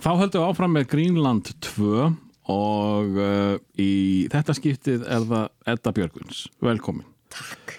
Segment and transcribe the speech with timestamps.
[0.00, 2.04] þá höldum við áfram með Greenland 2
[2.50, 6.44] og uh, í þetta skiptið er það Edda Björgvins.
[6.64, 7.06] Velkomin.
[7.30, 7.74] Takk.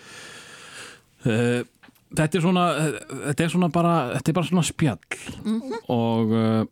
[1.26, 1.62] Uh,
[2.16, 2.66] þetta er svona,
[3.28, 5.00] þetta er svona bara, þetta er bara svona spjall
[5.92, 6.64] og uh,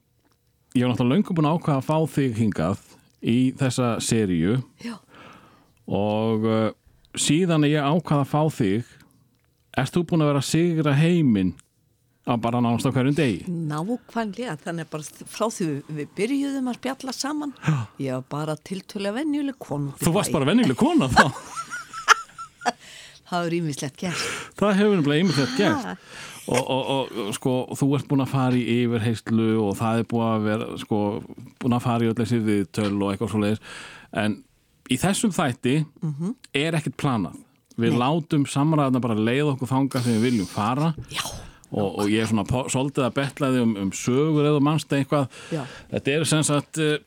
[0.76, 2.86] ég var náttúrulega löngum búin að ákvaða að fá þig hingað
[3.20, 3.92] í þessa
[4.86, 4.96] Já.
[5.90, 6.46] og
[7.20, 8.92] síðan að ég ákvaða að fá þig,
[9.82, 11.54] erst þú búin að vera sigra heiminn
[12.30, 13.40] á bara nánast á hverjum degi?
[13.50, 17.56] Nákvæmlega, þannig að bara frá því við byrjuðum að spjalla saman,
[17.98, 19.96] ég var bara tiltölu að venjuleg konu.
[20.04, 21.26] Þú varst bara vennileg kona þá.
[23.30, 24.22] Það er ímislegt gert.
[24.58, 25.92] Það hefur nefnilega einmitt gert Ha.
[26.50, 30.26] og, og, og sko, þú ert búin að fara í yfirheyslu og það er búin
[30.32, 31.02] að vera sko,
[31.62, 33.62] búin að fara í öll þessi viðtöl og eitthvað svo leiðis
[34.24, 34.40] en
[34.90, 35.76] í þessum þætti
[36.58, 37.38] er ekkert planað
[37.80, 41.22] við látum samræðina bara leið okkur þanga sem við viljum fara Já.
[41.72, 45.64] Og, og ég er svona svolítið að betlaði um, um sögur eða mannst eitthvað Já.
[45.94, 46.98] þetta er sem sagt uh,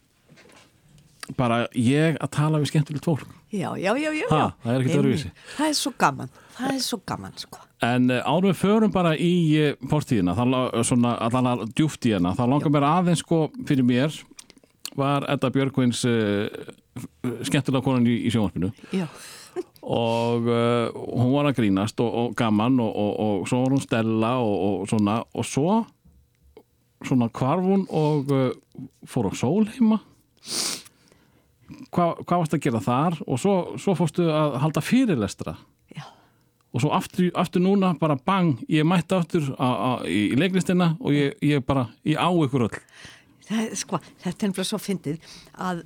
[1.38, 4.26] bara ég að tala við skemmtilegt fólk Já, já, já, já.
[4.30, 4.52] Ha, já.
[4.64, 5.24] það er.
[5.58, 7.58] Það er svo gaman, það er svo gaman, sko.
[7.84, 12.32] En uh, árum við förum bara í uh, þá, la- svona allan djúft í hana,
[12.38, 14.16] þá langar mér aðeins sko fyrir mér
[14.96, 16.48] var Edda Björgvins uh,
[17.44, 19.04] skemmtilega konan í, í sjónvarpinu Já.
[19.82, 23.82] Og uh, hún var að grínast og, og gaman og, og, og svo var hún
[23.82, 25.80] Stella og, og svona og svo
[27.02, 28.52] svona hvarf hún og uh,
[29.06, 29.98] fór á sólheima
[31.92, 33.14] Hva, hvað varst að gera þar?
[33.24, 35.54] Og svo, svo fórstu að halda fyrirlestra.
[35.92, 36.04] Já.
[36.72, 40.94] og svo aftur, aftur núna bara bang, ég mætti aftur a, a, í, í leiklistina
[41.00, 42.78] og ég, ég bara ég á ykkur öll.
[43.48, 45.34] Það, sko, þetta er nefnilega svo fyndið
[45.68, 45.82] að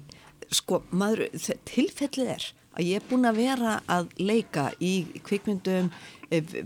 [0.54, 1.26] sko, maður,
[1.66, 4.94] tilfellið er að ég er búin að vera að leika í
[5.26, 5.90] kvikmyndum
[6.30, 6.64] e, e,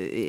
[0.00, 0.24] e,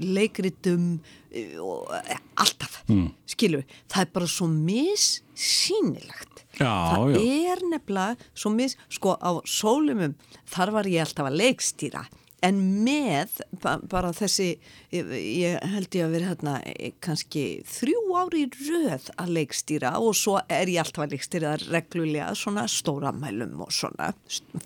[0.00, 0.96] leikritum
[1.30, 3.08] e, og e, alltaf mm.
[3.34, 7.24] skilu, það er bara svo missýnilegt það já.
[7.50, 10.14] er nefnilega svo miss, sko á sólumum
[10.48, 12.06] þar var ég alltaf að leikstýra
[12.44, 14.48] en með ba bara þessi
[14.92, 20.16] ég, ég held ég að vera hérna eh, kannski þrjú ári röð að leikstýra og
[20.18, 24.12] svo er ég alltaf að leikstýra reglulega svona stóramælum og svona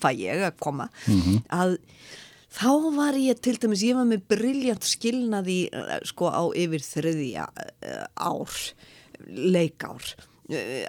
[0.01, 0.89] fæ ég að koma.
[1.55, 1.79] Að
[2.51, 5.61] þá var ég til dæmis, ég var með briljant skilnaði
[6.11, 7.47] sko á yfir þriðja
[7.87, 8.59] eh, ár
[9.29, 10.03] leikár.
[10.17, 10.30] Eh,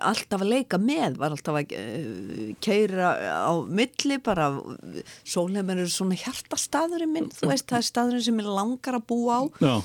[0.02, 3.14] alltaf að leika með var alltaf að uh, keira
[3.46, 4.50] á milli bara
[5.22, 9.38] sólheimur eru svona hjartastaðurinn minn þú veist það er staðurinn sem ég langar að búa
[9.38, 9.42] á.
[9.62, 9.76] Já,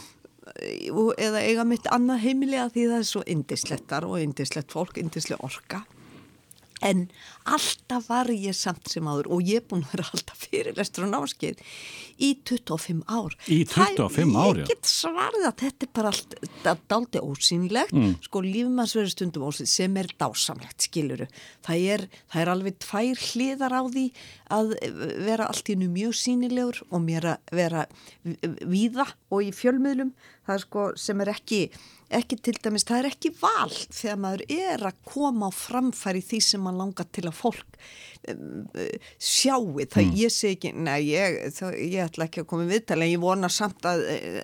[0.55, 4.99] eh, eða eiga mitt annað heimili að því það er svo indislettar og indislett fólk,
[5.03, 5.85] indislega orka
[6.87, 7.03] en
[7.47, 11.13] alltaf var ég samt sem áður og ég er búin að vera alltaf fyrirlestur og
[11.15, 11.61] náskeið
[12.23, 14.65] í 25 ár Í 25 ár, já.
[14.65, 18.15] Ég get svarið að þetta er bara allt það daldi ósýnilegt Mm.
[18.27, 21.27] sko lífmanns verður stundum ósýnilegt sem er dásamlegt skiluru
[21.67, 24.07] það er, það er alveg tvær hliðar á því
[24.57, 24.73] að
[25.27, 27.87] vera allt í nú mjög sínilegur og mér að vera
[28.67, 30.13] víða og í fjölmiðlum
[30.47, 31.61] það er sko sem er ekki
[32.15, 36.41] ekki til dæmis, það er ekki val þegar maður er að koma á framfæri því
[36.45, 37.81] sem maður langar til að fólk
[39.23, 40.11] sjáu það.
[40.19, 41.39] Ég segi ekki, nei ég,
[41.79, 44.03] ég ætla ekki að koma í viðtali en ég vona samt að,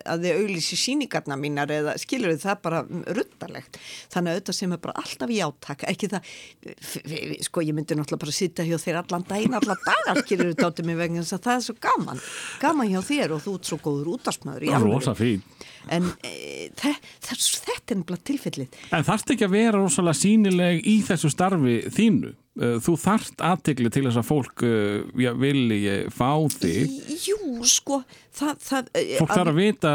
[0.09, 2.83] að þið auglísi síningarna mínar eða skilur þið það bara
[3.19, 3.79] ruttalegt
[4.13, 6.33] þannig að auðvitað sem er bara alltaf í átaka ekki það,
[7.49, 10.91] sko ég myndi náttúrulega bara sitja hjá þér allan daginn allan dagar skilur þið dátum
[10.91, 12.23] mig vegna þess að það er svo gaman.
[12.63, 14.73] Gaman hjá þér og þú ert svo góður útastmaður í
[15.19, 15.43] fín.
[15.91, 16.33] En e,
[16.79, 16.93] þe
[17.25, 18.79] þe þetta er nefnilega tilfellið.
[18.95, 24.03] En þarft ekki að vera rosalega sínileg í þessu starfi þínu þú þarft aðtegli til
[24.05, 26.91] þess að fólk uh, já, vilji fá þig.
[27.25, 28.03] Jú, sko
[28.37, 28.91] það, það,
[29.23, 29.93] fólk þarf að vita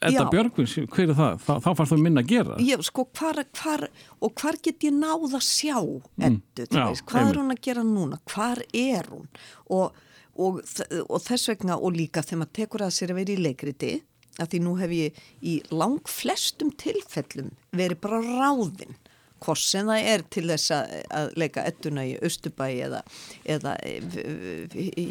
[0.00, 0.24] Edda.
[0.32, 1.42] Björgvins, hver er það?
[1.44, 2.56] Þá, þá fannst þú minna að gera.
[2.64, 3.84] Já, sko, hvar, hvar,
[4.24, 6.40] og hvar get ég náð að sjá Eddu, Mm.
[6.58, 9.28] Já, veist, hvað er hún að gera núna, hvar er hún?
[9.76, 10.00] Og,
[10.38, 10.62] og,
[11.04, 13.92] og þess vegna og líka þegar maður tekur að sér að vera í leikriti,
[14.38, 18.96] að því nú hef ég í lang flestum tilfellum verið bara ráðinn
[19.44, 23.02] hvort sem það er til þess að, leika ettuna í Östubæ eða,
[23.48, 23.94] eða e,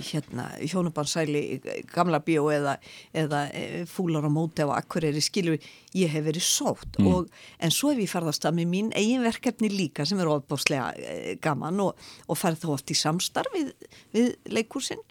[0.10, 2.78] hérna, hjónubansæli í gamla bíó eða,
[3.18, 5.58] eða e, fúlar á móti á akkureri skilur
[5.98, 7.00] ég hef verið sótt.
[7.04, 7.32] Og,
[7.64, 11.38] en svo hef ég farðast að með mín eigin verkefni líka sem er ofbáslega e,
[11.44, 13.74] gaman og, og farið þá oft í samstarf við,
[14.16, 15.02] við leikúsin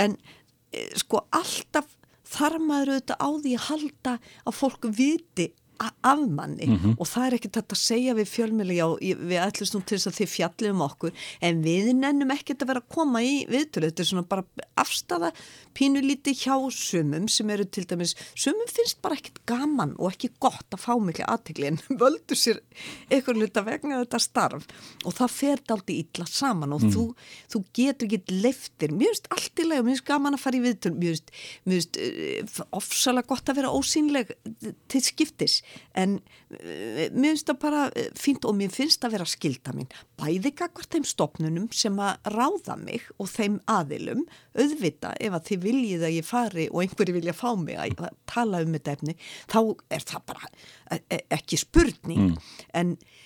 [0.00, 0.16] en
[0.98, 1.86] sko alltaf
[2.34, 4.14] þarf maður auðvitað á því að halda
[4.44, 5.50] að fólk viti
[5.80, 6.68] af manni.
[6.98, 10.10] Og það er ekkert þetta að segja við fjölmjöli já, við ætlumst nú til þess
[10.10, 13.90] að þið fjallið um okkur en við nennum ekkert að vera að koma í viðtölu,
[13.90, 15.30] þetta er svona bara afstafa
[15.74, 20.76] pínulíti hjá sumum sem eru til dæmis, sumum finnst bara ekkert gaman og ekki gott
[20.76, 22.62] að fá miklu aðtegli en völdu sér
[23.10, 24.68] eitthvað hluta vegna þetta starf.
[25.04, 27.08] Og það fer daldi illa saman og þú,
[27.52, 30.64] þú getur ekki leiftir, mér finnst allt í lega, mér finnst gaman að fara í
[30.64, 31.18] viðtölu, mér
[31.74, 34.34] finnst, uh, ofsalega gott að vera ósýnleg
[34.90, 35.60] til skiptis
[35.98, 39.90] en uh, mér finnst það bara uh, fínt og mér finnst það vera skilda mín.
[40.20, 44.24] Bæði gagvart þeim stopnunum sem að ráða mig og þeim aðilum.
[44.54, 48.62] Auðvita ef að þið viljið að ég fari og einhverju vilja fá mig að tala
[48.64, 49.16] um þetta efni
[49.50, 49.58] þá
[49.94, 50.50] er það bara
[50.94, 52.34] e- e- ekki spurning.
[52.74, 53.23] En e,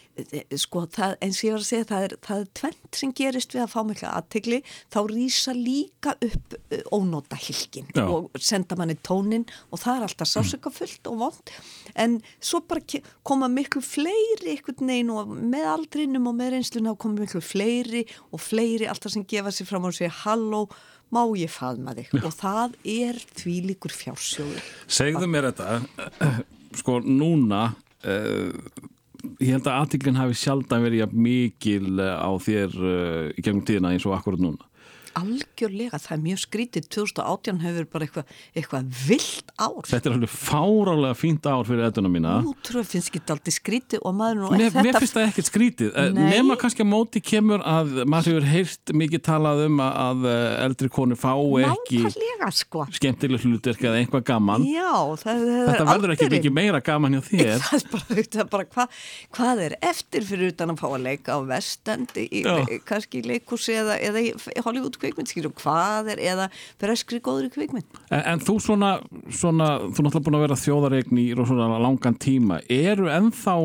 [0.58, 3.56] sko það, eins og ég var að segja það er, það er tvent sem gerist
[3.56, 4.60] við að fá mikla aðtegli
[4.94, 6.58] þá rýsa líka upp
[6.94, 8.04] ónóta hilkin Já.
[8.06, 11.54] og senda manni tónin og það er alltaf sásökafullt og vond
[11.98, 17.22] en svo bara koma miklu fleiri einhvern veginn og með aldrinum og með reynsluna koma
[17.22, 20.66] miklu fleiri og fleiri alltaf sem gefa sér fram og segja halló,
[21.14, 22.12] má ég faðma þig?
[22.20, 24.70] Og það er því líkur fjársjóður.
[24.90, 26.32] Segðu mér þetta,
[26.80, 27.70] sko núna,
[28.04, 28.52] uh,
[29.42, 33.94] ég held að aðtiklinn hafi sjaldan verið mikil eh, á þér uh, í gegnum tíðina
[33.94, 34.67] eins og akkurat núna.
[35.18, 38.32] Algjörlega, það er mjög skrítið 2018 hefur bara eitthvað
[38.62, 42.34] eitthva vilt ár Þetta er alveg fárálega fínt ár fyrir eðuna mína.
[42.44, 45.50] Nú trúið finnst ekki alltaf skrítið og maður nú Mér, þetta mér finnst það ekkert
[45.50, 46.28] skrítið, Eh, Nei.
[46.36, 50.64] nema kannski að móti kemur að maður hefur heyrt mikið talað um að, að eh,
[50.66, 52.02] eldri konur fái ekki
[52.54, 54.64] sko skemmtileg hlutverk eða eitthvað gaman.
[54.68, 57.58] Já, það, það Þetta er verður ekki mikið meira gaman hjá þér.
[57.68, 58.86] Það er bara, það er bara hva,
[59.36, 62.26] hvað er eftir fyrir utan að fá að leika á vestendi,
[62.88, 64.30] kannski í leikhúsi eða, eða í
[64.64, 66.48] Hollywood kvikmynd, skilur, hvað er, eða
[66.80, 68.00] breskri góðri kvikmynd.
[68.12, 68.94] En, en þú svona,
[69.32, 71.28] svona, þú náttúrulega búin að vera þjóðaregn í
[71.88, 72.62] langan tíma.
[72.68, 73.58] Eru ennþá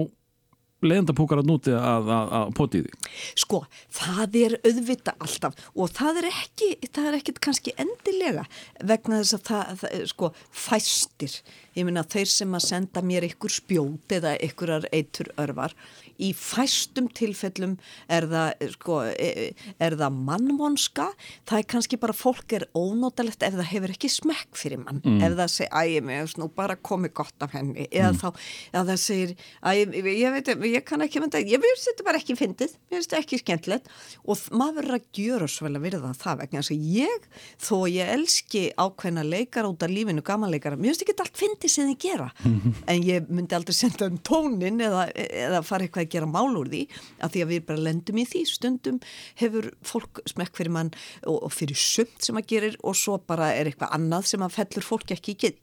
[0.87, 3.11] leiðandapúkar að núti að, að, að poti í því?
[3.43, 3.59] Sko,
[3.93, 8.45] það er auðvita alltaf og það er ekki, það er ekkit kannski endilega
[8.81, 10.31] vegna þess að það, það sko,
[10.63, 11.37] fæstir,
[11.77, 15.75] ég meina þeir sem að senda mér ykkur spjót eða ykkurar eitur örvar,
[16.19, 17.77] í fæstum tilfellum
[18.11, 21.09] er það, sko, e- er það mannvonska,
[21.49, 25.37] það er kannski bara fólk er ónótalegt ef það hefur ekki smekk fyrir mann, ef
[25.37, 28.27] það segir, æ, ég með nú bara komið gott af henni, eða þá,
[28.73, 32.21] eða það segir, æ, ég, ég veit, ég kann ekki mynda, ég veist þetta bara
[32.21, 33.89] ekki fyndið, mér finnst þetta ekki skemmtilegt.
[34.23, 37.27] Og maður verður að gjöra svo vel að virða það vegna þess að ég,
[37.61, 41.91] þó ég elski ákveðna leikara út af lífinu, gamanleikara, mér finnst ekki allt fyndið sem
[41.91, 42.29] þið gera,
[42.91, 46.71] en ég myndi aldrei senda um tónin eða, eða fara eitthvað að gera mál úr
[46.71, 46.83] því,
[47.23, 49.01] að því að við bara lendum í því, stundum
[49.41, 50.93] hefur fólk smekk fyrir mann
[51.25, 54.57] og, og fyrir sumt sem að gerir og svo bara er eitthvað annað sem að
[54.57, 55.53] fellur fólk ekki ekki,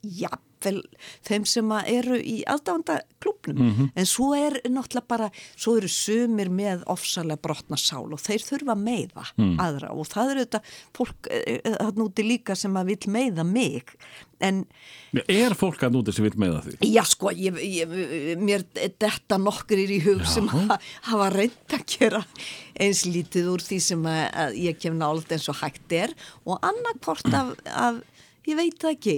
[0.61, 0.83] jafnvel
[1.27, 6.85] þeim sem eru í aðdáðanda klubnum, en svo er náttúrulega bara, svo eru sumir með
[6.87, 9.27] ofsalega brotna sál og þeir þurfa að meiða
[9.61, 9.93] aðra.
[9.93, 10.63] Og það eru þetta
[10.97, 13.95] fólk þarna úti líka sem að vil meiða mig.
[14.41, 14.65] En
[15.29, 16.77] Er fólk að núti sem vil meða því?
[16.89, 17.91] Já sko, ég, ég,
[18.41, 20.79] mér detta nokkur í hug sem að
[21.11, 22.23] hafa reynd að gera
[22.81, 26.15] eins lítið úr því sem að, að ég kem nált eins og hægt er.
[26.47, 28.01] Og annarkvort af, af,
[28.49, 29.17] ég veit það ekki,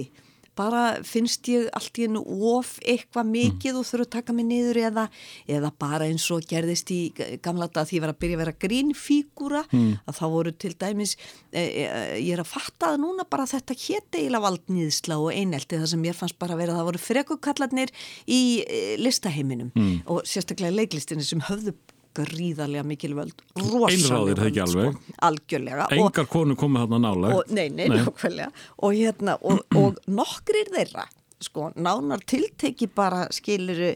[0.57, 2.21] bara finnst ég allt í hennu
[2.53, 5.05] of eitthvað mikið og þurfa að taka mig niður eða,
[5.49, 6.99] eða bara eins og gerðist í
[7.43, 11.15] gamla dag því ég var að byrja að vera grínfígúra að þá voru til dæmis
[11.51, 11.87] e, e,
[12.21, 16.05] ég er að fatta að núna bara þetta hétt eiginlega valdnýðsla og einelti það sem
[16.09, 17.95] ég fannst bara að vera það voru frekukallarnir
[18.27, 19.73] í e, listaheiminum
[20.05, 21.75] og sérstaklega leiklistinni sem höfðu
[22.17, 23.43] gríðarlega mikil völd.
[23.57, 24.97] Einráðir, það ekki alveg.
[24.97, 25.89] sko, algjörlega.
[25.97, 27.39] Engar konu komið þarna nálega.
[27.39, 28.49] og, nei, nei, nákvæmlega.
[28.83, 31.07] Og hérna, og, og nokkrir þeirra
[31.43, 33.93] sko, nánar tilteki bara skiluru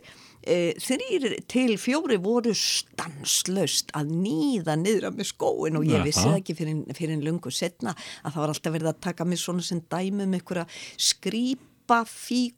[0.47, 6.39] e, þrýr til fjóri voru stanslaust að nýða niður með skóin og ég vissi það
[6.41, 9.83] ekki fyrir, fyrir lungu setna að það var alltaf verið að taka mig svona sem
[9.91, 10.67] dæmi um einhverja
[11.09, 12.03] skrýpa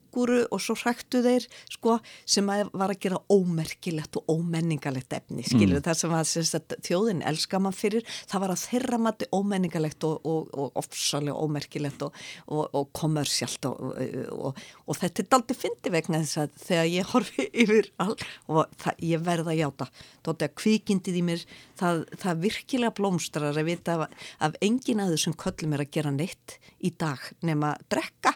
[0.09, 5.43] fíguru og svo hræktu þeir sko sem að var að gera ómerkilegt og ómenningalegt efni
[5.43, 5.85] skilur mm.
[5.85, 10.25] það sem að, sagt, þjóðin elska mann fyrir það var að þeirra mati ómenningalegt og,
[10.25, 12.13] og, og ofsalega ómerkilegt og,
[12.47, 17.47] og, og kommersjalt og, og þetta er daldi fyndi vegna þess að þegar ég horfi
[17.63, 18.15] yfir all
[18.49, 19.89] og það, ég verða að játa.
[20.25, 21.45] Þótti að kvikindið í mér
[21.79, 26.13] það, það virkilega blómstrar að vita af, af engin að þessum köllum er að gera
[26.15, 28.33] neitt í dag nema drekka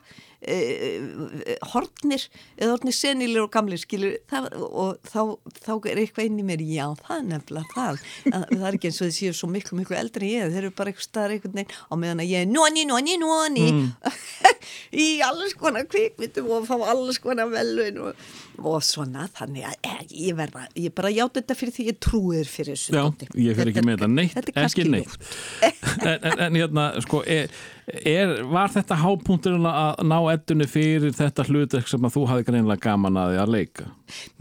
[0.47, 5.21] e, hortnir eða hortnir senilir og gamlir skilur það, og þá,
[5.63, 8.03] þá er eitthvað inn í mér já það er nefnilega það.
[8.33, 10.67] Að, það er ekki eins og þið séu svo miklu miklu eldri en ég þeir
[10.67, 13.89] eru bara eitthvað staðar einhvern veginn á meðan að ég er noni noni noni mm.
[15.05, 18.25] í alls konar kvikmyndum og fá alls konar velun og,
[18.61, 22.49] og svona þannig að eh, ég verða, ég bara játa þetta fyrir því ég trúir
[22.49, 23.05] fyrir þessu Já,
[23.39, 25.31] ég fyrir ekki með þetta neitt, ekki neitt.
[25.63, 27.51] en, en, en hérna, sko er,
[27.87, 32.83] er, var þetta hápunkturinn að ná eddunni fyrir þetta hlutek sem að þú hafi greinlega
[32.87, 33.87] gaman að því að leika?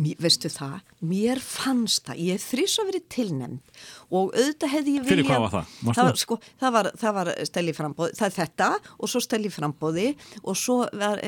[0.02, 0.78] Mér, veistu það,
[1.12, 3.82] mér fannst það ég þrýs að verið tilnæmt
[4.12, 5.75] og auðvitað hefði ég vilja það?
[5.82, 9.52] Það var, sko, það var, það var stæli frambóði, það er þetta og svo stæli
[9.52, 10.08] frambóði
[10.42, 11.22] og svo var,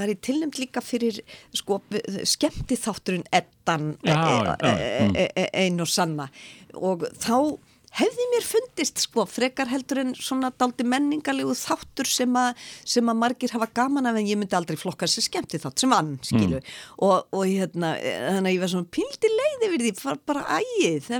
[0.00, 1.22] var ég tilnæmt líka fyrir
[1.56, 1.80] sko,
[2.26, 3.26] skemmti þátturinn
[3.68, 4.70] já, e,
[5.12, 6.28] e, e, ein og sanna
[6.74, 7.58] og þá
[7.96, 12.52] hefði mér fundist sko frekar heldur en svona daldi menningarlegu þáttur sem, a,
[12.84, 15.94] sem að margir hafa gaman af en ég myndi aldrei flokka þessi skemmti þátt sem
[15.96, 16.74] ann skilu mm.
[17.06, 21.12] og, og hérna þannig að ég var svona píldi leiði við því bara ægið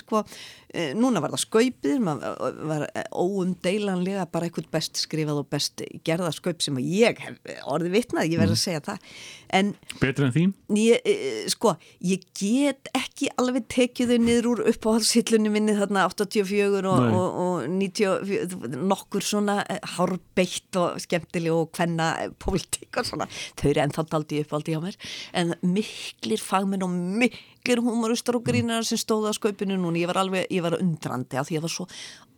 [0.00, 0.59] sko Eh,
[0.94, 6.62] núna var það skaupið, maður var óumdeilanlega bara eitthvað best skrifað og best gerða skaup
[6.62, 8.62] sem ég hef orðið vitnað, ég verði að mm.
[8.62, 9.14] segja það
[9.58, 10.52] en, Betur en þín?
[10.78, 11.74] Ég, eh, sko,
[12.06, 17.66] ég get ekki alveg tekið þau niður úr uppáhaldshillunni minni þarna 84 og, og, og
[17.74, 22.12] 90 nokkur svona eh, hárbeitt og skemmtileg og hvenna
[22.42, 23.28] pólitík og svona,
[23.60, 24.98] þau eru ennþá aldrei uppáldi á mér
[25.36, 30.08] en miklir fagminn og miklir margir humoristar og grínar sem stóða á skaupinu núna, ég
[30.08, 31.86] var alveg, ég var undrandi að því að það var svo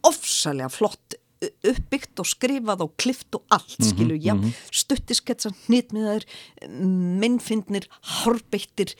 [0.03, 4.53] ofsalega flott uppbyggt og skrifað og klift og allt, mm -hmm, skilu, já, mm -hmm.
[4.71, 6.23] stuttisketsan hnitmiðar,
[6.69, 8.95] minnfindnir horbeittir,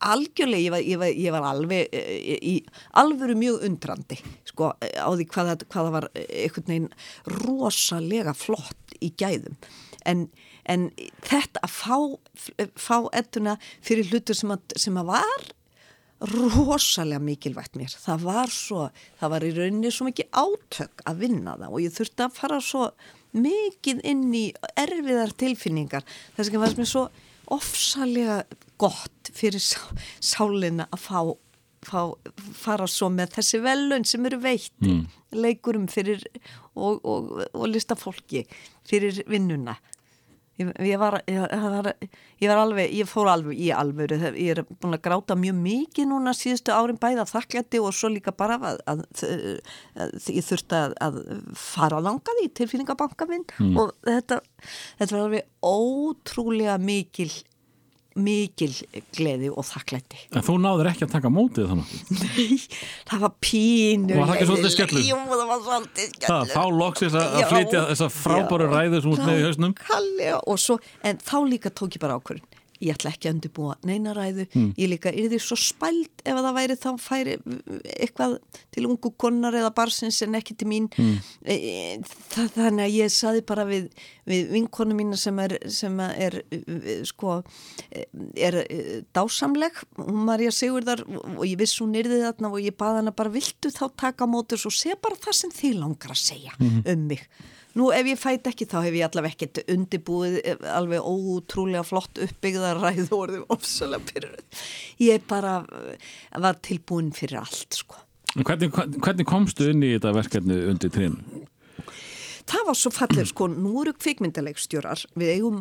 [0.00, 5.10] algjörlega ég var, ég var, ég var alveg í, í alvöru mjög undrandi sko, á
[5.10, 6.88] því hvaða, hvaða var einhvern veginn
[7.26, 9.56] rosalega flott í gæðum.
[10.04, 10.30] En,
[10.64, 10.92] en
[11.22, 12.18] þetta að fá
[12.76, 15.57] fá ettuna fyrir hlutur sem að, sem að var
[16.20, 17.92] rosalega mikilvægt mér.
[17.94, 18.88] Það var svo,
[19.20, 22.60] það var í rauninni svo mikið átök að vinna það og ég þurfti að fara
[22.64, 22.86] svo
[23.38, 24.44] mikið inn í
[24.78, 26.06] erfiðar tilfinningar.
[26.36, 27.04] Þess að það var mér svo
[27.58, 28.38] ofsalega
[28.80, 29.78] gott fyrir sá,
[30.20, 31.20] sálinna að fá,
[31.86, 32.00] fá
[32.58, 35.04] fara svo með þessi velun sem eru veitt mm.
[35.38, 36.24] leikurum fyrir
[36.74, 38.44] og, og, og lista fólki
[38.88, 39.78] fyrir vinnuna
[40.58, 41.88] Ég, ég, var, ég, var,
[42.42, 46.08] ég var alveg, ég fór alveg í alvöru, ég er búin að gráta mjög mikið
[46.10, 49.04] núna síðustu árin bæða þakklætti og svo líka bara að, að,
[49.94, 51.20] að, ég þurfti að
[51.58, 53.78] fara langað í tilfinningabanka minn mm.
[53.78, 54.40] og þetta,
[54.98, 57.30] þetta var alveg ótrúlega mikil
[58.22, 58.70] mikil
[59.16, 61.94] gleði og þakklætti En þú náður ekki að taka mótið þannig?
[62.18, 62.58] Nei,
[63.10, 65.06] það var pínu Og það var ekki svolítið skellur?
[65.08, 69.40] Jú, það var svolítið skellur þá loksist að flytja þessa frábæru ræðu sem út með
[69.40, 69.74] í hausnum.
[69.78, 73.76] Kallega, og svo, en þá líka tók ég bara ákvörðin ég ætla ekki að undirbúa
[73.86, 74.68] neina ræðu mm.
[74.78, 77.36] ég líka, er því svo spælt ef það væri þá færi
[77.96, 78.36] eitthvað
[78.74, 81.16] til ungu konar eða barsins en ekki til mín mm.
[82.34, 83.90] það, þannig að ég saði bara við,
[84.28, 86.40] við vinkonu mína sem er, sem er
[87.08, 87.40] sko
[88.38, 88.60] er
[89.16, 93.32] dásamleg hún Marja Sigurðar og ég viss hún yrði þarna og ég baða hana bara
[93.32, 96.82] viltu þá taka mótur og sé bara það sem þið langar að segja mm.
[96.86, 97.24] um mig
[97.78, 102.18] Nú ef ég fæt ekki þá hef ég allaveg ekkert undibúið eh, alveg ótrúlega flott
[102.24, 104.64] uppbyggðar ræðu og orðið ofsalega fyrir
[105.04, 106.08] ég bara eh,
[106.42, 108.00] var tilbúin fyrir allt sko.
[108.38, 111.46] Hvernig, hvernig komstu inn í þetta verkefni undir trínu?
[112.48, 115.58] Það var svo fallið sko, nú eru kvikmyndalegstjórar, við eigum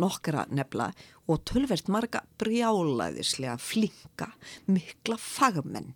[0.00, 0.86] nokkra nefla
[1.28, 4.30] og tölvert marga brjálaðislega flinka,
[4.70, 5.90] mikla fagmenn.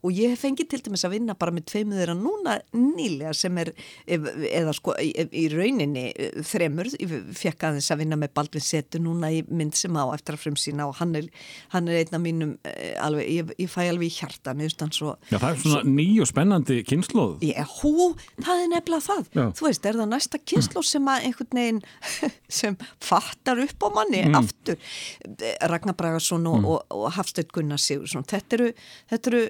[0.00, 3.58] Og ég hef fengið til dæmis að vinna bara með tveimu þeirra núna nýlega sem
[3.60, 3.72] er
[4.08, 9.02] eða sko í, í rauninni eh, þremur, ég fekk aðeins að vinna með Baldvin Setu
[9.02, 11.28] núna í mynd sem á eftir að frumsýna og hann er,
[11.74, 14.56] hann er einn af mínum eh, alveg, ég, ég fæ alveg í hjarta
[14.94, 19.04] svo, Já það er svona svo, ný og spennandi kynnslóð Já, hú, það er nefnilega
[19.04, 19.30] það.
[19.36, 19.44] Já.
[19.58, 21.82] þú veist, er það næsta kynnslóð sem að einhvern veginn
[22.60, 24.38] sem fattar upp á manni mm.
[24.38, 24.77] aftur
[25.70, 26.68] Ragnar Bragarsson og, mm.
[26.68, 28.68] og, og Hafstöld Gunnar Sigursson þetta eru,
[29.12, 29.42] þetta eru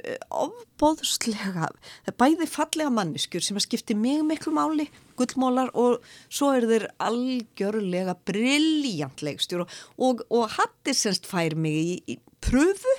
[0.44, 1.72] ofbóðslega
[2.20, 8.16] bæði fallega manneskjur sem að skipti mjög miklu máli gullmólar og svo er þeir algjörlega
[8.28, 12.96] brilljantlegstjur og, og, og hattir semst fær mig í, í pröfu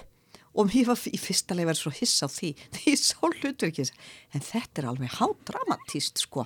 [0.60, 3.94] og mér var í fyrsta leið verið svo hiss á því því sá hlutverkis
[4.36, 6.46] en þetta er alveg hádramatíst sko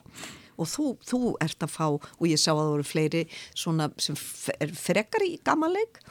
[0.58, 4.20] og þú, þú ert að fá og ég sá að það voru fleiri svona sem
[4.60, 6.02] er frekar í gammaleg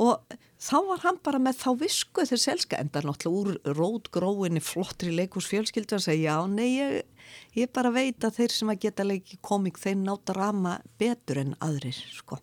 [0.00, 5.12] og þá var hann bara með þá visku þessi elska enda náttúrulega úr rótgróinni flottri
[5.18, 9.38] leikúsfjölskyldu að segja já, nei, ég, ég bara veit að þeir sem að geta leiki
[9.44, 12.40] komik þeir nátt að rama betur en aðrir sko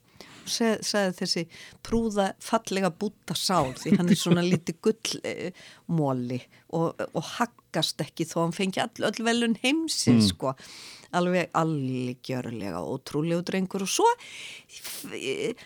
[0.51, 1.45] sagði þessi
[1.85, 6.41] prúða fallega búta sál því hann er svona liti gullmóli
[6.77, 10.33] og, og haggast ekki þó hann fengi all, öll velun heimsins mm.
[10.33, 10.55] sko
[11.15, 14.07] alveg algjörlega ótrúlegu drengur og svo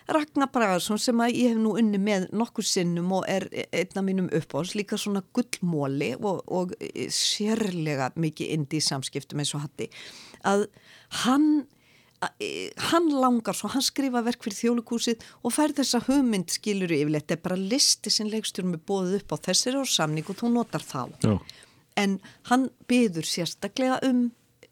[0.09, 4.31] Ragnar Bragarsson sem að ég hef nú unni með nokkur sinnum og er einna mínum
[4.33, 6.73] uppáðs líka svona gullmóli og, og
[7.13, 9.89] sérlega mikið indi í samskiptum eins og hatti
[10.45, 10.67] að
[11.25, 11.65] hann
[12.89, 17.37] hann langar svo, hann skrifa verk fyrir þjólikúsið og fær þessa hugmynd skilur yfirleitt, þetta
[17.37, 19.43] er bara listi sem leikstjórum er bóðið upp á.
[19.51, 21.01] Þessari og samning og þú notar þá.
[21.21, 21.37] Já.
[21.95, 22.17] en
[22.49, 24.25] hann byður sérstaklega um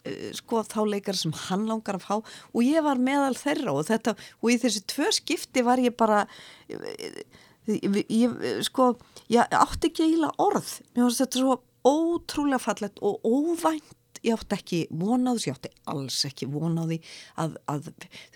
[0.03, 2.15] Eh, sko þá leikar sem hann langar að fá.
[2.51, 6.25] Og ég var meðal þeirra og þetta og í þessi tvö skipti var ég bara
[6.67, 8.93] ég, ég sko
[9.31, 10.73] ég átti ekki eiginlega orð.
[10.91, 16.19] Mér finnst þetta svo ótrúlega fallet og óvænt ég átti ekki vonáðs, ég átti alls
[16.27, 16.99] ekki vonáði
[17.39, 17.89] að, að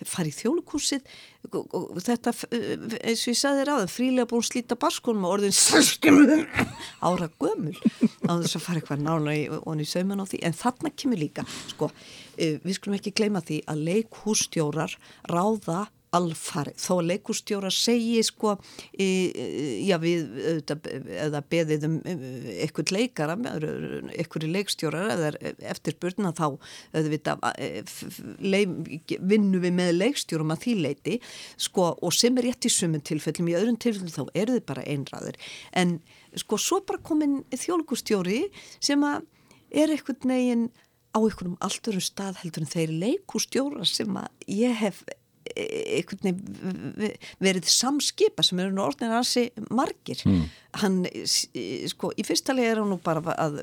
[0.04, 1.08] fara í þjólikúsið
[1.56, 5.56] og þetta, eins og ég sagði þér aðeins, frílega búin slíta barskunum og orðin
[7.08, 7.76] ára gömul
[8.28, 11.46] á þess að fara eitthvað nána í, í sauman á því, en þarna kemur líka,
[11.72, 11.92] sko,
[12.36, 14.98] eh, við skulum ekki gleyma því að leikhústjórar
[15.32, 15.86] ráða
[16.18, 18.56] alfarið, þó leikustjóra segi sko
[18.94, 19.10] í,
[19.88, 20.64] já við
[21.28, 23.38] eða beðið um eitthvað leikara,
[24.14, 25.32] eitthvað leikstjórar eða
[25.74, 26.48] eftir burna þá
[29.34, 31.18] vinnu við með leikstjórum að því leiti
[31.68, 34.88] sko og sem er rétt í sumun tilfellum í öðrun tilfellum þá eru þið bara
[34.88, 35.40] einræður
[35.78, 36.00] en
[36.38, 38.44] sko svo bara komin þjólkustjóri
[38.84, 39.26] sem að
[39.72, 40.68] er eitthvað negin
[41.16, 45.04] á einhvernum allt örum stað heldur en þeir leikustjóra sem að ég hef
[47.44, 50.24] verið samskipa sem eru nú orðin aðsi margir.
[50.28, 50.48] Mm.
[50.78, 50.98] hann,
[51.90, 53.56] sko, í fyrsta lega er hann nú bara að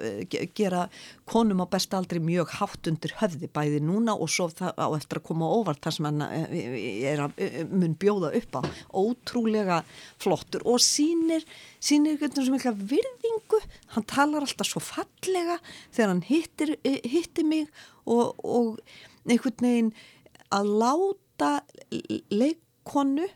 [0.57, 0.89] gera
[1.31, 5.27] konum á besta aldri mjög hátt undir höfði bæði núna og svo á eftir að
[5.29, 8.61] koma óvart þar sem hann er að mun bjóða upp á.
[8.91, 9.83] Ótrúlega
[10.23, 11.47] flottur og sínir
[11.85, 13.61] sínir eitthvað sem eitthvað virðingu.
[13.95, 15.59] Hann talar alltaf svo fallega
[15.95, 17.69] þegar hann hittir, hittir mig
[18.05, 18.81] og, og
[19.29, 19.93] einhvern veginn
[20.55, 21.53] að láta
[22.33, 23.27] leikonu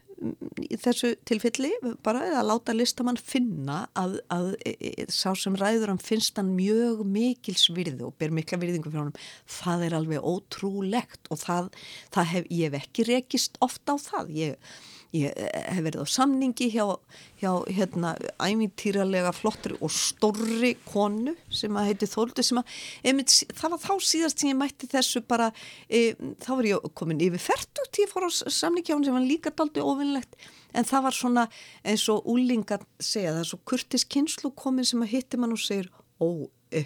[0.83, 1.71] þessu tilfelli
[2.03, 7.05] bara að láta listamann finna að, að, að sá sem ræður hann finnst hann mjög
[7.07, 9.21] mikils virði og ber mikla virðingu fyrir honum.
[9.59, 11.71] Það er alveg ótrúlegt og það,
[12.15, 14.33] það hef ég hef ekki rekist ofta á það.
[14.39, 14.73] Ég
[15.17, 16.85] ég hef verið á samningi hjá,
[17.41, 18.13] hjá hérna
[18.45, 22.75] æmintýralega flottur og stórri konu sem að heiti Þóldu sem að
[23.09, 25.49] einmitt, það var þá síðast sem ég mætti þessu bara
[25.89, 26.13] e,
[26.45, 29.55] þá var ég komin yfir færtugt ég fór á samningi hjá hann sem var líka
[29.57, 30.37] daldi ofinnlegt
[30.77, 31.49] en það var svona
[31.89, 35.65] eins og úlinga segja það er svo kurtis kynslu komin sem að hitti mann og
[35.65, 35.89] segir
[36.21, 36.29] ó,
[36.69, 36.85] e,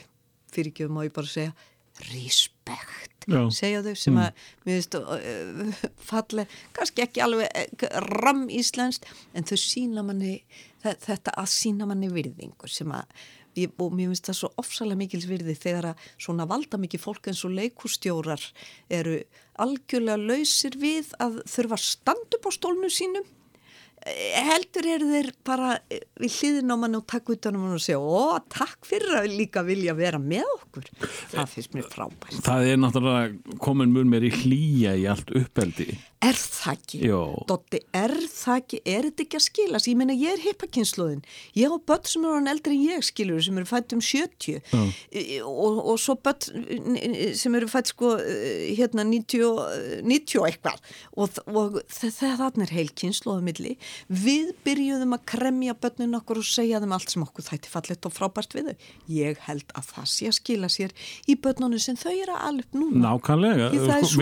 [0.54, 3.50] fyrir ekki um að ég bara segja respekt Já.
[3.50, 4.22] segja þau sem mm.
[4.22, 4.32] að
[4.66, 7.48] mér finnst uh, falli, kannski ekki alveg
[7.86, 10.42] uh, ram íslenskt en þau sína manni
[10.82, 13.06] þetta að sína manni virðingur sem að
[13.52, 17.44] og mér finnst það svo ofsalega mikils virði þegar að svona valda mikið fólk eins
[17.44, 18.42] og leikustjórar
[18.88, 19.18] eru
[19.60, 21.78] algjörlega lausir við að þurfa
[22.38, 23.28] upp á stólnu sínum
[24.02, 25.74] heldur eru þeir bara
[26.18, 29.94] við hlýðin á mann og takk utanum og segja, ó, takk fyrir að líka vilja
[29.98, 30.88] vera með okkur
[31.30, 35.92] það finnst mér frábært Það er náttúrulega komin mjög meir í hlýja í allt uppeldi
[36.22, 36.98] Er það ekki?
[37.08, 37.20] Jó.
[37.50, 38.78] Dotti, er það ekki?
[38.86, 39.88] Er þetta ekki að skilast?
[39.90, 41.24] Ég meina, ég er hippakynsluðin.
[41.58, 44.60] Ég á börn sem eru eldri en ég, skilur, sem eru fætt um 70
[45.42, 52.62] og, og svo börn sem eru fætt sko hérna 90, 90 eitthvað og, og það
[52.68, 53.74] er heil kynsluðum milli.
[54.08, 58.16] Við byrjuðum að kremja börnun okkur og segja þeim allt sem okkur þætti fallet og
[58.16, 58.90] frábært við þau.
[59.18, 62.78] Ég held að það sé að skila sér í börnunum sem þau eru að alveg
[62.78, 63.04] núna.
[63.06, 63.70] Nákvæmlega.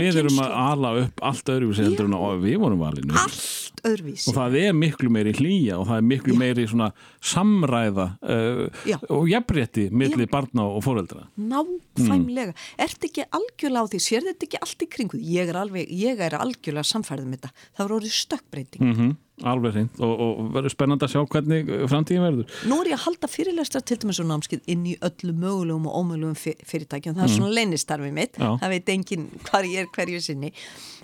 [0.00, 4.30] Við erum að ala upp allt öðru sem heldur en við vorum valinu allt öðruvísi
[4.30, 6.40] og það er miklu meiri hlýja og það er miklu Já.
[6.42, 6.88] meiri svona
[7.32, 8.82] samræða uh,
[9.16, 12.68] og jafnrétti millir barna og fóreldra Náfæmlega, mm.
[12.86, 16.22] ert ekki algjörlega á því sér þetta ekki allt í kringu ég er, alveg, ég
[16.26, 19.18] er algjörlega samfærið með þetta það voru stökkbreyting mm -hmm.
[19.46, 22.54] Alveg hreint og, og verður spennand að sjá hvernig framtíðin verður.
[22.68, 25.98] Nú er ég að halda fyrirlestra til dæmis og námskið inn í öllu mögulegum og
[26.02, 26.36] ómögulegum
[26.68, 27.16] fyrirtækjum.
[27.16, 27.36] Það er mm.
[27.36, 28.48] svona leinistarfið mitt, Já.
[28.62, 30.52] það veit enginn hvar ég er hverju sinni.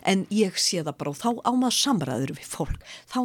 [0.06, 2.84] En ég sé það bara og þá ámað samræður við fólk.
[3.10, 3.20] Þá,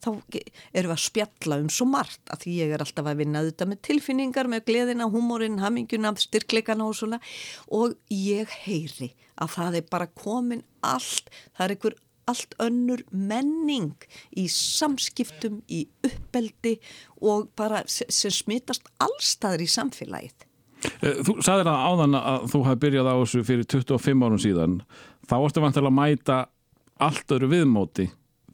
[0.00, 3.42] þá erum við að spjalla um svo margt að því ég er alltaf að vinna
[3.50, 7.20] þetta með tilfinningar, með gleðina, húmórin, haminguna, styrkleikana og svona
[7.68, 14.06] og ég heyri að það er bara komin allt, það er einhver allt önnur menning
[14.38, 16.76] í samskiptum, í uppeldi
[17.20, 20.48] og bara sem smittast allstaður í samfélagið.
[21.02, 24.80] Eh, þú sagðir að áðan að þú hafi byrjað á þessu fyrir 25 árum síðan.
[25.28, 26.38] Þá varstu vantilega að mæta
[27.02, 28.08] allt öru viðmóti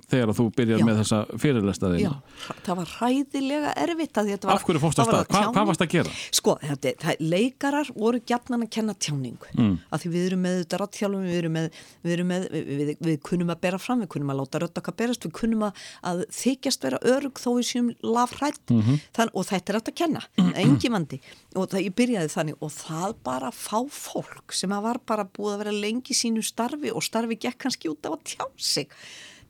[0.09, 0.85] þegar þú byrjar Já.
[0.89, 2.11] með þessa fyrirlestaðina.
[2.17, 4.55] Já, það var hræðilega erfitt að þetta var...
[4.55, 5.27] Af hverju fórst að stað?
[5.29, 6.15] Hva, hvað varst að gera?
[6.39, 9.53] Sko, þetta, það, leikarar voru gætnan að kenna tjáningu.
[9.59, 9.75] Mm.
[9.93, 11.69] Af því við erum með þetta ráttjálfum, við erum með,
[12.07, 14.83] við, erum með við, við, við kunnum að bera fram, við kunnum að láta rötta
[14.83, 19.33] okkar berast, við kunnum að, að þykjast vera örug þó við séum lafrætt mm -hmm.
[19.35, 20.25] og þetta er átt að kenna,
[20.57, 21.21] engi vandi.
[21.57, 25.63] Og það, ég byrjaði þannig og það bara fá fólk sem var bara búið að
[25.65, 28.89] vera lengi sínu starfi og starfi gekk kannski út af að tjá sig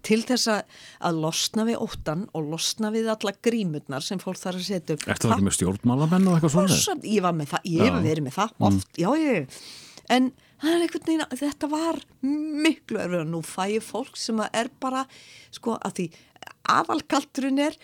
[0.06, 4.68] til þess að losna við óttan og losna við alla grímurnar sem fólk þarf að
[4.68, 5.06] setja upp.
[5.08, 6.98] Ertu það ekki með stjórnmálamenn og eitthvað svona?
[7.04, 8.68] Ég var með það, ég hef verið með það mm.
[8.68, 9.02] oft, mm.
[9.02, 9.58] já ég,
[10.16, 14.70] en er veginn að þetta var miklu erfið og nú fæ ég fólk sem er
[14.82, 15.04] bara,
[15.54, 16.08] sko, að því
[16.68, 17.76] aðalkalturinn er,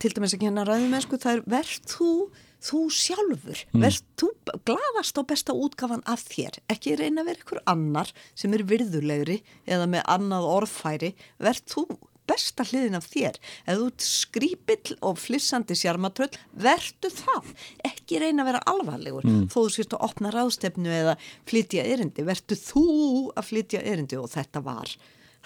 [0.00, 2.10] til dæmis að kenna ræðum en sko, það er verð þú
[2.64, 3.84] þú sjálfur, mm.
[3.84, 4.30] verð þú
[4.68, 6.60] gladast á besta útgafan af þér.
[6.72, 11.86] Ekki reyna að vera ykkur annar sem er virðulegri eða með annað orðfæri, verð þú
[12.26, 13.36] besta hliðin af þér,
[13.70, 17.52] eða þú skrýpill og flissandi sjarmatröll verðu það,
[17.86, 19.44] ekki reyna að vera alvarlegur, mm.
[19.52, 21.14] þó þú sést að opna ráðstefnu eða
[21.48, 22.26] flytja erindi.
[22.26, 22.86] Verðu þú
[23.36, 24.96] að flytja erindi og þetta var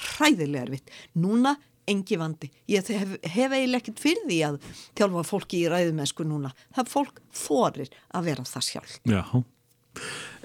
[0.01, 0.94] hræðilega erfitt.
[1.20, 1.59] Núna
[1.90, 2.50] engi vandi.
[2.70, 4.59] Ég hef, hef eiginlega ekkert fyrir því að
[4.98, 6.53] þjálfa fólki í ræðumensku núna.
[6.76, 9.00] Það fólk þorir að vera það sjálf.
[9.11, 9.24] Já,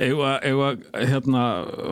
[0.01, 1.43] eða, hérna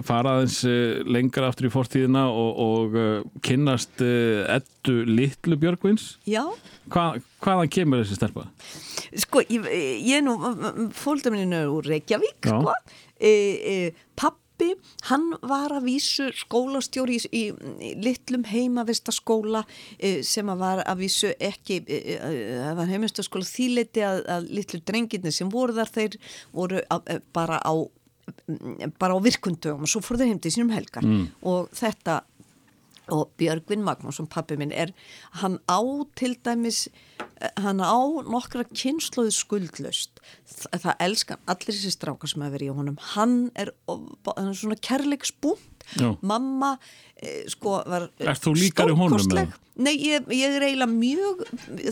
[0.08, 3.12] faraðins eh, lengra aftur í fórtíðina og, og uh,
[3.46, 6.16] kynnast ettu litlu Björgvins.
[6.28, 6.44] Já.
[6.92, 7.14] Hva,
[7.46, 8.50] hvaðan kemur þessi stelpa?
[9.24, 9.68] Sko, ég,
[10.02, 10.38] ég er nú
[10.98, 12.58] fólkdæmininu úr Reykjavík, Já.
[12.58, 12.74] sko.
[13.24, 13.76] E, e,
[14.20, 17.44] papp pappi, hann var að vísu skólastjóri í,
[17.82, 19.64] í, litlum heimavistaskóla
[19.98, 22.22] e, sem var að vísu ekki, e, e,
[22.62, 26.18] það var heimavistaskóla þýleiti að, að litlu drengirni sem voru þar þeir
[26.54, 27.74] voru að, bara á
[29.00, 31.26] bara á virkundögum og svo fór þeir heim til sínum helgar mm.
[31.44, 32.22] og þetta
[33.12, 34.94] og Björgvin Magnússon, pappi minn er
[35.42, 35.80] hann á
[36.16, 36.88] til dæmis
[37.60, 42.78] hann á nokkra kynnslóðu skuldlust það, það elskan allir þessi strákar sem hefur verið í
[42.78, 43.00] honum.
[43.14, 45.88] Hann er, hann er svona kærleiksbúnt
[46.24, 46.78] mamma
[47.20, 48.08] eh, sko var
[48.40, 51.46] stórkostleg nei ég, ég er eiginlega mjög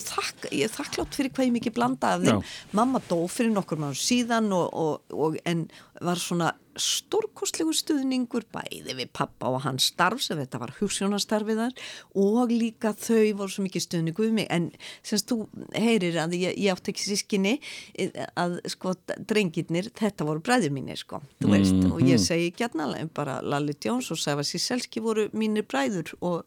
[0.06, 2.44] þakk, ég er þakklátt fyrir hvað ég mikið blanda af þeim.
[2.78, 5.67] Mamma dó fyrir nokkur maður síðan og, og, og en
[6.02, 11.89] var svona stórkostlegu stuðningur bæði við pappa og hans starf sem þetta var hugssjónastarfið þar
[12.24, 14.48] og líka þau voru svo mikið stuðningu við mig.
[14.54, 14.70] En
[15.04, 17.58] semst þú heyrir að ég, ég átt ekki sískinni
[18.39, 18.96] að sko
[19.28, 21.91] drengirnir þetta voru bræður mínir sko mm -hmm.
[21.91, 26.46] og ég segi gætnalega bara Lalli Jones og Sæfa Síselski voru mínir bræður og,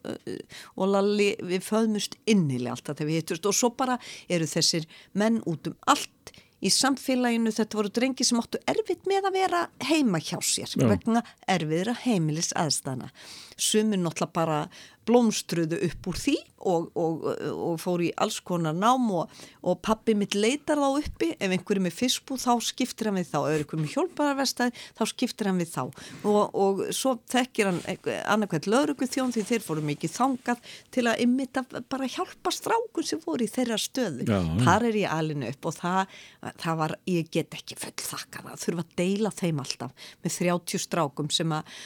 [0.75, 3.99] og Lalli við föðmust innilega alltaf þegar við hittust og svo bara
[4.31, 6.33] eru þessir menn út um allt
[6.65, 7.53] í samfélaginu.
[7.53, 10.87] Þetta voru drengi sem áttu erfitt með að vera heima hjá sér Já.
[10.89, 13.11] vegna erfiðra heimilis aðstana
[13.55, 14.59] sumur náttúrulega bara
[15.07, 19.31] blómstruðu upp úr því og, og, og fór í alls konar nám og,
[19.65, 21.31] og pappi mitt leitar þá uppi.
[21.37, 23.37] Ef einhverju með fiskbú þá skiptir hann við þá.
[23.51, 25.83] Ef einhverju með hjálparverstaði þá skiptir hann við þá.
[26.25, 27.81] Og svo þekkir hann
[28.23, 33.21] annarkvæmt lögrugu þjón því þeir fóru mikið þangað til að ymmita bara hjálpa strákun sem
[33.25, 34.25] voru í þeirra stöðu.
[34.29, 36.15] Já, þar er ég alinu upp og það,
[36.63, 40.81] það var, ég get ekki full þakkar að þurfa að deila þeim alltaf með 30
[40.81, 41.77] strákum sem að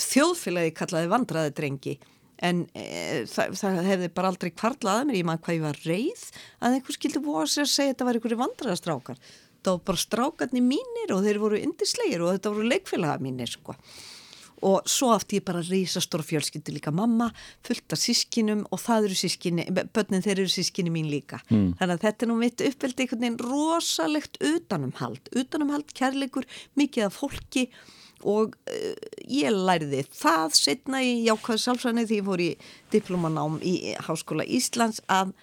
[0.00, 1.94] þjóðfélagi kallaði vandraði drengi
[2.42, 6.24] en e, það, það hefði bara aldrei kvarlaði mér, ég maður hvað ég var reið
[6.60, 9.20] að einhver skildi búa sér að segja að þetta var einhverju vandraðastrákar
[9.64, 13.76] það var bara strákarnir mínir og þeir voru indislegir og þetta voru leikfélaga mínir sko.
[14.64, 17.26] Og svo afti ég bara reysastóra fjölskyldu líka mamma,
[17.66, 21.74] fullt af sískinum og það eru sískinni, börnin þeir eru sískinni mín líka, mm.
[21.80, 26.48] þannig að þetta er nú mitt uppveldi einhvern veginn rosalegt utanumhald, utanumhald, kærleikur
[26.80, 27.66] mikið af fólki
[28.24, 28.92] og uh,
[29.28, 32.50] ég læriði það setna í jákvæðu sálfræðinni því ég fór í
[32.94, 33.74] diplomanám í
[34.06, 35.34] Háskóla Íslands að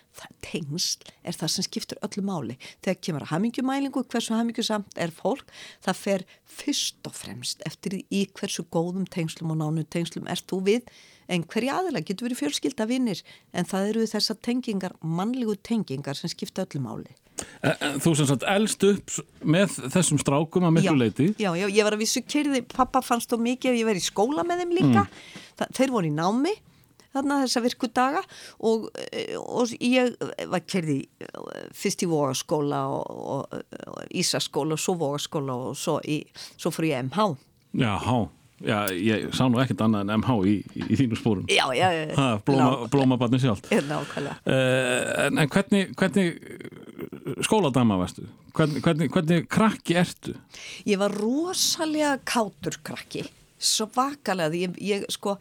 [0.44, 2.58] tengsl er það sem skiptur öllu máli.
[2.84, 5.48] Þegar kemur að hamingjumælingu, hversu hamingjusamt er fólk,
[5.86, 10.62] það fer fyrst og fremst eftir í hversu góðum tengslum og nánu tengslum ert þú
[10.68, 10.92] við
[11.32, 13.24] en hverja aðila getur verið fjölskylda vinnir
[13.56, 17.21] en það eru þessar tengingar, mannlegu tengingar sem skipta öllu máli.
[18.02, 19.14] Þú sem sagt elst upp
[19.46, 23.32] með þessum strákum að miklu leiti Já, já, ég var að vissu kyrði, pappa fannst
[23.32, 25.06] þó mikið að ég verið í skóla með þeim líka.
[25.06, 25.72] Mm.
[25.78, 26.54] þeir voru í námi
[27.12, 28.22] þarna þessa virku daga
[28.68, 28.88] og,
[29.42, 30.14] og ég
[30.52, 31.00] var kyrði
[31.76, 33.58] fyrst í vogaskóla og, og,
[33.92, 36.22] og Ísaskóla og svo vogaskóla og svo, í,
[36.56, 37.28] svo fór ég MH
[37.82, 41.46] Já, há Já, ég sá nú ekkert annað en MH í, í, í þínu spórum.
[41.50, 42.04] Já, já, já.
[42.18, 43.64] Ha, blóma, blómabarni sjálf.
[43.74, 44.38] Er nákvæmlega.
[44.46, 46.36] Uh, en, en hvernig, hvernig
[47.48, 48.28] skóladama varstu?
[48.54, 50.36] Hvernig, hvernig, hvernig krakki ertu?
[50.86, 53.24] Ég var rosalega kátur krakki,
[53.62, 55.38] svakalega, ég, ég sko,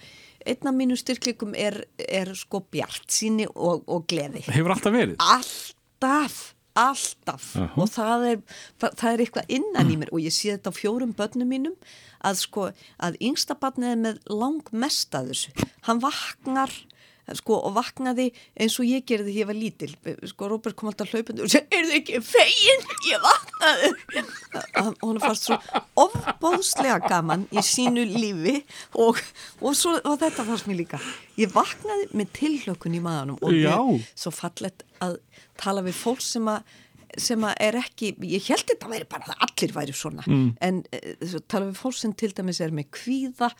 [0.46, 4.46] einn af mínu styrklikum er, er sko bjart síni og, og gleði.
[4.48, 5.18] Hefur alltaf verið?
[5.20, 6.38] Alltaf,
[6.78, 7.82] alltaf Uh -huh.
[7.82, 8.38] og það er,
[8.80, 11.74] það er eitthvað innan í mér og ég sé þetta á fjórum börnum mínum
[12.26, 15.68] að sko, að yngsta barnið er með lang mest að þessu.
[15.88, 16.74] Hann vaknar
[17.38, 18.28] sko og vaknaði
[18.58, 19.90] eins og ég gerði því ég var lítil
[20.30, 22.84] sko Róbert kom alltaf hlaupandi og segi er þið ekki fegin?
[23.10, 23.92] Ég vaknaði
[24.82, 25.58] og hún fannst svo
[26.04, 28.56] ofbóðslega gaman í sínu lífi
[28.98, 29.20] og,
[29.60, 31.02] og, svo, og þetta fannst mér líka
[31.40, 35.20] ég vaknaði með tilhlökun í maðanum og ég, svo fallet að
[35.60, 36.64] tala við fólk sem að
[37.18, 40.26] sem að er ekki, ég held þetta væri bara að allir væri svona.
[40.28, 40.50] Mm.
[40.60, 43.50] en uh, tala við fólk sem til dæmis er með kvíða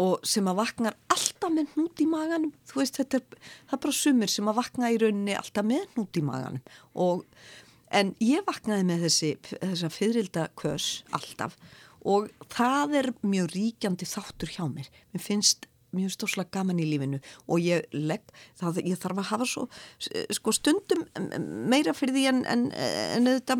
[0.00, 2.52] og sem að vaknar alltaf með hnút í maganum.
[2.68, 5.84] Þú veist þetta er, það er bara sumir sem að vakna í rauninni alltaf með
[5.94, 6.62] hnút í maganum.
[6.94, 7.24] Og,
[7.90, 11.58] en ég vaknaði með þessi þessa fyririlda kös alltaf
[12.06, 14.86] og það er mjög ríkjandi þáttur hjá mér.
[15.12, 18.24] Mér finnst mjög stórslega gaman í lífinu og ég legg,
[18.60, 19.66] það, ég þarf að hafa svo
[20.36, 21.04] sko stundum
[21.70, 23.58] meira fyrir því en, en, en þetta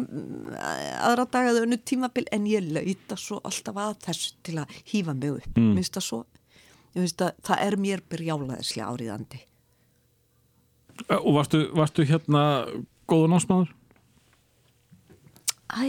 [1.11, 5.39] aðra dagaðu önnu tímabil en ég lauta svo alltaf að þessu til að hýfa mig
[5.41, 5.71] upp mm.
[5.77, 6.25] minnst það svo
[6.95, 9.45] að, það er mér brjálaðislega áriðandi
[11.09, 12.43] Og varstu, varstu hérna
[13.09, 13.71] góða námsmaður?
[15.71, 15.87] Æ,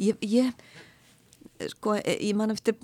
[0.00, 0.50] ég, ég
[1.72, 2.76] sko, ég man eftir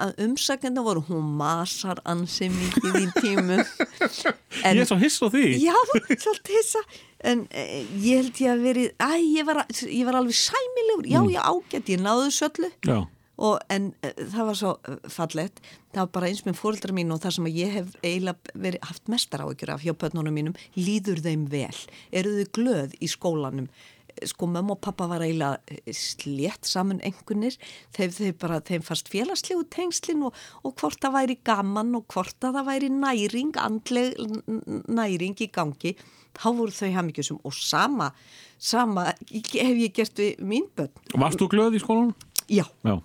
[0.00, 5.26] að umsakenda voru hún masar ansið mikið í tímu en, Ég er svo hiss á
[5.32, 5.44] því.
[5.62, 5.76] Já,
[6.16, 6.82] svolítið hissa.
[7.20, 11.08] En eh, ég held ég að verið æ, ég var, ég var alveg sæmilegur.
[11.10, 11.32] Já, Mm.
[11.34, 13.00] ég ágætt, ég náðu söllu Já,
[13.40, 17.12] og, en uh, það var svo uh, fallett það var bara eins með fóreldra mín
[17.12, 21.22] og það sem ég hef eiginlega verið, haft mestar áhyggjur af hjá pötnunum mínum, líður
[21.24, 21.72] þeim vel?
[22.12, 23.66] Eru þau glöð í skólanum
[24.30, 27.56] sko mamma og pappa var eiginlega slétt saman engunir
[27.96, 32.46] þeim, þeim, bara, þeim fast félagslegu tengslin og, og hvort það væri gaman og hvort
[32.46, 34.16] að það væri næring andleg
[34.90, 35.94] næring í gangi
[36.38, 38.10] þá voru þau hafmyggjusum og sama
[38.60, 40.92] sama hef ég gert við mín börn.
[41.16, 42.16] Varstu glöð í skólanum?
[42.50, 42.66] já.
[42.84, 43.00] Já,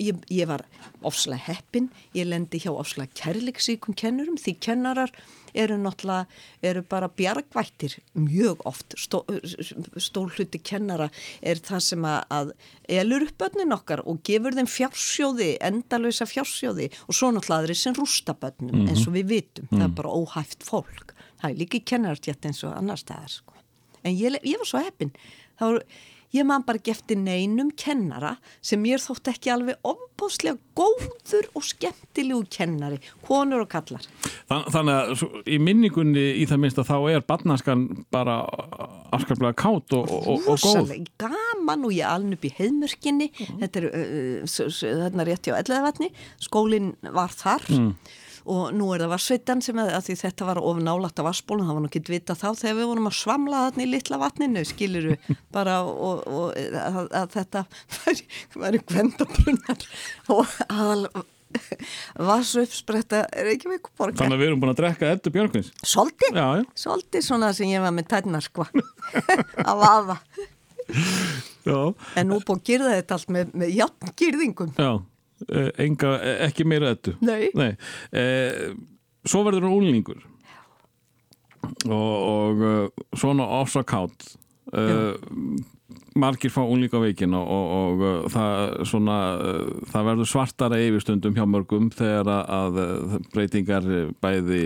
[0.00, 0.62] Ég, ég var
[1.04, 5.12] ofslega heppin, ég lendi hjá ofslega kærleiksíkum kennurum því kennarar
[5.56, 6.26] eru náttúrulega,
[6.62, 9.22] eru bara bjargvættir mjög oft, Stó,
[10.00, 11.08] stór hluti kennara
[11.40, 12.52] er það sem að,
[12.88, 17.96] elur upp börnin okkar og gefur þeim fjársjóði, endalösa fjársjóði og svo náttúrulega aðri sem
[17.96, 22.50] rústa börnum eins og við vitum, það er bara óhæft fólk, það er líka kennarartjætt
[22.50, 23.56] eins og annar staðar sko.
[24.06, 25.14] En ég, ég var svo heppin,
[25.58, 25.88] það voru
[26.34, 32.42] ég man bara gefti neinum kennara sem mér þótt ekki alveg ofbáslega góður og skemmtilegu
[32.52, 34.04] kennari, konur og kallar.
[34.50, 38.40] Þann, þannig að í minningunni í það minnst að þá er barnaskan bara
[39.16, 40.52] afskaplega kátt og, og, og, góð.
[40.66, 46.12] Rosalega gaman og ég aln upp í heiðmörkinni, þetta er uh, rétti á Elleðavatni,
[46.42, 47.66] skólinn var þar
[48.46, 51.66] og nú er það vassveitan sem að, að því þetta var of nálagt af vassbólun,
[51.68, 54.64] það var nú ekki vita þá þegar við vorum að svamla þarna í litla vatninu,
[54.68, 55.16] skiluru
[55.56, 57.64] bara og, og að, að þetta
[58.62, 59.88] væri, gvendabrunnar
[60.36, 61.08] og aðal
[62.20, 64.18] vassu uppspretta ekki við borga.
[64.20, 65.70] Þannig að við erum búin að drekka Eddu Björgvins.
[65.86, 66.40] Svolítið,
[66.76, 68.66] svolítið svona sem ég var með tætnar sko.
[69.70, 70.18] Að vaða.
[71.66, 71.78] já,
[72.18, 74.74] En nú búið að gyrða þetta allt með, með jafngyrðingum.
[74.76, 74.90] já
[75.78, 77.16] Enga, eh, ekki meira Eddu.
[77.54, 77.72] Nei.
[78.12, 78.72] Eh,
[79.26, 80.20] Svo verður hún úlningur
[81.90, 84.28] og, og eh, svona ofsakátt
[84.70, 85.16] uh,
[86.16, 89.16] margir fá úlingaveikin og, og, og uh, það, svona,
[89.90, 94.62] það verður svartara yfirstundum hjá mörgum þegar að, að breytingar eh, bæði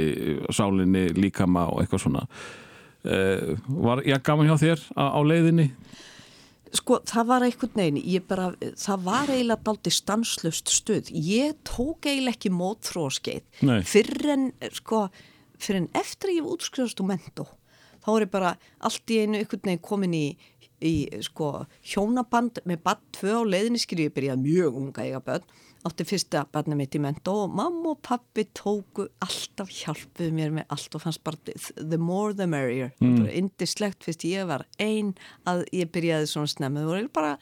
[0.54, 2.26] sálinni, líkama og eitthvað svona.
[3.00, 3.56] Uh,
[3.88, 5.70] Var ég gaman hjá þér á, á leiðinni?
[6.70, 11.11] Sko, það var einhvern veginn, ég bara, það var eiginlega daldi stanslust stuð.
[11.11, 13.80] Ég tók eiginlega ekki mótþróskeið Nei.
[13.83, 14.44] fyrir en,
[14.76, 15.09] sko,
[15.59, 17.48] fyrir en eftir að ég útskrifast úr mentó.
[18.04, 18.52] Þá er ég bara
[18.87, 20.26] allt í einu einhvern veginn komin í,
[20.78, 20.94] í
[21.26, 21.50] sko,
[21.90, 25.50] hjónaband með bad tvö á leiðinni skriði, ég byrjaði mjög unga eiga börn,
[25.88, 30.74] átti fyrsta barna mitt í mentó og mamma og pappi tóku alltaf hjálpuð mér með
[30.76, 31.40] allt og fannst bara
[31.76, 33.26] the more the merrier, mm.
[33.32, 35.14] indislegt fyrst ég var ein
[35.48, 37.36] að ég byrjaði svona snemmu og bara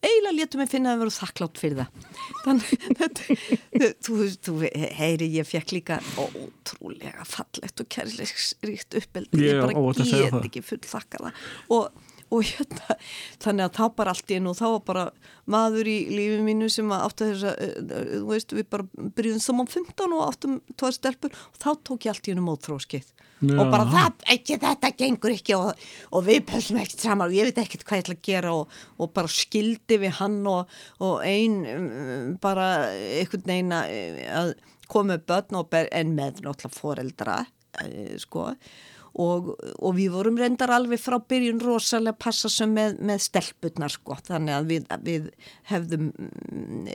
[0.00, 2.04] eiginlega létum mig finna að vera þakklátt fyrir það.
[2.44, 4.54] Þannig þetta þú, þú
[4.96, 9.42] heyri ég fekk líka ótrúlega fallegt og kærleiksríkt uppeldi.
[9.44, 10.46] Ég ég bara get það.
[10.48, 11.44] ekki full þakka það.
[11.76, 12.98] Og, og hérna,
[13.42, 15.06] þannig að það bara allt í einu og þá var bara
[15.50, 19.70] maður í lífið mínu sem átti þess að, eh, þú veist, við bara byrjuðum saman
[19.70, 23.86] 15 og áttum tóða stelpur og þá tók ég allt í einu mótþróskið og bara
[23.88, 27.86] það, ekki þetta gengur ekki og, og við pössum ekkert saman og ég veit ekkert
[27.88, 32.34] hvað ég ætla að gera og, og bara skildi við hann og, og ein um,
[32.42, 34.52] bara einhvern veginn að
[34.90, 37.38] koma börn og ber, en með náttúrulega foreldra
[37.84, 38.50] eh, sko.
[38.50, 38.70] og,
[39.18, 44.16] og við vorum reyndar alveg frá byrjun rosalega passa sem með, með stelpurnar sko.
[44.28, 45.28] Þannig að við, að við
[45.70, 46.88] hefðum mm,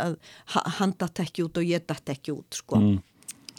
[0.00, 0.16] að
[0.78, 2.80] hann dætt ekki út og ég dætt ekki út sko.
[2.80, 3.00] Mm.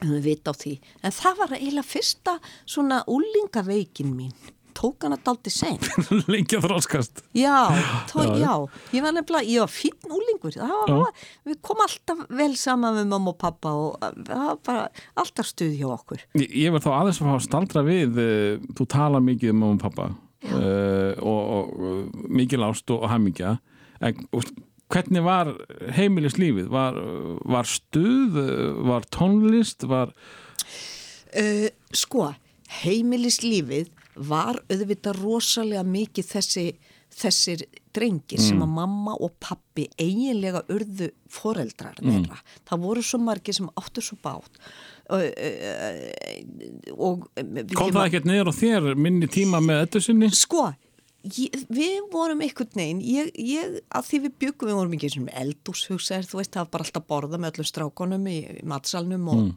[0.03, 0.73] Við vita á því,
[1.05, 2.31] en það var eiginlega fyrsta
[2.67, 4.33] svona úlingaveikin mín
[4.77, 5.79] tók hann að daldi sen
[6.31, 8.53] Lengja þróskast já, já, já,
[8.95, 13.33] ég var nefnilega ég var fín úlingur var, við komum alltaf vel saman með mamma
[13.33, 14.83] og pappa og það var bara
[15.19, 16.25] alltaf stuð hjá okkur.
[16.39, 19.77] Ég, ég var þá aðeins að fá staldra við eh, þú tala mikið um mamma
[19.77, 23.57] og pappa uh, og, og mikið lást og, hemmingja
[24.03, 24.23] en
[24.93, 25.53] hvernig var
[25.95, 26.67] heimilislífið?
[26.69, 26.97] Var,
[27.49, 28.35] var stuð,
[28.85, 30.11] var tónlist, var...
[31.33, 32.27] Uh, sko,
[32.83, 36.65] heimilislífið var auðvitað rosalega mikið þessi,
[37.13, 38.47] þessir drengir mm.
[38.47, 42.39] sem að mamma og pappi eiginlega urðu foreldrar þeirra.
[42.39, 42.63] Mm.
[42.69, 44.53] Það voru svo margir sem áttu svo bátt.
[45.13, 45.21] Og,
[47.75, 50.27] Kom það ekkert niður á þér minni tíma með þetta sinni?
[50.35, 50.63] Sko,
[51.23, 55.15] Ég, við vorum einhvern veginn ég, ég, að því við byggum, við vorum ekki eins
[55.21, 58.63] og eldús hugsaðir, þú veist, það var bara alltaf borða með öllum strákonum í, í
[58.67, 59.53] matsalnum og mm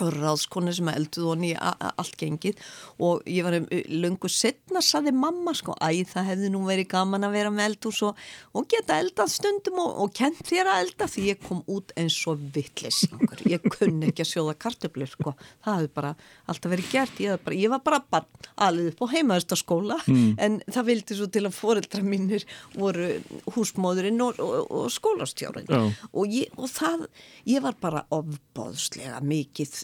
[0.00, 2.60] ráðskonu sem elduð honni allt gengið.
[3.02, 3.68] Og ég var um
[4.02, 8.02] lungu setna saði mamma sko æ það hefði nú verið gaman að vera með eldús
[8.08, 8.18] og,
[8.56, 11.08] og geta eldað stundum og, og kent þér að elda.
[11.12, 13.04] Því ég kom út eins og vittlis
[13.48, 15.34] ég kunni ekki að sjóða kartöflur sko.
[15.64, 16.14] Það hefði bara
[16.50, 17.22] alltaf verið gert.
[17.22, 20.32] Ég, bara, ég var bara barn alveg upp á heimaðurstaskóla mm.
[20.42, 23.08] en það vildi svo til að foreldra mínir voru
[23.54, 27.06] húsmóðurinn og, og skólastjórun og, og það
[27.48, 29.81] ég var bara ofbóðslega mikið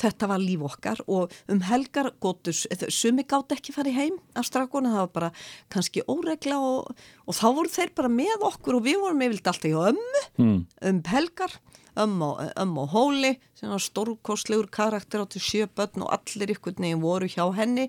[0.00, 4.94] þetta var líf okkar og um helgar góttus, sumi gátt ekki farið heim af strakona,
[4.94, 5.30] það var bara
[5.72, 9.70] kannski óregla og, og þá voru þeir bara með okkur og við vorum yfirlt alltaf
[9.70, 10.58] í ömmu mm.
[10.90, 11.58] um helgar
[11.94, 17.46] ömmu um og hóli stórkostlegur karakter átti sjö börn og allir ykkur nefn voru hjá
[17.54, 17.88] henni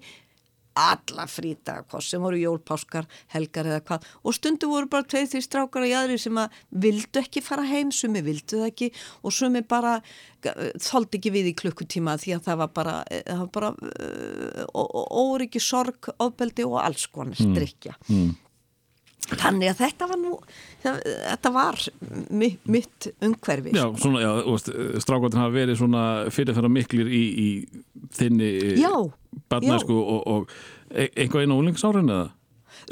[0.75, 5.87] alla frítagakos sem voru jólpáskar, helgar eða hvað og stundu voru bara tveið því strákar
[5.87, 8.91] í aðri sem að vildu ekki fara heim sumi vildu það ekki
[9.23, 9.99] og sumi bara
[10.45, 15.05] þóldi ekki við í klukkutíma því að það var bara, eh, það var bara uh,
[15.25, 18.19] óriki sorg, ofbeldi og alls konar strikja mm.
[18.19, 18.33] Mm.
[19.25, 20.35] Þannig að þetta var nú,
[20.83, 21.81] þetta var
[22.29, 23.73] mitt umhverfi.
[23.73, 24.03] Já, sko.
[24.03, 24.31] svona, já,
[25.01, 27.49] strákvæðin hafa verið svona fyrirferða miklir í, í
[28.15, 28.51] þinni
[29.49, 30.51] barnæsku og, og
[30.91, 32.27] e, einhvað einu úlingsárin eða?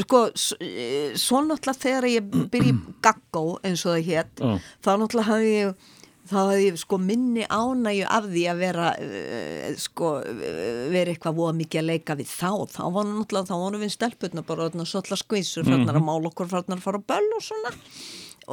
[0.01, 4.43] Sko, svo náttúrulega þegar ég byrji gaggó eins og það hétt,
[4.81, 5.91] þá náttúrulega hafði ég
[6.29, 11.55] þá hefði ég sko minni ánægju af því að vera uh, sko verið eitthvað voða
[11.59, 15.67] mikið að leika við þá, þá var náttúrulega þá voru við stelpurna bara svona skvísur,
[15.67, 16.09] farnar að mhm.
[16.11, 17.73] mála okkur farnar að fara á böll og svona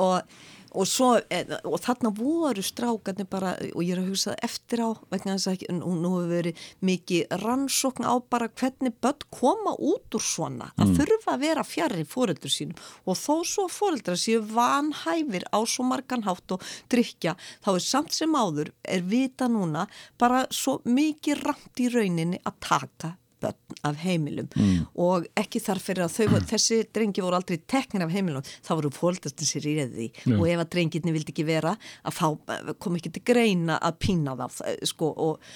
[0.01, 0.39] og
[0.71, 4.91] og, svo, eh, og þarna voru strákarnir bara og ég er að hugsa eftir á
[5.13, 10.25] vegna þess að nú, hefur verið mikið rannsókn á bara hvernig börn koma út úr
[10.25, 10.97] svona að mm.
[10.99, 15.87] þurfa að vera fjarr í fóreldur sínum og þó svo fóreldra séu vanhæfir á svo
[15.89, 19.87] margan hátt og drikja þá er samt sem áður er vita núna
[20.21, 24.83] bara svo mikið ramt í rauninni að taka börn af heimilum mm.
[25.01, 28.93] og ekki þarf fyrir að þau, þessi drengi voru aldrei teknir af heimilum, þá voru
[28.95, 30.37] fólkastin sér í reði mm.
[30.39, 31.75] og ef að drengirni vildi ekki vera
[32.05, 35.51] að þá kom ekki til greina að pína það sko, og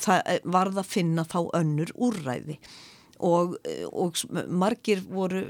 [0.00, 2.58] það varð að finna þá önnur úrræði
[3.24, 3.56] og,
[3.92, 5.40] og margir voru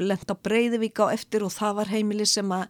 [0.00, 2.66] lenda breyðivík á eftir og það var heimili sem að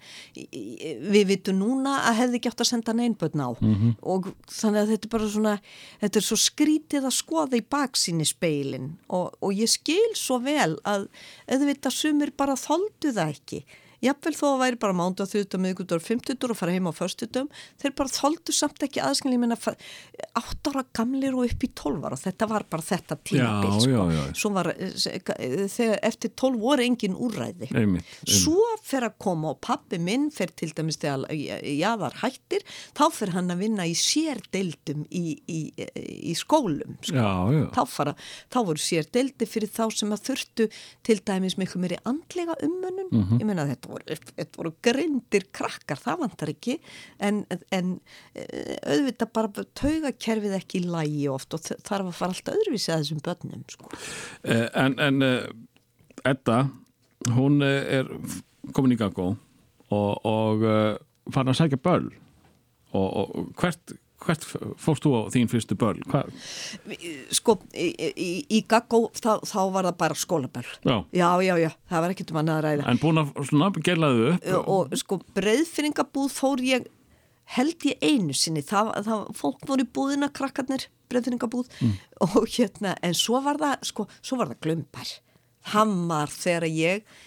[1.15, 3.51] við vitum núna að hefði átt að senda neinbötn á.
[3.57, 3.93] Mm -hmm.
[4.03, 5.55] og þannig að þetta er bara svona
[6.01, 10.79] þetta er svo skrítið að skoða í baksíni speilin og, og ég skil svo vel
[10.85, 11.09] að
[11.49, 13.65] auðvitað sumir bara þóldu það ekki
[14.05, 16.95] jafnvel þó að væri bara mándu að þauðutum miðgutur og fymtutur og fara heima á
[16.97, 17.49] förstutum
[17.81, 19.59] þeir bara þóldu samt ekki aðskilin ég menna
[20.41, 24.07] átt ára gamlir og upp í tólvar og þetta var bara þetta tímabil sko.
[24.41, 28.41] svo var eh, þegar eftir tólv voru engin úræði einmitt, einmitt.
[28.41, 32.65] svo fer að koma og pappi minn fer til dæmis þegar jáðar hættir
[32.97, 35.61] þá fer hann að vinna í sérdeildum í, í,
[36.31, 37.17] í skólum sko.
[37.17, 37.65] já, já.
[37.77, 38.15] Þá, fara,
[38.53, 40.69] þá voru sérdeildi fyrir þá sem að þurftu
[41.07, 43.41] til dæmis miklu meiri andlega umönun mm -hmm.
[43.41, 46.79] ég menna þetta voru, þetta voru grindir krakkar, það vantar ekki
[47.19, 47.97] en, en
[48.35, 53.03] eh, auðvitað bara taugakerfið ekki í lægi oft og þarf að fara alltaf öðruvísi að
[53.05, 53.91] þessum börnum sko.
[54.45, 55.49] Eh, en, en eh,
[56.25, 56.69] Edda,
[57.35, 58.09] hún er
[58.77, 59.33] komin í gangó
[59.91, 61.01] og, og uh,
[61.33, 62.07] farin að sækja böl
[62.91, 64.47] og, og hvert, hvert
[64.81, 65.97] fórst þú á þín fyrstu böl?
[66.11, 66.25] Hva?
[67.35, 70.71] Sko, í, í, í Gaggó þá, þá var það bara skólaböll.
[70.83, 70.97] Já.
[71.15, 72.89] Já, já, já, það var ekkert um annað að ræða.
[72.91, 76.91] En búin að svona gerlaðu upp og sko breyðfinningabúð fór ég
[77.57, 81.97] held ég einu sinni það, það fólk voru í búðina krakkarnir breyðfinningabúð mm.
[82.29, 85.17] og hérna en svo var það sko, svo var það glömpar
[85.75, 87.19] hammar þegar ég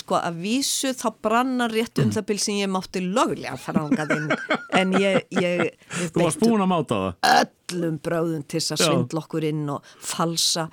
[0.00, 4.14] sko að vísu þá brannar rétt um það bíl sem ég mátti lögulega fara ángað
[4.16, 4.30] inn.
[4.78, 7.52] En ég, ég, ég Þú varst búin að máta það?
[7.68, 10.68] öllum bráðum til þess að svindla okkur inn og falsa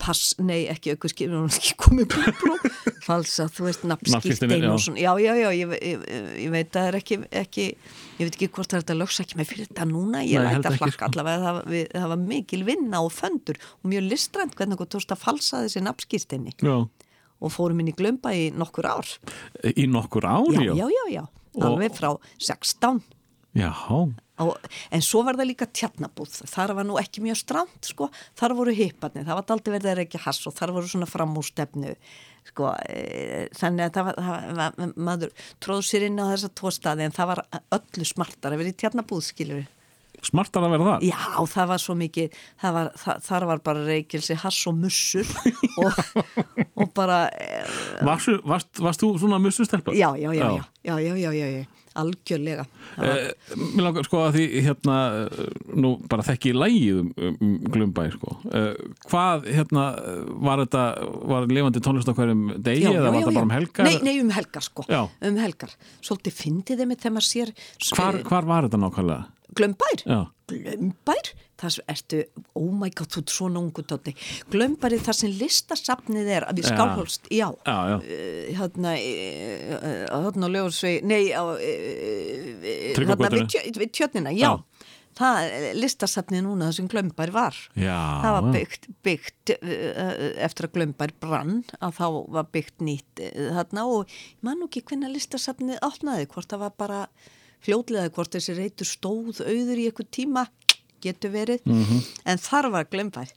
[0.00, 2.54] pass, nei ekki aukur skipin ekki komið blú
[3.06, 5.00] falsa, þú veist, nafnskiptein og svona.
[5.00, 5.74] Já, já, já, ég,
[6.40, 9.40] ég, veit að það er ekki, ekki ég veit ekki hvort það er þetta lögsækja
[9.40, 11.44] mig fyrir þetta núna, ég læta að flakka allavega.
[11.44, 15.22] Það, við, það var mikil vinna og föndur og mjög listrænt hvernig þú tókst að
[15.26, 16.56] falsa þessi nafnskipteinni
[17.40, 19.14] og fórum inn í glömba í nokkur ár.
[19.64, 20.70] Í nokkur ár, já?
[20.70, 21.24] Já, já, já, já.
[21.66, 23.00] alveg frá 16
[23.58, 23.74] Já.
[24.40, 24.52] Og,
[24.94, 28.08] en svo var það líka tjarnabúð þar var nú ekki mjög stramt sko.
[28.38, 31.96] Þar voru hipparnir, það var aldrei verið að reykja hass og þar voru svona framústefnu
[32.48, 36.72] sko, e, þannig að það var, það var maður tróð sér inn á þessa tvo
[36.72, 37.42] staði en það var
[37.76, 39.68] öllu smartar að vera í tjarnabúð, skiljur
[40.26, 41.08] Smartar að vera það?
[41.10, 41.18] Já,
[41.54, 45.34] það var svo mikið það var, það, þar var bara reykjelsi hass og mussur
[45.82, 46.00] og,
[46.76, 47.60] og bara e,
[48.06, 49.96] Varstu, varst, varst þú svona mussustelpa?
[49.96, 51.68] Já, já, já, já, já, já, já, já, já
[51.98, 52.64] algjörlega
[53.02, 53.30] eh,
[53.74, 54.98] Mér langar sko að því hérna
[55.80, 58.78] nú bara þekki í lægið um, um Glumbæ sko eh,
[59.10, 59.86] hvað hérna
[60.46, 60.84] var þetta
[61.32, 63.88] var lifandi tónlist á hverjum degi já, eða já, var þetta bara um helgar?
[63.88, 67.54] Nei, nei um helgar sko um helgar, svolítið fyndið þeim þegar maður sér
[67.90, 69.28] Hvar, hvar var þetta nákvæmlega?
[69.56, 70.04] Glömbær?
[70.50, 71.30] Glömbær?
[71.60, 72.20] Það ertu,
[72.56, 74.14] oh my god, þú er svona ungu tótti.
[74.52, 77.96] Glömbær er það sem listasafnið er að við skálholst, já, já, já.
[78.00, 84.48] Uh, hérna, uh, hérna á Ljóðsvei, nei, hérna við, tjö, við tjötnina, já.
[84.48, 84.52] já.
[85.20, 87.56] Það listasafnið núna það sem Glömbær var.
[87.76, 87.98] Já.
[88.22, 89.52] Það var byggt, byggt
[90.46, 92.06] eftir að Glömbær brann, að þá
[92.38, 97.02] var byggt nýtt þarna og ég man ekki hvernig listasafnið áttnaði, hvort það var bara
[97.64, 100.46] fljóðlega hvort þessi reytur stóð auður í eitthvað tíma
[101.00, 102.00] getur verið, mm -hmm.
[102.28, 103.30] en þar var glemfær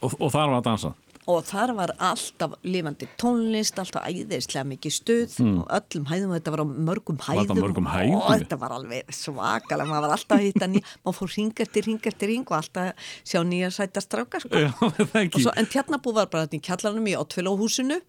[0.00, 0.94] og, og þar var að dansa
[1.30, 5.58] og þar var alltaf lifandi tónlist, alltaf æðislega mikið stuð mm.
[5.62, 8.16] og öllum hæðum, þetta var á mörgum hæðum, mörgum hæðum?
[8.18, 11.62] og þetta var alveg svakalega, maður var alltaf að hitta nýja maður fór ring
[12.08, 15.52] eftir ring og alltaf sjá nýja sætastrákar sko.
[15.60, 18.02] en tjarnabú var bara þetta í kjallarnum í Ottfélóhúsinu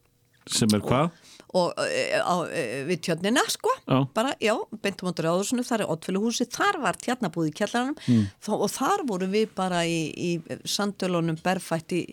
[0.50, 1.14] sem er hvað?
[1.14, 2.36] og á,
[2.88, 4.00] við tjörnina sko já.
[4.16, 8.24] bara, já, beintum ándur áðursunu þar er oddfélaghúsi, þar var tjarnabúð í kjallarannum mm.
[8.58, 12.04] og þar voru við bara í, í sandölunum berfætti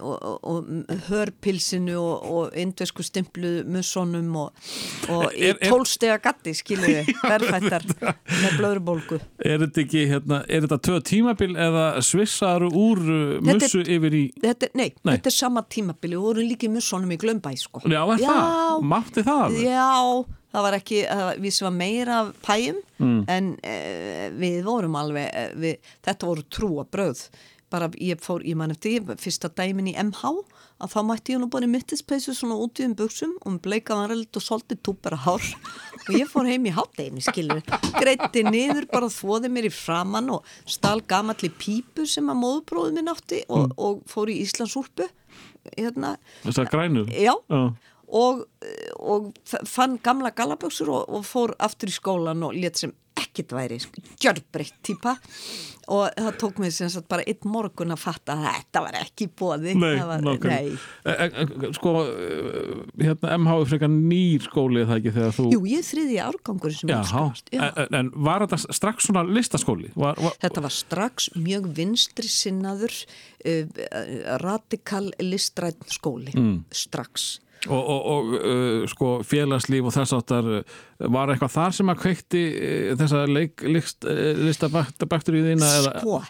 [0.00, 7.12] og, og, og hörpilsinu og, og indvesku stimplu mussonum og í tólstega gatti skilur við,
[7.30, 13.04] berfættar með blöðrubólku Er þetta ekki, hérna, er þetta töð tímabil eða svissaru úr
[13.44, 17.20] mussu yfir í þetta, nei, nei, þetta er sama tímabil og voru líki mussonum í
[17.20, 18.37] glömbæ sko Já, er það?
[18.38, 19.60] Já, mátti það?
[19.64, 19.90] Já,
[20.54, 21.04] það var ekki,
[21.42, 23.20] við sem var meira pæjum mm.
[23.34, 23.76] en e,
[24.38, 27.28] við vorum alveg, við, þetta voru trúa bröð
[27.68, 30.30] bara ég fór, ég man eftir, fyrsta dæmin í MH
[30.78, 34.12] að þá mætti ég nú bara mittispeysu svona út í um buksum og um bleikaðan
[34.12, 35.44] reynd og soltið túpera hár
[36.06, 37.60] og ég fór heim í hátteginu, skilur
[37.98, 43.12] greitti niður, bara þvoði mér í framann og stál gamalli pípu sem að móðbróðu minn
[43.12, 43.76] átti og, mm.
[43.76, 45.08] og fór í Íslandsúrpu
[45.74, 46.16] hérna,
[46.46, 47.06] Þess að grænu?
[47.12, 47.62] Já, já
[48.08, 48.44] og,
[48.98, 53.78] og fann gamla galaböksur og, og fór aftur í skólan og let sem ekkit væri
[54.20, 55.16] gjörbreytt típa
[55.88, 59.28] og það tók mér sem sagt bara einn morgun að fatta að þetta var ekki
[59.38, 59.94] bóði Nei,
[60.44, 60.58] nei.
[61.08, 61.94] E, e, Sko
[63.00, 66.92] hérna MH er frekar nýr skóli það ekki þegar þú Jú, ég þriði árgangur sem
[66.92, 67.24] Já,
[67.56, 69.92] en, en var þetta strax svona listaskóli?
[69.96, 70.38] Var, var...
[70.44, 72.94] Þetta var strax mjög vinstri sinnaður
[73.48, 73.82] uh,
[74.44, 76.56] radikal listræn skóli mm.
[76.84, 80.46] strax Og, og, og uh, sko félagslíf og þess áttar
[81.10, 83.24] var eitthvað þar sem að kveikti uh, þessa
[84.46, 85.72] listabaktur í þína?
[85.88, 86.20] Sko,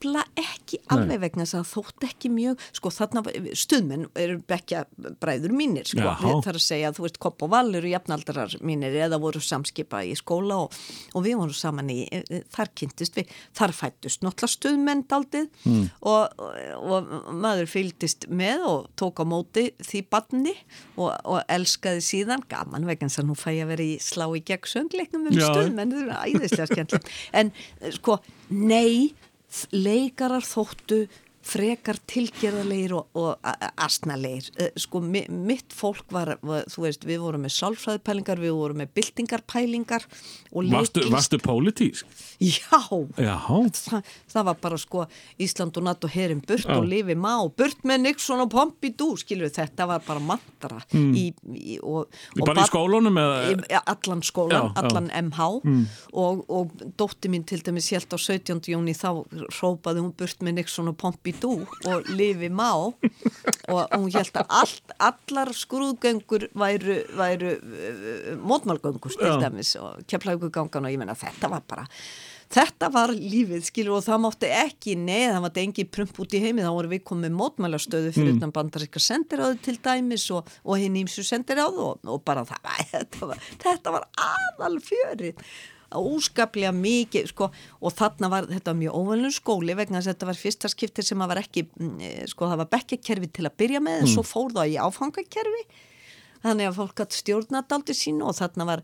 [0.00, 1.22] nefla ekki alveg Nei.
[1.24, 3.22] vegna þess að þótt ekki mjög sko þarna
[3.58, 4.84] stuðmenn eru bekja
[5.20, 8.56] bræður mínir sko við þarfum að segja að þú veist Kopp og Val eru jafnaldarar
[8.64, 10.76] mínir eða voru samskipa í skóla og,
[11.14, 15.48] og við vorum saman í e, e, þar kynntist við, þar fættust náttúrulega stuðmenn daldið
[15.68, 15.86] mm.
[16.08, 16.44] og,
[16.78, 20.54] og, og maður fylgdist með og tók á móti því barni
[21.00, 24.44] og elskaði síðan gaman vegna þess að nú fæ ég að vera í slá í
[24.44, 27.52] gegn söngleiknum um stuðmenn, það er æðislega skemmtilegt en
[27.96, 29.12] sko, nei
[29.72, 31.04] leikarar þóttu
[31.40, 37.46] frekar tilgerðarleir og, og asnalegir sko mi, mitt fólk var, var þú veist við vorum
[37.46, 40.04] með sálfræðipælingar við vorum með byltingarpælingar
[40.50, 42.08] Varstu, varstu pólitísk?
[42.40, 42.80] Já.
[43.80, 45.06] Þa, það var bara sko
[45.40, 46.76] Ísland og NATO herin burt Já.
[46.76, 51.10] og lifi má burt með Nixon og Pompidou skilur þetta var bara mantra mm.
[51.16, 51.24] í,
[51.56, 53.16] í, og, og bara í skólunum?
[53.16, 54.84] Í, allan skólan, Já.
[54.84, 55.82] allan MH mm.
[56.20, 58.60] og, og dótti mín til dæmis helt á 17.
[58.74, 59.24] jóni þá
[59.60, 61.29] rópaði hún burt með Nixon og Pompidou
[61.90, 62.72] og lifi má.
[63.70, 70.90] Og hún helt að allt, allar skrúðgöngur væru, væru uh, mótmálgöngur til dæmis og kemlaugugangana
[70.90, 71.86] og ég menna þetta var bara
[72.50, 76.40] Þetta var lífið, skilur, og það mátti ekki neð, það mátti engi prump út í
[76.42, 78.40] heimi, þá voru við komið mótmælastöðu fyrir mm.
[78.40, 83.30] utan bandaríska sendiráðu til dæmis og, og hinn ímsu sendiráðu og, og bara það, þetta
[83.30, 85.46] var, var aðal fjörið
[85.96, 90.40] óskaplega mikið sko, og þarna var þetta mjög óvælun skóli vegna þess að þetta var
[90.40, 93.84] fyrsta skiptir sem að var ekki mm, eh, sko það var bekkekerfi til að byrja
[93.84, 94.10] með mm.
[94.14, 95.64] svo fór það í áfangakerfi
[96.40, 98.82] þannig að fólk hatt stjórnat aldrei sín og þarna, var,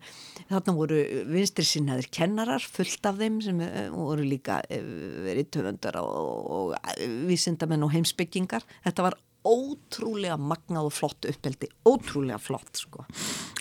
[0.51, 0.99] þarna voru
[1.31, 4.91] vinstri sinnaðir kennarar fullt af þeim sem uh, voru líka uh,
[5.25, 6.99] verið töfundar og, og
[7.29, 13.05] vísindamenn og heimsbyggingar þetta var ótrúlega magnað og flott uppeldi, ótrúlega flott sko.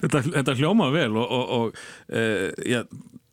[0.01, 2.83] Þetta, þetta hljóma vel og, og, og eh, já,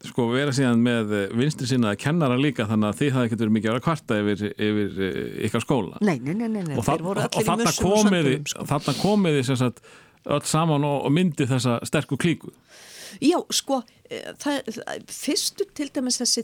[0.04, 3.70] sko vera síðan með vinstri sinnaða kennara líka þannig að þið hafði ekkert verið mikið
[3.70, 5.04] að vera kvarta yfir, yfir
[5.48, 6.02] ykkar skóla.
[6.04, 6.76] Nei, nei, nei, nei.
[6.76, 8.68] og, það, og þarna komiði sko.
[8.74, 9.84] þarna komiði sem sagt
[10.24, 12.54] öll saman og, og myndi þessa sterku klíku?
[13.22, 14.70] Já, sko, eh, það,
[15.12, 16.44] fyrstu til dæmis þessi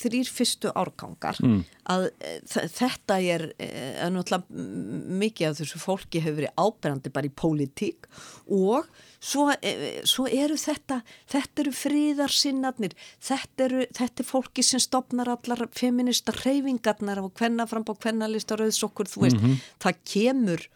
[0.00, 1.60] þrýr fyrstu árgangar mm.
[1.92, 2.40] að eh,
[2.74, 4.66] þetta er, eh, er náttúrulega
[5.22, 8.10] mikið af þessu fólki hefur verið áberandi bara í pólitík
[8.46, 8.90] og
[9.20, 9.46] svo,
[10.08, 11.00] svo eru þetta,
[11.30, 17.68] þetta eru fríðarsinnarnir, þetta eru þetta er fólki sem stopnar allar feminista reyfingarnar og hvenna
[17.70, 19.64] fram á hvenna listar auðsokkur, þú veist, mm -hmm.
[19.84, 20.68] það kemur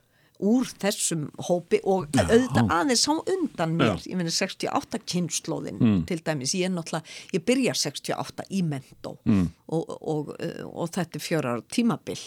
[0.43, 4.11] úr þessum hópi og auðvitað aðeins sá undan mér Já.
[4.11, 6.01] ég meina 68 kynnslóðin mm.
[6.07, 9.45] til dæmis, ég er náttúrulega, ég byrja 68 í mentó mm.
[9.67, 10.33] og, og, og,
[10.73, 12.25] og þetta er fjörar tímabill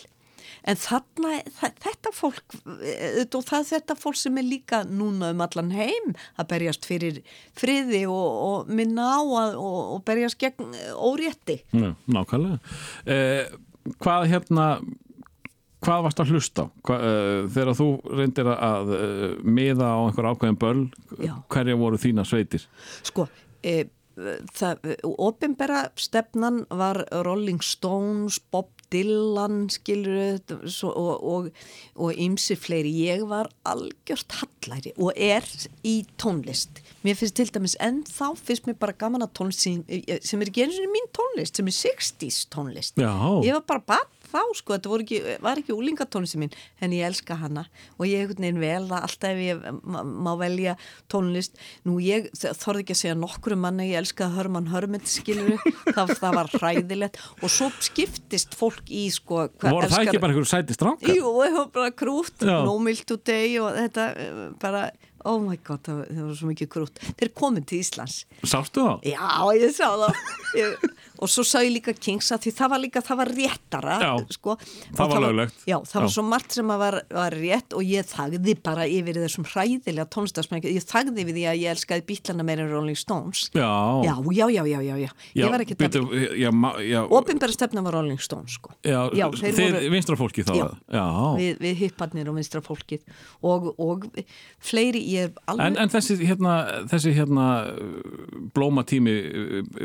[0.68, 1.34] en þarna,
[1.84, 6.50] þetta fólk og það er þetta fólk sem er líka núna um allan heim að
[6.54, 7.22] berjast fyrir
[7.58, 12.60] friði og minna á að, og berjast gegn órétti Nákvæmlega
[13.06, 13.48] eh,
[14.04, 14.66] Hvað hérna
[15.84, 16.66] hvað varst að hlusta?
[16.86, 17.89] Hva, uh, þegar þú
[18.20, 20.88] reyndir að uh, miða á einhver ákveðin börn
[21.52, 22.66] hverja voru þína sveitir?
[23.08, 23.28] Sko,
[23.62, 23.88] e,
[24.58, 30.40] það, ofinbera stefnan var Rolling Stones, Bob Dylan skilur
[31.96, 32.94] og ymsi fleiri.
[33.08, 35.46] Ég var algjört hallæri og er
[35.88, 36.82] í tónlist.
[37.06, 39.82] Mér finnst til dæmis en þá finnst mér bara gaman að tónlist sem,
[40.24, 42.98] sem er ekki eins og mín tónlist sem er 60's tónlist.
[43.00, 43.14] Já.
[43.44, 47.38] ég var bara bann þá sko, þetta ekki, var ekki úlingatónlist minn, en ég elska
[47.39, 47.65] hana.
[47.97, 50.75] Og ég er einhvern veginn vel að alltaf ég má velja
[51.11, 51.57] tónlist.
[51.88, 55.57] Nú ég þorði ekki að segja nokkru manna ég elskaði Hörmann Hörmund skiluru
[55.95, 57.21] það, það var hræðilegt.
[57.41, 59.97] Og svo skiptist fólk í sko voru elskar...
[59.97, 61.11] það ekki bara einhverju sæti stránka?
[61.11, 64.09] Jú, það var bara krút, no milk today og þetta
[64.61, 64.88] bara
[65.28, 68.17] oh my god, það, það var svo mikið krút þeir komið til Íslands.
[68.47, 69.07] Sástu það?
[69.11, 70.86] Já, ég sá það
[71.20, 74.11] og svo sá ég líka Kings að því það var líka, það var réttara já,
[74.38, 74.57] sko,
[74.97, 75.63] það var löglegt.
[75.68, 76.03] Já, það já.
[76.05, 80.74] var svo margt sem var, var rétt og ég þagði bara yfir þessum hræðilega tónstafsmækja,
[80.78, 83.47] ég þagði við því að ég elskaði bílana meira en Rolling Stones.
[83.55, 83.70] Já,
[84.05, 85.09] já, já, já, já, já.
[85.38, 85.78] ég var ekki
[87.18, 88.74] ofinbæra stefna var Rolling Stones sko.
[88.84, 90.53] já, þeir voru vinstrafólki þá
[91.38, 92.99] við, við hipparnir og vinstrafólki
[93.45, 94.07] og, og
[94.63, 96.55] fleiri ég alveg en, en þessi hérna,
[96.91, 97.47] þessi hérna
[98.55, 99.15] blómatími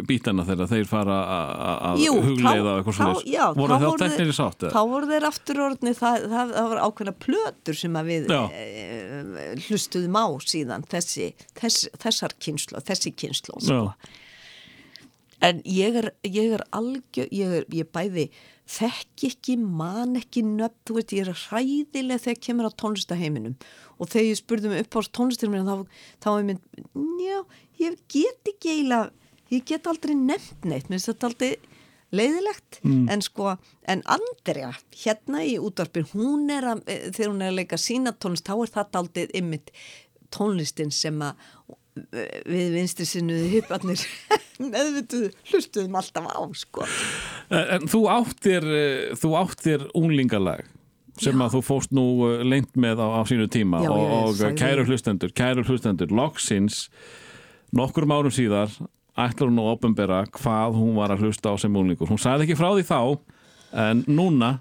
[0.08, 4.66] bítana þeirra, þeir fara að hugleiða eitthvað svona já, voru það teknir í sátt?
[4.72, 9.46] Þá voru þeir aftur orðni það, það, það var ákveðna plötur sem að við e,
[9.66, 13.82] hlustuðum á síðan þessi, þess, þessar kynslu þessi kynslu sko.
[15.42, 18.28] en ég er, ég er algjör, ég er ég bæði
[18.72, 23.56] þekk ekki, man ekki nöpp, þú veist, ég er hræðileg þegar kemur á tónlistaheiminum
[23.98, 26.62] og þegar ég spurði mig upp á tónlistarminu þá, þá er minn,
[27.22, 27.42] já,
[27.82, 29.10] ég get ekki eiginlega
[29.52, 31.52] ég get aldrei nefnt neitt, mér finnst þetta aldrei
[32.12, 33.06] leiðilegt, mm.
[33.12, 33.54] en sko
[33.88, 34.72] en Andrea,
[35.04, 38.56] hérna í útvarpin hún er að, eh, þegar hún er að leika sína tónlist, þá
[38.58, 39.72] er þetta aldrei ymmit
[40.32, 41.40] tónlistin sem að
[42.12, 44.04] eh, við vinstri sinnuði hyparnir
[44.72, 46.86] meðvituðu hlustuðum alltaf á sko.
[47.52, 48.68] En þú áttir
[49.18, 50.68] þú áttir unglingalag
[51.20, 51.44] sem já.
[51.44, 54.86] að þú fóst nú eh, lengt með á, á sínu tíma já, og, og kæru
[54.88, 56.86] hlustendur kæru hlustendur, loksins
[57.76, 58.72] nokkur márum síðar
[59.18, 62.08] ætlar hún að ofinbera hvað hún var að hlusta á sem múlningur.
[62.08, 63.00] Hún sagði ekki frá því þá
[63.82, 64.54] en núna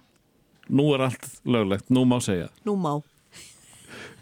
[0.71, 2.99] nú er allt löglegt, nú má segja Nú má.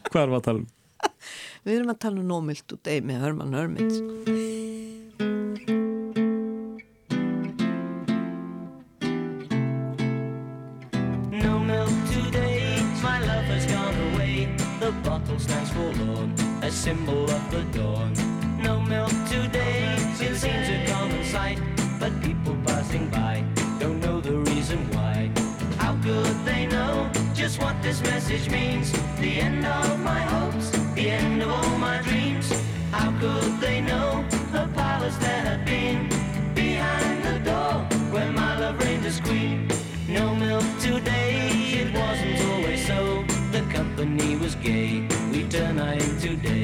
[0.10, 0.68] Hvað er að tala um?
[1.66, 4.00] Við erum að tala um nómilt út eða með Hörmann Hörmins.
[11.32, 14.48] No milk today, my love has gone away.
[14.80, 18.39] The bottle stands forlorn, a symbol of the dawn.
[18.70, 21.60] No milk today, it seems a common sight,
[22.00, 23.44] but people passing by
[23.80, 25.32] don't know the reason why.
[25.78, 28.92] How could they know just what this message means?
[29.20, 32.48] The end of my hopes, the end of all my dreams.
[32.92, 36.08] How could they know a palace there had been
[36.54, 37.74] behind the door
[38.14, 39.68] where my love reigned as queen?
[40.08, 41.50] No milk today,
[41.82, 43.26] it wasn't always so.
[43.52, 46.59] The company was gay, we turn night today.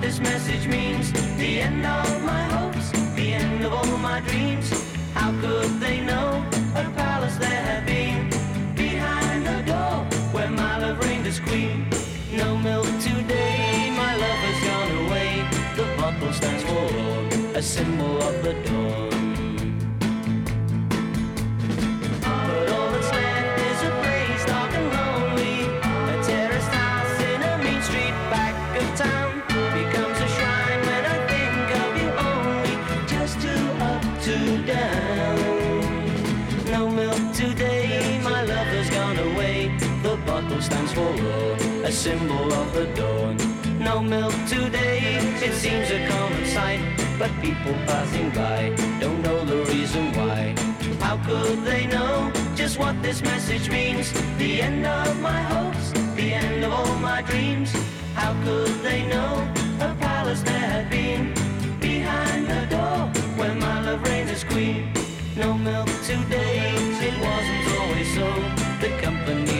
[0.00, 1.12] This message means?
[1.36, 4.70] The end of my hopes, the end of all my dreams.
[5.14, 6.44] How could they know
[6.74, 8.30] a palace there had been
[8.74, 11.86] behind the door where my love reigned as queen?
[12.32, 15.44] No milk today, my love has gone away.
[15.76, 19.18] The bottle stands forlorn, a symbol of the dawn.
[22.22, 22.89] But all
[40.60, 41.54] Stands for raw,
[41.88, 43.36] a symbol of the dawn.
[43.78, 46.80] No milk today, it seems a common sight.
[47.18, 50.54] But people passing by don't know the reason why.
[51.00, 54.12] How could they know just what this message means?
[54.36, 57.72] The end of my hopes, the end of all my dreams.
[58.14, 59.32] How could they know
[59.80, 61.32] a palace there had been
[61.80, 63.08] behind the door
[63.38, 64.92] where my love reigns as queen?
[65.36, 66.74] No milk today,
[67.08, 68.28] it wasn't always so.
[68.80, 69.59] The company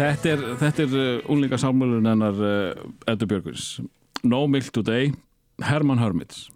[0.00, 3.66] Þetta er, þetta er uh, úlingasámulun hennar uh, Eddu Björgurs
[4.24, 5.10] No Milk Today,
[5.64, 6.46] Herman Hörmits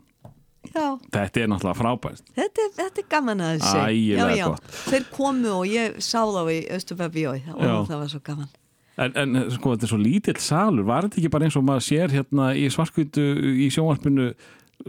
[0.75, 3.81] Já, Þetta er náttúrulega frábært þetta er, þetta er gaman að þessi.
[3.85, 4.47] Ægilega já, já.
[4.55, 4.77] gott.
[4.89, 7.75] Þeir komu og ég sá þá í Östubabíói og Já.
[7.91, 8.49] það var svo gaman.
[8.95, 11.85] En, en sko, þetta er svo lítill salur Var þetta ekki bara eins og maður
[11.89, 13.25] sér hérna í svarkvítu
[13.65, 14.31] í sjónvarpinu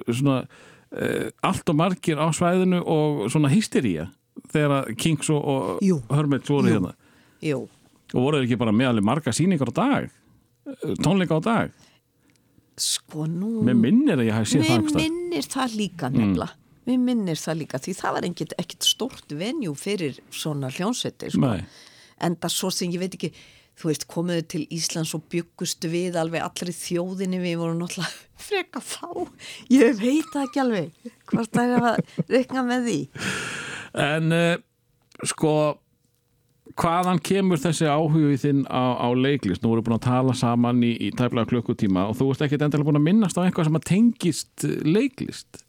[0.08, 4.08] svona uh, allt og margir á svæðinu og svona hystería
[4.54, 6.00] þegar Kings og, og Jú.
[6.14, 6.78] Hörmits voru Jú.
[6.78, 6.96] hérna
[7.46, 7.60] Jú,
[8.14, 10.14] og voru þeir ekki bara með alveg marga sýningar á dag?
[10.66, 11.74] Eh, tónleika á dag?
[12.76, 13.64] Sko nú...
[13.66, 16.62] Mér minnir að ég hafi séð það Mér minnir það líka nefnilega.
[16.86, 21.54] Mér minnir það líka því það var ekkit stort venjú fyrir svona hljónsetti sko.
[22.24, 23.32] En það svo sem ég veit ekki
[23.76, 28.12] þú veist komuðu til Íslands og byggustu við alveg allri þjóðinni við vorum náttúrulega
[28.48, 29.10] freka fá.
[29.74, 33.00] Ég veit ekki alveg hvort það er að rekna með því.
[34.06, 34.54] En uh,
[35.28, 35.56] sko
[36.74, 39.64] hvaðan kemur þessi áhuga þinn á, á leiklist?
[39.64, 42.90] Nú voru búin að tala saman í, í tæplega klukkutíma og þú veist ekkit endilega
[42.90, 45.62] búin að minnast á eitthvað sem að tengist eh, leiklist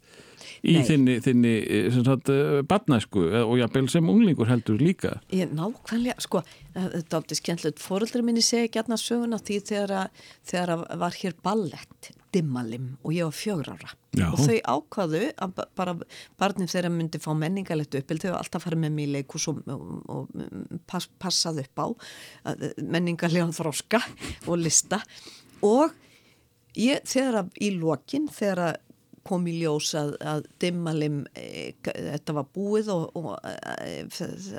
[0.66, 0.86] í Nei.
[0.88, 5.18] þinni, þinni eh, uh, badnæsku og jafnvel sem unglingur heldur líka.
[5.34, 6.42] Ég nákvæmlega, sko,
[6.72, 7.82] þetta er aldrei skemmtilegt.
[7.82, 13.12] Fóreldri minni segja gætna söguna því þegar, að, þegar að var hér ballett, dimmalim og
[13.16, 13.90] ég var fjögur ára.
[14.16, 14.28] Já.
[14.30, 15.94] Og þau ákvaðu að ba- bara
[16.40, 19.60] barnið þeirra myndi fá menningalegt uppild, þau var alltaf farið með mig í leikus og,
[19.68, 21.86] og, og pass, passað upp á
[22.52, 24.00] að- menningalega þróska
[24.46, 25.02] og lista
[25.66, 25.92] og
[26.76, 28.82] ég, þegar að í lokin, þegar að
[29.26, 34.04] kom í ljós að, að dimmalim e, þetta var búið og, og e,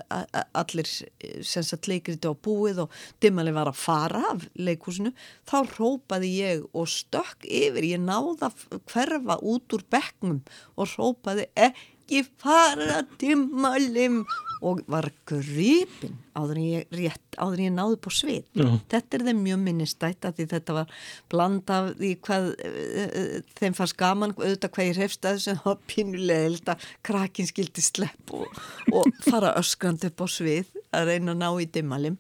[0.04, 4.48] a, a, allir e, sem sagt leikriti á búið og dimmalim var að fara af
[4.60, 5.14] leikhúsinu
[5.48, 7.88] þá rópaði ég og stökk yfir.
[7.96, 8.52] Ég náða
[8.92, 10.44] hverfa út úr bekknum
[10.76, 14.24] og rópaði ekki fara dimmalim
[14.66, 18.46] og var gripin áður en ég rétt, áður en ég náði på svið.
[18.58, 18.68] Já.
[18.94, 20.96] Þetta er þeim mjög minnistætt að því þetta var
[21.34, 25.80] bland af því hvað uh, þeim fannst gaman, auðvitað hvað ég hrefst að þessu, var
[25.90, 28.60] pínulega held að krakkin skildi slepp og,
[28.94, 32.20] og fara öskrandi upp á svið að reyna að ná í dimmalim.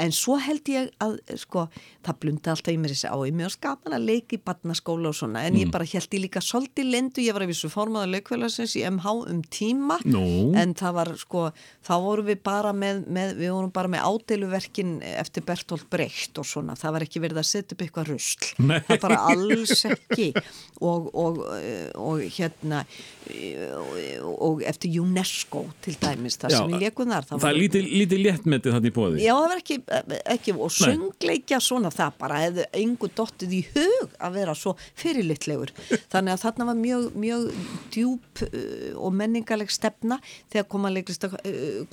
[0.00, 1.66] En svo held ég að, sko,
[2.06, 5.18] það blunda alltaf í mér þessi á í mjög skaman að leika í barnaskóla og
[5.18, 8.76] svona, en ég bara held ég líka svolítið lendu, ég var að vissu formaða leikfélagsins
[8.80, 10.24] í MH um tíma, Nú.
[10.56, 11.44] en það var, sko,
[11.86, 16.48] þá vorum við bara með, með við vorum bara með ádeiluverkin eftir Bertolt Brecht og
[16.48, 18.78] svona, það var ekki verið að setja upp eitthvað rusl, Nei.
[18.88, 20.30] það bara alls ekki.
[20.80, 21.42] Og, og,
[22.00, 22.84] og hérna
[24.30, 28.76] og, eftir UNESCO til dæmis, það sem við leikum þar, það er lítið, lítið léttmetið
[28.76, 29.78] þannig bóði Já, það var ekki,
[30.36, 35.72] ekki og söngleikja svona það bara hefði engu dottið í hug að vera svo fyrirlitlegur.
[36.12, 37.46] Þannig að þarna var mjög, mjög
[37.94, 40.20] djúb uh, og menningaleg stefna
[40.52, 41.84] þegar koma leiklista uh,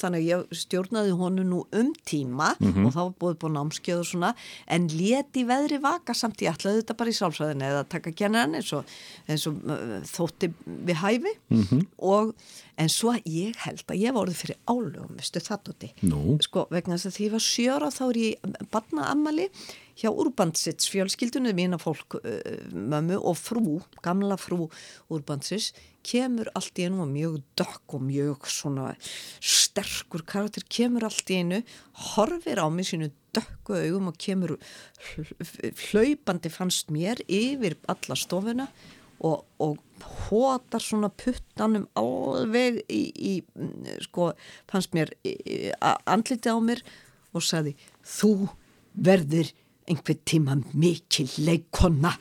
[0.00, 4.32] þannig að ég stjórnaði honu nú um tíma og þá búið búið námskeið og svona
[4.70, 8.72] en leti veðri vaka samt ég ætlaði þetta bara í sálfræðinu eða taka kennan eins
[8.76, 8.88] og,
[9.30, 10.50] eins og uh, þótti
[10.86, 11.32] við hæfi
[11.98, 12.32] og
[12.80, 16.38] en svo ég held að ég var orðið fyrir álugum, veistu það tóti Nú.
[16.42, 19.48] sko vegna þess að því ég var sjöra þá er ég barnaammali
[20.00, 22.16] hjá Urbansits fjölskyldunum mína fólk
[22.72, 24.70] mömmu og frú, gamla frú
[25.12, 25.74] Urbansits
[26.08, 28.94] kemur allt í einu og mjög dökk og mjög svona
[29.44, 31.58] sterkur karakter kemur allt í einu
[32.14, 38.70] horfir á mig sínu dökku augum og kemur hl- hlaupandi fannst mér yfir alla stofuna
[39.20, 39.78] og, og
[40.28, 43.32] hótar svona puttanum alveg í, í
[44.06, 44.30] sko,
[44.70, 45.12] fannst mér
[46.08, 46.80] andliti á mér
[47.36, 47.74] og sagði
[48.06, 48.32] þú
[48.96, 49.50] verður
[49.90, 52.14] einhver tíma mikil leikonna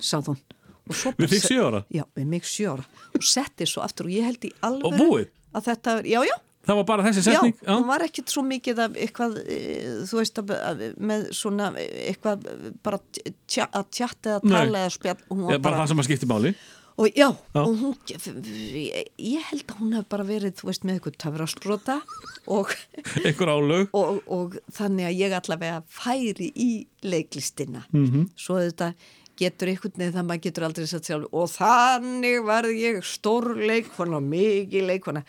[0.00, 0.46] sagði hún
[0.90, 1.84] Við sjö ára?
[1.94, 2.84] Já, við mig sjö ára
[3.14, 5.28] og setti svo aftur og ég held í alveg Og búið?
[5.54, 6.36] að þetta, já, já,
[6.66, 9.60] það var bara þessi Já, setning hún var ekkit svo mikið af eitthvað, e,
[10.10, 10.42] þú veist,
[11.10, 12.50] með svona eitthvað
[12.84, 14.52] bara tja, að tjatta eða Nei.
[14.58, 15.22] tala eða spjall.
[15.54, 16.54] Ég, bara það sem að skipti máli
[17.00, 17.60] og já, Já.
[17.64, 17.94] og hún,
[19.16, 21.96] ég, held að hún hef bara verið, þú veist, með eitthvað töfrastróta
[22.44, 22.74] og,
[24.00, 27.86] og, og þannig að ég allavega færi í leiklistina.
[27.88, 28.04] Mhm.
[28.04, 28.28] -hmm.
[28.36, 28.92] Svo þetta
[29.40, 34.22] getur einhvern veginn það maður getur aldrei satt sjálf og þannig varð ég stór leikona,
[34.22, 35.24] mikið leikona.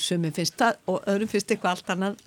[0.00, 2.22] Sumi finnst það og öðrum finnst eitthvað allt annað.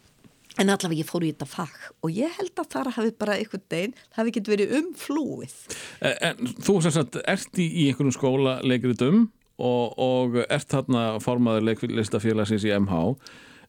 [0.57, 3.65] En allavega ég fór í þetta fag og ég held að það hafi bara einhvern
[3.69, 5.57] veginn, hafi getur verið umflúið.
[6.01, 9.27] En en þú sem sagt ert í, í einhverjum skóla leikritum
[9.57, 13.13] og, og ert þarna formaður leiklistafélagsins í MH uh,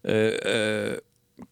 [0.08, 0.96] uh,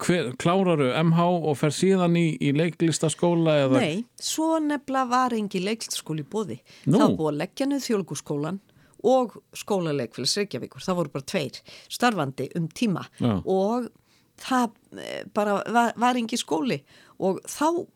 [0.02, 5.62] hver, kláraru MH og fer síðan í, í leiklistaskóla eða Nei, svo nefnilega var engi
[5.62, 6.58] leiklistaskóli bóði.
[6.86, 6.98] Nú.
[6.98, 8.58] Það búið að leggja niður þjóðlíkuskólan
[9.06, 10.82] og skólaleikfélags Reykjavíkur.
[10.82, 11.62] Það voru bara tveir
[11.92, 13.38] starfandi um tíma Já.
[13.38, 13.90] og
[14.42, 14.70] það
[15.00, 16.80] eh, bara var, var engi skóli
[17.22, 17.86] og þá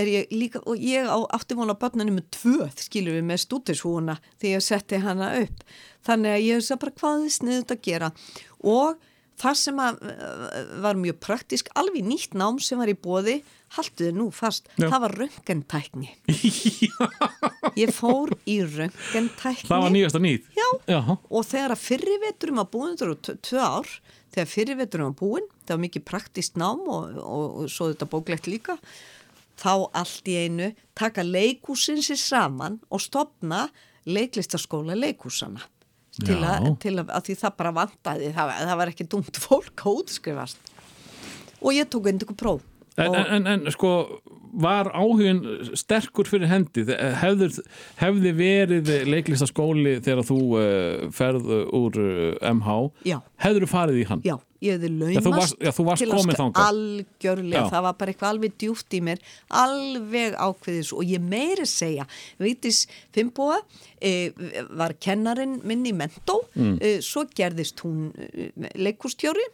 [0.00, 1.18] er ég líka, og ég á,
[1.52, 5.64] vona börnunum með tvö, skilur við með stútishúuna þegar ég setti hana upp.
[6.06, 8.12] Þannig að ég veist bara hvað þið sniðut að gera
[8.64, 9.09] og
[9.40, 13.38] það sem að, eh, var mjög praktisk, alveg nýtt nám sem var í bóði,
[13.76, 14.88] halduði nú fast, Já.
[14.90, 16.08] það var röngentækni.
[17.80, 19.68] ég fór í röngentækni.
[19.68, 20.68] það var nýjasta nýð Já.
[20.90, 21.00] Já.
[21.30, 23.92] Og þegar að fyrri veturum að búin, þetta eru tv- tvö ár,
[24.34, 28.10] þegar fyrri veturum að búin, það var mikið praktist nám og, og, og svo þetta
[28.12, 28.76] bóklegt líka,
[29.60, 33.68] þá allt í einu taka leikúsin sér saman og stopna
[34.08, 35.60] leiklistaskóla leikúsana.
[36.26, 39.84] Til, að, til að, að því það bara vantaði, það, það var ekki dumt fólk
[39.86, 40.72] að útskrifast.
[41.60, 42.66] Og ég tók einhverjum próf.
[42.98, 43.94] En, og, en, en, sko
[44.50, 45.40] var áhugin
[45.78, 46.82] sterkur fyrir hendi
[47.20, 47.54] hefður,
[48.00, 51.98] hefði verið leiklistaskóli þegar þú uh, ferð úr
[52.50, 53.20] MH Já.
[53.44, 54.34] hefður þú farið í hann Já,
[54.64, 56.58] ég hefði Já, þú laumast varst- já, þú varst til að.
[56.64, 59.22] Algjörlega, það var bara eitthvað alveg djúft í mér,
[59.60, 62.08] alveg ákveðis og ég meiri segja,
[62.42, 62.82] veitis
[63.14, 63.60] Fimboa
[64.02, 64.32] e,
[64.74, 66.76] var kennarin minn í mentó, mm.
[66.82, 69.46] e, svo gerðist hún e, leikustjóri,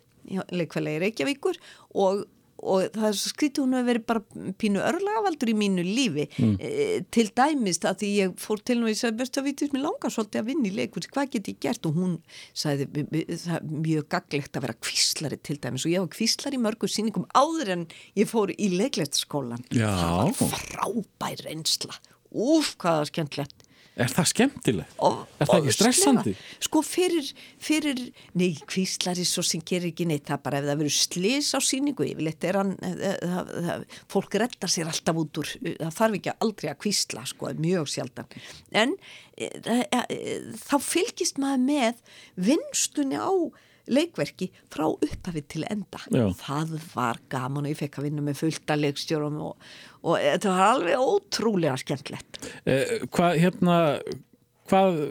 [0.56, 1.60] leikfælagi Reykjavíkur
[2.02, 2.24] og
[2.58, 6.24] og það er svo skrítið hún hefur verið bara pínu örlagavaldur í mínu lífi.
[6.40, 6.54] Mm.
[6.60, 9.74] e, til dæmist að því ég fór til hún og ég sagði bestu að vitið
[9.76, 11.86] mér langar svolítið að vinna í leikur hvað get ég gert?
[11.86, 12.16] Og hún
[12.54, 15.84] sagði "Vi- vi- það er mjög gaglegt að vera kvíslari til dæmis.
[15.86, 17.86] Og ég var kvíslari í mörgu sýningum áður en
[18.16, 21.94] ég fór í leiklæstaskólan það var frábær reynsla.
[22.36, 23.55] Úf hvað það var skemmtlegt
[23.96, 24.96] Er það skemmtilegt?
[25.06, 26.32] Og, Er það ekki stressandi?
[26.36, 26.64] slefa.
[26.66, 27.30] Sko fyrir,
[27.64, 28.00] fyrir,
[28.36, 32.04] nei, kvíslari svo sem gerir ekki neitt, það bara ef það verður slis á síningu,
[32.04, 36.34] yfirleitt er hann, það, það, það, fólk reddar sér alltaf út úr, það þarf ekki
[36.44, 38.36] aldrei að kvísla, sko, mjög sjaldan.
[38.76, 38.92] En
[39.32, 40.36] e, e, e,
[40.66, 42.04] þá fylgist maður með
[42.50, 43.32] vinstunni á
[43.92, 46.00] leikverki frá upphafi til enda.
[46.10, 46.26] Já.
[46.40, 49.66] Það var gaman og ég fekk að vinna með fullta leikstjórum og,
[50.02, 52.40] og þetta var alveg ótrúlega skemmtlegt.
[52.64, 53.78] Eh, hvað, hérna,
[54.70, 55.02] hvað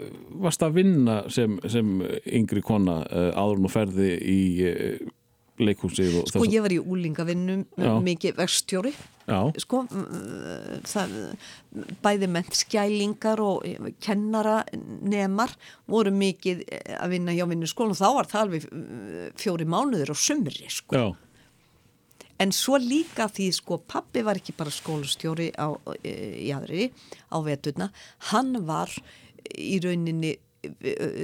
[0.45, 5.11] varst að vinna sem, sem yngri kona eh, áður nú ferði í eh,
[5.61, 7.67] leikhúsið og Sko ég var í úlingavinnum
[8.03, 8.91] mikið verkstjóri
[9.25, 9.81] sko
[10.85, 11.13] það,
[12.05, 13.65] bæði mennt skælingar og
[14.03, 14.59] kennara
[15.01, 15.55] nemar
[15.89, 20.13] voru mikið eh, að vinna hjá vinnuskólan og þá var það alveg eh, fjóri mánuður
[20.13, 20.95] á sumri sko.
[20.95, 21.05] já,
[22.37, 25.73] en svo líka því sko pappi var ekki bara skólastjóri á,
[26.03, 26.91] eh, í aðri
[27.33, 27.89] á veturna
[28.31, 28.93] hann var
[29.55, 30.35] í rauninni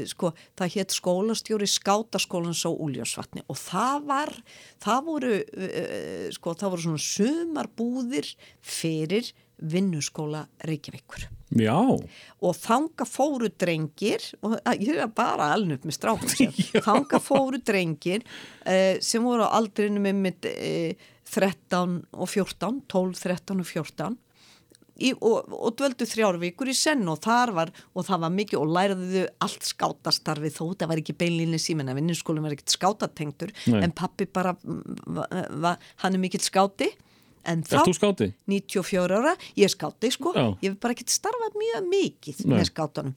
[0.09, 4.33] sko, það hétt skólastjóri skátaskólans á Úljósvatni og það var,
[4.83, 9.31] það voru eh, sko, það voru svona sumarbúðir fyrir
[9.61, 11.27] vinnuskóla Reykjavíkur.
[11.59, 16.55] Já, og þanga fóru drengir og ég er bara upp með strákur sér
[16.87, 23.59] þanga fóru drengir uh, sem voru á aldrinu með uh, 13 og 14 12, 13
[23.59, 24.17] og 14
[25.01, 28.61] í, og, og dvöldu þrjár vikur í senn og þar var, og það var mikið
[28.61, 33.53] og læriðu allt skátastarfið þó það var ekki beinlínni símen að vinninskólum var ekkert skátatengtur
[33.71, 33.79] Nei.
[33.85, 36.91] en pappi bara va, va, hann er mikill skáti
[37.49, 38.29] en skáti?
[38.49, 40.43] 94 ára, ég er skáti sko Já.
[40.61, 42.57] ég hef bara ekkert starfað mjög mikið Nei.
[42.57, 43.15] með skátunum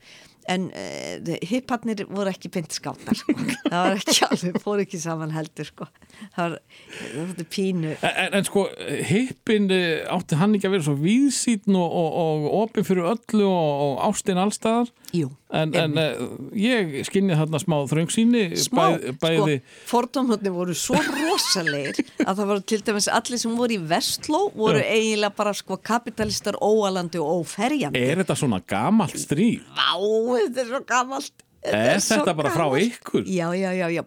[0.51, 2.95] en uh, hipparnir voru ekki sko.
[3.71, 5.89] það var ekki alveg, fór ekki saman heldur sko.
[6.35, 6.59] Það var,
[6.99, 7.95] það var pínu.
[8.01, 8.67] En, en sko,
[9.11, 14.05] hippin eh, átti hann ekki að vera svo víðsýtn og, opið fyrir öllu og, og
[14.11, 16.23] ástin allstaðar Jú, en, en eh,
[16.59, 22.65] ég skinni þarna smá þröngsýni smá, bæði, sko, fordómhóttni voru svo rosalegir að það voru
[22.73, 24.89] til dæmis allir sem voru í Vestló voru Já.
[24.97, 29.63] eiginlega bara sko kapitalistar óalandi og óferjandi er þetta svona gamalt stríð?
[29.77, 33.25] Vá, þetta er svo gamalt Er svo þetta bara frá ykkur?
[33.25, 34.03] Já, já, já, já,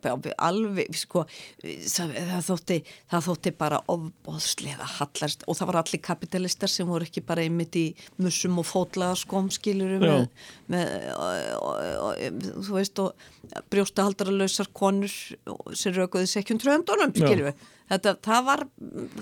[0.46, 1.24] alveg, sko,
[1.64, 2.12] það,
[2.46, 2.78] þótti,
[3.10, 7.78] það þótti bara ofbóðslega hallast og það var allir kapitalistar sem voru ekki bara einmitt
[7.80, 7.86] í
[8.22, 10.14] mussum og fótlaða skóm, skilurum Já.
[10.14, 10.28] með,
[10.76, 10.94] með
[11.58, 17.26] og, og, þú veist, og brjóstahaldaralausar konur sem raukuði sekkjum tröndunum, Já.
[17.26, 18.62] skilurum Þetta, það var,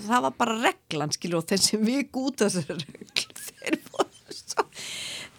[0.08, 4.05] það var bara reglan, skilur, og þeir sem við út þessar reglu, þeir voru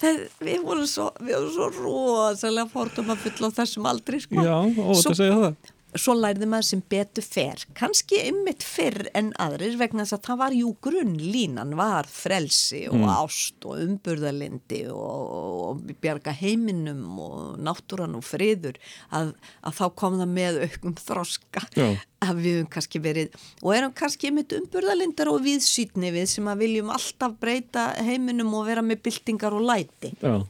[0.01, 1.09] þeir, við vorum svo,
[1.55, 4.43] svo rosalega fordóma full á þessum aldri, sko.
[4.43, 9.29] Já, og þetta segja það Svo lærði maður sem betur fer, kannski ymmit fyrr en
[9.39, 15.31] aðrir vegna þess að það var jú grunnlínan, var frelsi og ást og umburðalindi og,
[15.69, 18.75] og bjarga heiminum og náttúran og friður
[19.15, 19.31] að,
[19.63, 21.87] að þá kom það með aukum þroska Já.
[22.27, 26.65] að við höfum kannski verið og erum kannski ymmit umburðalindar og viðsýtni við sem að
[26.65, 30.13] viljum alltaf breyta heiminum og vera með byltingar og læti.
[30.19, 30.43] Já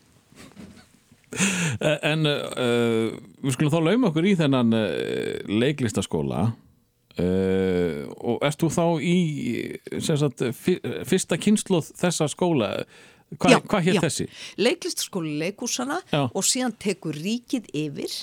[2.01, 3.11] En uh,
[3.43, 4.87] við skulum þá lauma okkur í þennan uh,
[5.49, 6.45] leiklistaskóla
[7.17, 9.17] uh, og erst þú þá í
[9.99, 10.43] sagt,
[11.07, 12.71] fyrsta kynsloð þessa skóla
[13.35, 14.01] Hva, Já, hvað hétt já.
[14.05, 14.25] þessi?
[14.55, 16.21] Leiklistaskóli leikúsana Já.
[16.31, 18.13] og síðan tekur ríkið yfir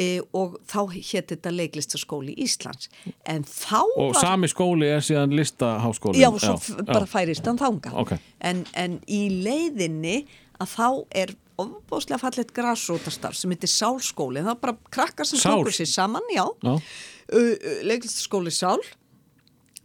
[0.00, 2.88] e, og þá hétt þetta leiklistaskóli Íslands
[3.28, 8.14] Og var sami skóli er síðan listaháskóli já, svo já, bara færist hann þanga Ok.
[8.40, 10.22] en, en í leiðinni
[10.56, 10.88] að þá
[11.24, 14.42] er ofbóðslega fallet grásrótastarf sem heitir Sálskóli.
[14.44, 16.74] Það er bara krakkar sem tókur sér saman já, Já.
[16.76, 17.54] uh,
[17.90, 18.80] leiklistaskóli Sál.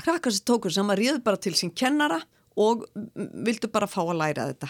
[0.01, 2.21] Krakkar sem tókur saman ríðu bara til sín kennara
[2.55, 4.69] og vildu bara fá að læra þetta.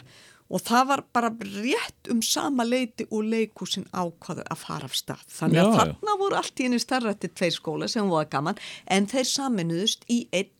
[0.54, 5.24] Og það var bara rétt um sama leiti og leikúsin ákvaðu að fara af stað.
[5.34, 5.78] Þannig að Já, já.
[5.80, 8.60] þarna voru allt í henni starrætti tveir skóla sem voru gaman
[8.94, 10.52] en þeir saminuðust í einn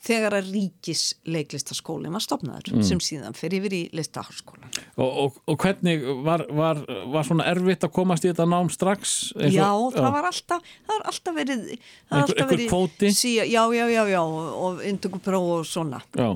[0.00, 2.82] þegar að ríkis leiklistaskólinn var stopnaður Mm.
[2.88, 6.80] sem síðan fyrir yfir í listaháskólan Og, og, og hvernig var, var,
[7.12, 9.32] var svona erfitt að komast í þetta nám strax?
[9.36, 13.14] eins Já, það var alltaf, það var alltaf verið það var Einhver- alltaf einhver verið?
[13.20, 13.44] Sí, já,
[13.76, 16.30] já, já, já, og, indugupróf og svona Já.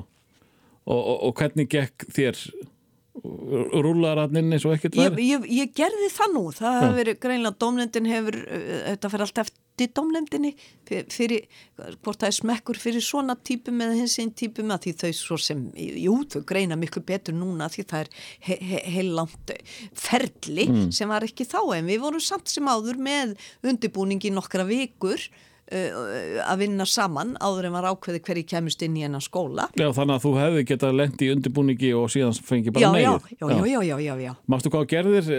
[0.85, 2.37] Og, og, og hvernig gekk þér
[3.23, 5.27] rúlaratninn eins og ekkert Ég, væri?
[5.31, 8.37] ég, ég gerði það nú, það hefur verið greinlega, dómlendin hefur,
[8.89, 10.51] þetta fyrir allt eftir dómlendinni,
[11.13, 11.47] fyrir,
[12.03, 15.39] hvort það er smekkur fyrir svona típum eða hins einn típum að því þau svo
[15.47, 18.13] sem, jú, þau greina miklu betur núna því það er
[18.49, 19.55] he, he, heilangt
[19.95, 21.59] ferli sem var ekki þá.
[21.79, 25.23] En við vorum samt sem áður með undirbúning í nokkra vikur
[25.65, 30.13] að vinna saman áður en var ákveði hverju kemust inn í hennar skóla Já, þannig
[30.19, 33.31] að þú hefði getað lent í undirbúningi og síðan fengi bara já, já, neyð.
[33.33, 34.33] já, já, já, já, já, já.
[34.53, 35.31] Mástu hvað gerðir?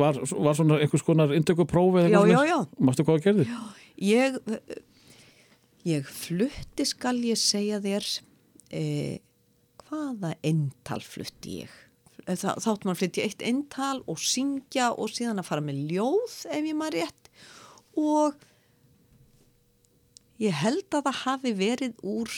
[0.00, 0.18] Var,
[0.48, 2.74] var svona einhvers konar indökuprófi eða Já, eitthvað já, svoleiðis?
[2.74, 2.86] já.
[2.88, 3.54] Mástu hvað gerðir?
[4.08, 4.40] Ég,
[5.94, 8.08] ég flutti skal ég segja þér
[8.74, 9.16] eh,
[9.86, 11.78] hvaða eintal flutti ég?
[12.28, 16.66] Þa, þátt maður flytti eitt eintal og syngja og síðan að fara með ljóð ef
[16.66, 17.30] ég maður rétt
[17.98, 18.42] og
[20.42, 22.32] ég held að það hafi verið úr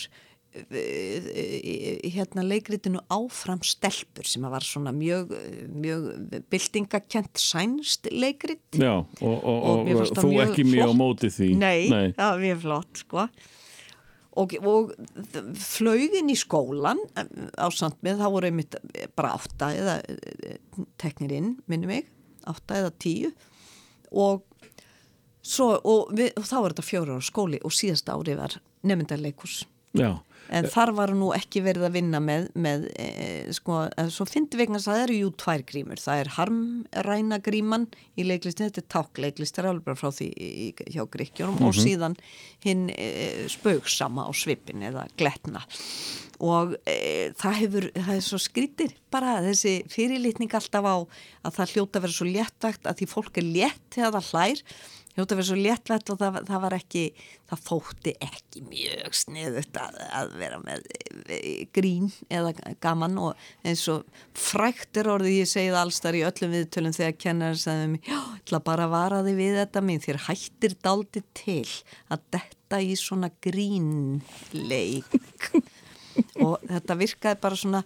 [0.55, 5.35] eh, hérna leikritinu áfram stelpur sem að var svona mjög,
[5.75, 6.11] mjög
[6.53, 8.65] byltingakent sænst leikrit.
[8.75, 11.51] Já, og, og, Og og, þú mjög ekki mjög á móti því.
[11.61, 13.27] Nei, það var mjög flott sko.
[14.41, 14.93] Og, og
[15.59, 17.01] flögin í skólan
[17.59, 18.77] á samt með, þá voru einmitt
[19.19, 20.61] bara átta eða eh,
[21.03, 22.07] teknir inn, minni mig
[22.49, 23.33] átta eða tíu.
[24.11, 24.47] Og
[25.43, 29.63] svo, og, við, og þá var þetta fjóra ára skóli og síðasta ári var nefndarleikus
[29.99, 30.21] Já,
[30.51, 33.07] En þar var nú ekki verið að vinna með, með e,
[33.55, 36.01] sko, eh, svo fyndi vegna að það eru jú tvær grímur.
[36.03, 37.87] Það er harmræna gríman
[38.19, 41.79] í leiklistinu, þetta er tákleiklist, það er alveg bara frá því í, hjá Gríkjónum og
[41.79, 42.19] síðan
[42.67, 45.63] hinn e, spauksama á svipin eða gletna.
[46.43, 51.77] Og e, það hefur, það er svo skrítir bara þessi fyrirlitning alltaf á að það
[51.77, 54.65] hljóta vera svo léttvægt að því fólk er létt þegar það hlær
[55.15, 57.03] hljóta að vera svo léttvægt og það, það var ekki,
[57.51, 60.87] það þótti ekki mjög sniðut að, að vera með
[61.27, 61.41] e,
[61.77, 62.53] grín eða
[62.83, 64.07] gaman og eins og
[64.39, 68.19] frækt er orðið, ég segi það allstar í öllum viðtölum þegar kennar sagði mig, já,
[68.19, 71.67] ég ætla bara að vara þig við þetta mín, þér hættir daldi til
[72.11, 75.11] að detta í svona grínleik.
[76.45, 77.81] Og þetta virkaði bara svona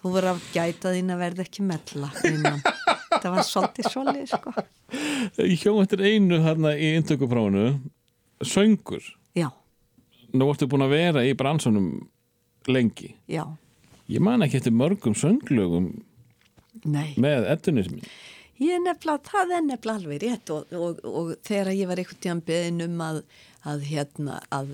[0.00, 2.60] þú verður að gæta þín að verða ekki mella innan.
[3.20, 4.52] það var svolítið svolítið sko
[5.44, 7.64] ég hjó eftir einu hérna í indökuprófinu,
[8.42, 9.02] söngur.
[9.36, 9.48] já,
[10.32, 11.88] Nú ertu búin að vera í bransunum
[12.70, 13.14] lengi.
[13.28, 13.44] já,
[14.10, 15.90] Ég man ekki eftir mörgum sönglögum
[16.84, 18.02] nei með eddunismin.
[18.60, 22.20] Ég er nefnilega, það er nefnilega alveg rétt og, og, og þegar ég var einhvern
[22.24, 23.20] tíðan beðin um að,
[23.70, 24.72] að, hérna, að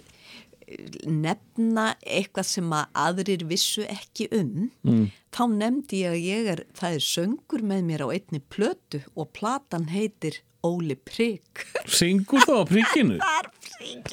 [1.06, 5.04] nefna eitthvað sem að aðrir vissu ekki um, mm.
[5.34, 9.30] þá nefndi ég að ég er, það er söngur með mér á einni plötu og
[9.36, 11.62] platan heitir Óli Prigg.
[11.86, 14.12] Syngur þá á er Prigg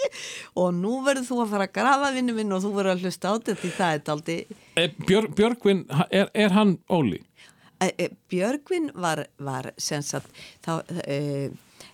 [0.60, 3.34] og nú verður þú að fara að grafa vinnu minn og þú verður að hlusta
[3.34, 4.38] á þetta því það er aldrei
[4.74, 7.20] Eh, Björg, Björgvin, er, er hann Óli?
[7.82, 10.30] E, e, Björgvin var, var sem sagt
[10.66, 11.52] þá, e,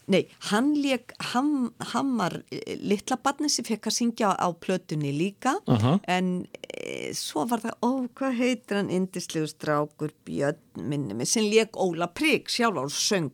[0.09, 5.13] nei, hann leik hann, hann var e, litla barni sem fekk að syngja á plötunni
[5.15, 5.57] líka.
[5.69, 5.97] Aha.
[6.09, 11.47] en e, svo var það, ó, hvað heitir hann indislegu strákur Björn minni mig sem
[11.49, 13.31] leik Óla Prigg sjálf og söng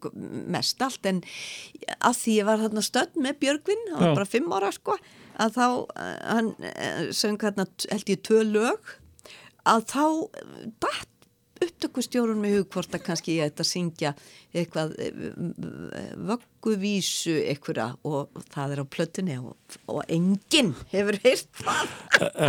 [0.52, 1.06] mest allt.
[1.06, 1.22] En
[2.00, 4.98] að því ég var þarna stödd með Björgvin hann var bara fimm ára sko
[5.42, 8.96] að þá, eh, hann eh, söng hérna held ég tvö lög.
[9.66, 11.12] Að þá eh, datt
[11.64, 14.12] upptökustjórun með hug hvort að kannski ég ætti að syngja
[14.56, 19.56] eitthvað eh, vögguvísu einhverja og það er á plötunni og,
[19.92, 21.96] og enginn hefur heyrt það.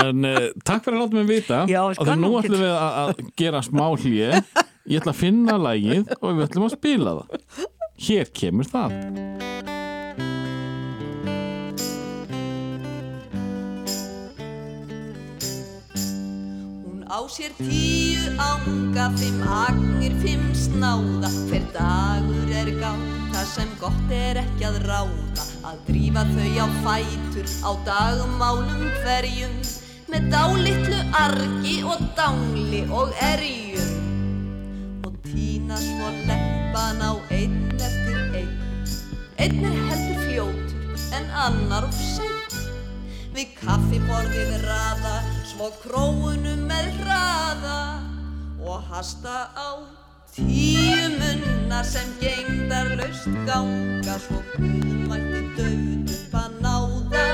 [0.01, 1.63] En uh, takk fyrir að láta mig vita.
[1.71, 4.43] Já, og þegar nú ætlum við að, að gera smá hlýje
[4.87, 7.65] ég ætla að finna lægið og við ætlum að spila það.
[8.07, 9.76] Hér kemur það
[17.09, 24.41] á sér tíu ánga, fimm agnir, fimm snáða, hver dagur er gáta sem gott er
[24.43, 29.55] ekki að ráða, að drífa þau á fætur á dagmálum hverjum,
[30.11, 33.93] með dálitlu argi og dángli og erjum.
[35.07, 38.59] Og tína svo leppan á einn eftir einn,
[39.39, 42.46] einn er heldur fljótur en annar of seinn.
[43.37, 47.81] Við kaffiborðið raða, svo króunum með hraða
[48.65, 49.85] og hasta á
[50.33, 57.27] tíu munnar sem gengdar laust ganga svo guðmætti döðum að náða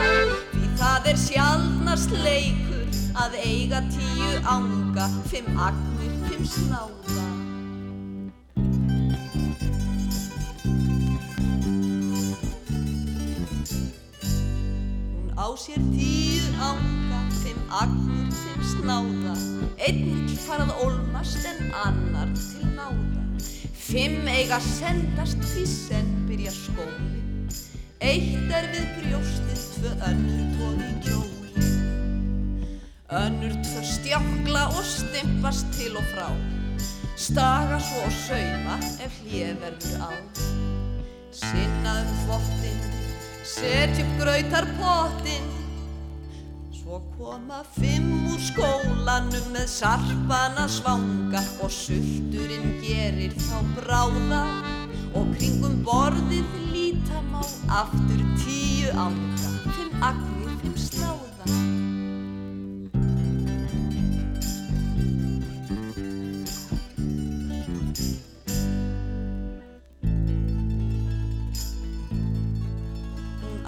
[0.51, 7.42] því það er sjálfnast leikur að eiga tíu ánga, fimm agnir, fimm snáða.
[15.57, 19.35] Sér tíu ánga, fimm agnir, fimm snáða.
[19.77, 23.25] Einn vill farað ólmast en annar til náða.
[23.77, 27.21] Fimm eiga sendast því senn byrja skóli.
[28.01, 31.69] Eitt er við brjóstið, tvö önnur tóð í kjóli.
[33.21, 36.31] Önnur tvö stjákla og stimpast til og frá.
[37.17, 40.11] Staga svo og sauma ef hlið verður á.
[41.33, 43.02] Sinna um þvottinn,
[43.45, 45.43] Set upp grautar pottin
[46.71, 54.45] Svo koma fimm úr skólanum með sarpana svanga og sulturinn gerir þá bráða
[55.19, 57.43] og kringum borðið líta má
[57.81, 61.22] aftur tíu ánga, fimm agnir, fimm sláða.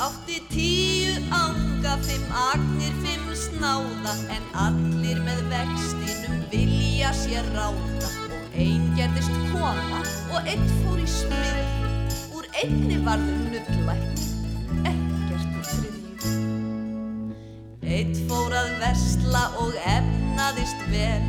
[0.04, 8.58] Átti tíu ánga, fimm agnir, fimm snáða En allir með vextinum vilja sér ráða Og
[8.66, 10.02] ein gerðist kona
[10.34, 11.84] og einn fór í smið
[12.34, 14.24] Úr einni varðum nuttlækni,
[14.90, 16.38] ekkert úr þriðju.
[17.94, 21.22] Eitt fór að versla og efnaðist vel.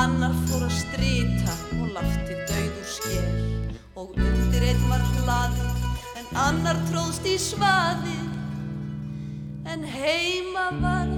[0.00, 3.30] Annar fór að strýta og lafti dauður sker.
[3.94, 5.81] Og undir einn var hlaðið
[6.38, 8.28] annar tróðst í svaðið
[9.72, 11.08] En heima var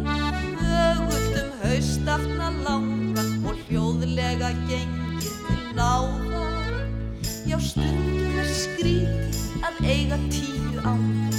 [0.59, 6.45] mögult um haustaftna langa Og hljóðlega gengið til náða.
[7.49, 11.34] Já, stundum er skrítið að eiga tíu ánga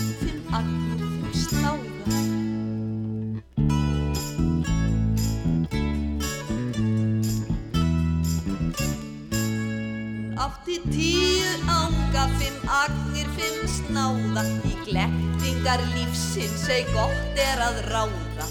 [10.46, 14.44] átti tíu ánga, fimm agnir, fimm snáða.
[14.70, 18.48] Í glettingar lífsins ei gott er að ráða.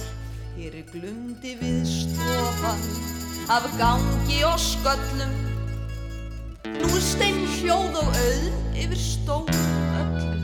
[0.55, 2.85] Fyrir glumdi við stofan
[3.55, 5.35] af gangi og sköllum.
[6.75, 10.41] Nú er stein hljóð og auðn yfir stórum öllum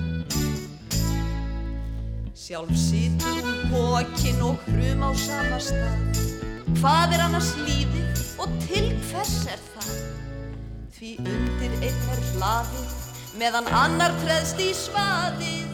[2.50, 6.22] Sjálf situr hún bókin og hrum á sama stað.
[6.78, 10.09] Hvað er annars lífið og til hvers er það?
[11.00, 12.90] Því undir einn er hlaðið
[13.40, 15.70] meðan annar treðst í svaðið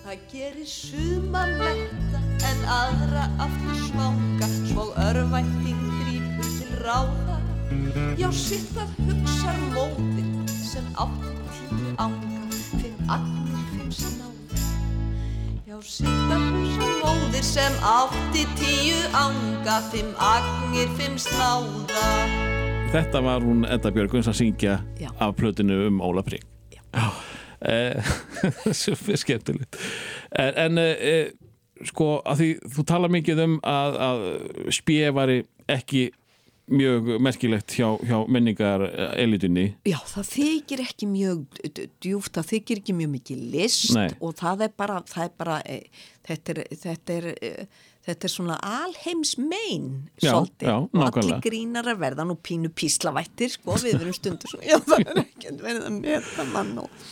[0.00, 7.36] Það gerir suma metta en aðra aftur svanga svo örvænting grípur til ráða.
[8.16, 14.66] Já, sitt að hugsar móðir sem átti tíu ánga fimm agnir, fimm snáða
[15.68, 22.55] Já, sitt að hugsar móðir sem átti tíu ánga fimm agnir, fimm snáða
[22.92, 25.08] Þetta var hún Edda Björguns að syngja Já.
[25.20, 27.06] af plötinu um Óla Já.
[27.60, 28.12] Eh,
[28.72, 29.76] Svo skemmtilegt
[30.30, 31.32] En, en eh,
[31.84, 34.22] sko því þú tala mikið um að, að
[34.78, 36.06] spjö væri ekki
[36.66, 38.82] mjög merkilegt hjá, hjá menningar
[39.18, 43.92] elitunni Já, það þykir ekki mjög d- d- djúpt, það þykir ekki mjög mikið list
[43.94, 44.08] Nei.
[44.18, 45.78] og það er bara, það er bara e,
[46.26, 47.28] þetta, er, þetta, er,
[48.06, 49.90] þetta er svona alheims mein
[50.22, 54.66] Já, svolítið og allir grínar að verða nú pínu píslavættir sko, við verum stundur svona,
[54.72, 57.06] já það er ekki að meta mann og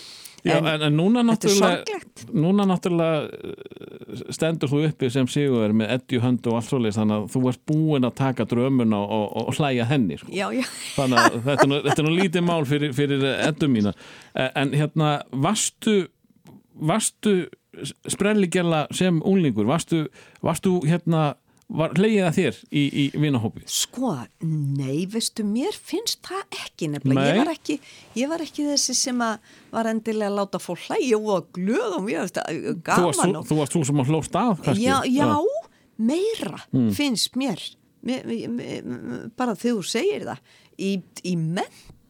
[0.45, 1.97] Já, En en, núna náttúrulega
[2.36, 7.16] núna náttúrulega eh, stendur þú uppi sem sigur með eddi höndu og allt svoleiðis þannig
[7.16, 10.28] að þú ert búin að taka drömmuna og, og, og hlæja henni sko.
[10.28, 10.66] Já, já,
[10.99, 13.95] þannig að þetta er nú, þetta er nú lítið mál fyrir, fyrir eddu mína.
[14.34, 15.97] Eh, en hérna varstu
[16.92, 17.34] varstu
[18.10, 20.04] sprelligjala sem úlningur varstu,
[20.44, 21.34] varstu hérna
[21.74, 23.62] var hleyið að þér í, í vinahópi?
[23.70, 24.12] Sko,
[24.44, 27.76] nei, veistu, mér finnst það ekki nefnilega, ég var ekki,
[28.20, 32.04] ég var ekki þessi sem að var endilega að láta fólk hlæja og glöð og
[32.04, 32.28] mér,
[32.84, 34.84] gaman og þú, varst þú sem að hlóst af kannski.
[34.84, 35.32] Já, já,
[35.96, 36.60] meira
[36.96, 37.64] finnst mér,
[38.04, 40.44] mér, mér, mér bara þegar þú segir það.
[40.74, 40.90] Í,
[41.22, 41.36] í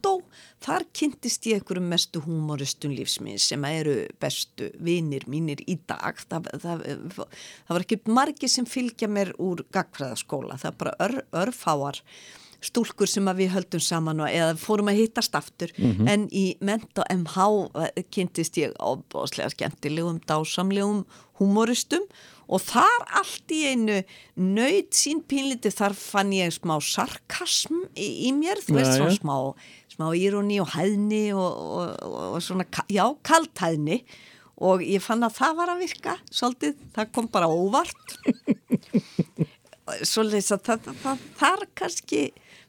[0.05, 0.21] mentó
[0.65, 6.17] þar kynntist ég einhverjum mestu húmoristun lífsminn sem eru bestu vinir mínir í dag.
[6.29, 6.85] Það, það,
[7.17, 12.01] það var ekki margi sem fylgja mér úr gagfræðaskóla það er bara ör, örfáar
[12.65, 15.73] stúlkur sem við höldum saman og eða fórum að hittast aftur.
[16.09, 21.03] En í menta MH kynntist ég ábúðslega skemmtilegum dásamlegum
[21.37, 22.07] húmoristum
[22.45, 24.01] og þar allt í einu
[24.37, 29.19] nöyt sín pínliti þar fann ég smá sarkasm í, í mér, þú veist, svona já.
[29.19, 29.37] smá,
[29.95, 34.01] smá íroni og hæðni og, og, og, svona, já, kalthæðni
[34.65, 38.17] og ég fann að það var að virka svolítið, það kom bara óvart.
[40.05, 42.21] Svoleiðis að það, það, það, þar kannski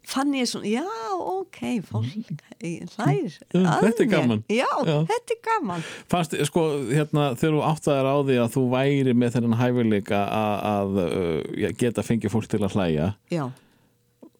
[0.06, 0.82] fann ég svona, já,
[1.18, 4.42] ok, fólk hlæðir Mm, að þetta er gaman.
[4.52, 4.96] Já, Já.
[5.08, 5.82] þetta er gaman.
[6.12, 10.56] Fannst, sko, hérna, þegar þú áttaðir á því að þú væri með þennan hæfileika að,
[10.72, 13.44] að uh, já, geta fengið fólk til að hlæja Já,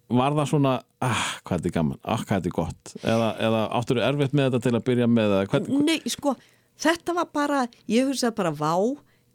[0.09, 3.65] var það svona, ah, hvað þetta er gaman ah, hvað þetta er gott, eða, eða
[3.79, 6.37] áttur erfitt með þetta til að byrja með, hvað, nei, sko,
[6.83, 8.75] þetta var bara, ég hugsaði bara, vá,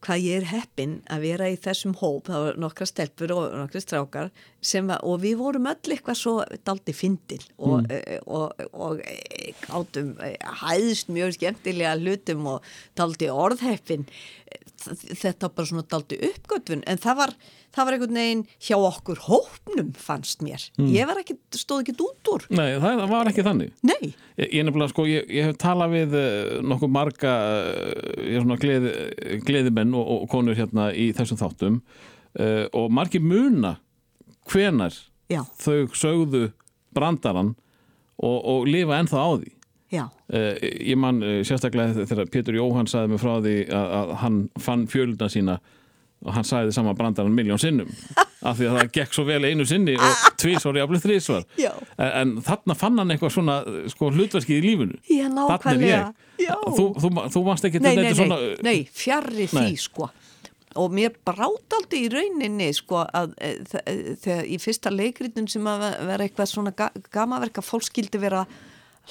[0.02, 3.82] hvað ég er heppin að vera í þessum hóp, það var nokkra stelpur og nokkra
[3.84, 6.34] strákar var, og við vorum öll eitthvað svo
[6.66, 8.26] daldi fyndil og, mm.
[8.26, 14.08] og, og, og eh, gátum eh, hæðist mjög skemmtilega hlutum og daldi orðheppin.
[14.82, 17.36] Þetta var bara svona daldi uppgötvun en það var,
[17.72, 20.64] það var einhvern veginn hjá okkur hópnum fannst mér.
[20.82, 22.46] Ég var ekki, stóð ekki út úr.
[22.54, 23.72] Nei, það, var ekki þannig.
[23.88, 24.12] Nei,
[24.42, 27.36] Ég, ég, sko, ég, ég hef talað við uh, nokkuð marga
[28.26, 28.94] ég svona gleði,
[29.48, 33.76] gleðimenn og, og konur hérna í þessum þáttum uh, og margir muna
[34.52, 34.96] hvenar
[35.32, 36.46] já, þau sögðu
[36.96, 37.54] brandaran
[38.18, 39.58] og, og lifa ennþá á því.
[39.92, 40.06] Já.
[40.32, 45.28] Ég man sérstaklega þegar Pétur Jóhann sagði mig frá því að, að hann fann fjöluna
[45.28, 45.58] sína
[46.22, 47.90] og hann sagði sama brandarann miljón sinnum.
[48.48, 51.72] Af því að það gekk svo vel einu sinni og tvísvar jafnvel þrísvar Já.
[51.98, 53.58] en, en þarna fann hann eitthvað svona
[53.94, 54.98] sko, hlutverkið í lífinu.
[55.10, 56.26] Já, Þarna er ég.
[56.42, 56.56] Já.
[56.66, 60.10] þú, þú, þú varst ekki nei, þetta nei, er nei, svona, nei, fjarrri því sko.
[60.82, 65.66] Og mér brátt aldrei í rauninni sko að e, e, þegar í fyrsta leikritun sem
[65.68, 68.60] að vera eitthvað svona ga gamaverka fólk skildi vera að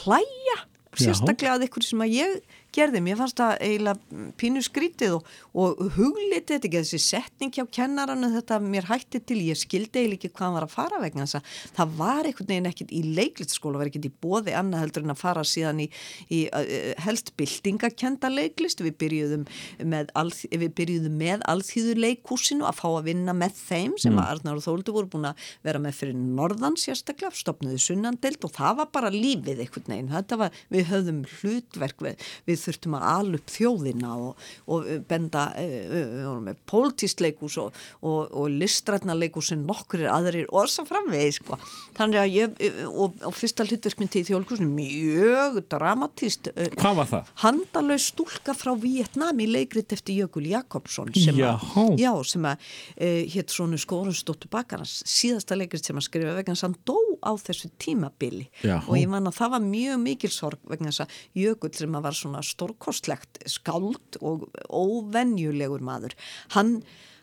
[0.07, 0.59] hlæja
[0.99, 5.81] sérstaklega að ykkur sem að ég gerði, mér fannst það eiginlega pínu skrítið og, og
[5.97, 10.33] huglitið þetta ekki þessi setning hjá kennarannu þetta mér hætti til, ég skildi eiginlega ekki
[10.39, 13.91] hvað var að fara vegna þess að það var einhvern veginn ekkit í leiklistskóla, var
[13.91, 15.89] ekkit í bóði annað heldur en að fara síðan í,
[16.31, 16.71] í uh,
[17.05, 18.83] helst byltingakenda leiklist.
[18.85, 19.47] Við byrjuðum
[19.91, 24.31] með, alþ, við byrjuðum með alþýður leikúsinu að fá að vinna með þeim sem að
[24.37, 28.81] Arnar og Þóldur voru búin að vera með fyrir norðan sérstaklega, stopnuðu sunnandelt og það
[28.81, 33.41] var bara lífið einhvern veginn, þetta var, við höfðum hlutverk við, við þurftum að ala
[33.41, 39.65] upp þjóðina og, og benda eh, við vorum með pólitísleikus og, og, og listrætnarleikus sem
[39.67, 41.59] nokkur er aðrir og að framvegi sko.
[41.97, 47.33] þannig að ég og, og fyrsta hlutverkmynd til þjóðleikusinu mjög dramatíst eh, hvað var það?
[47.45, 51.85] handalaus stúlka frá Vietnam í leikrit eftir Jökul Jakobsson sem að, Jáhá.
[52.01, 56.65] já, sem að uh, hétt svona Skórunnsdóttur Bakarans síðasta leikrit sem að skrifa vegna að
[56.67, 58.87] hann dó á þessu tímabili Jáhá.
[58.87, 62.07] og ég man að það var mjög mikil sorg vegna þess að Jökull sem að
[62.09, 66.17] var svona stórkostlegt skáld og óvenjulegur maður.
[66.57, 66.81] Hann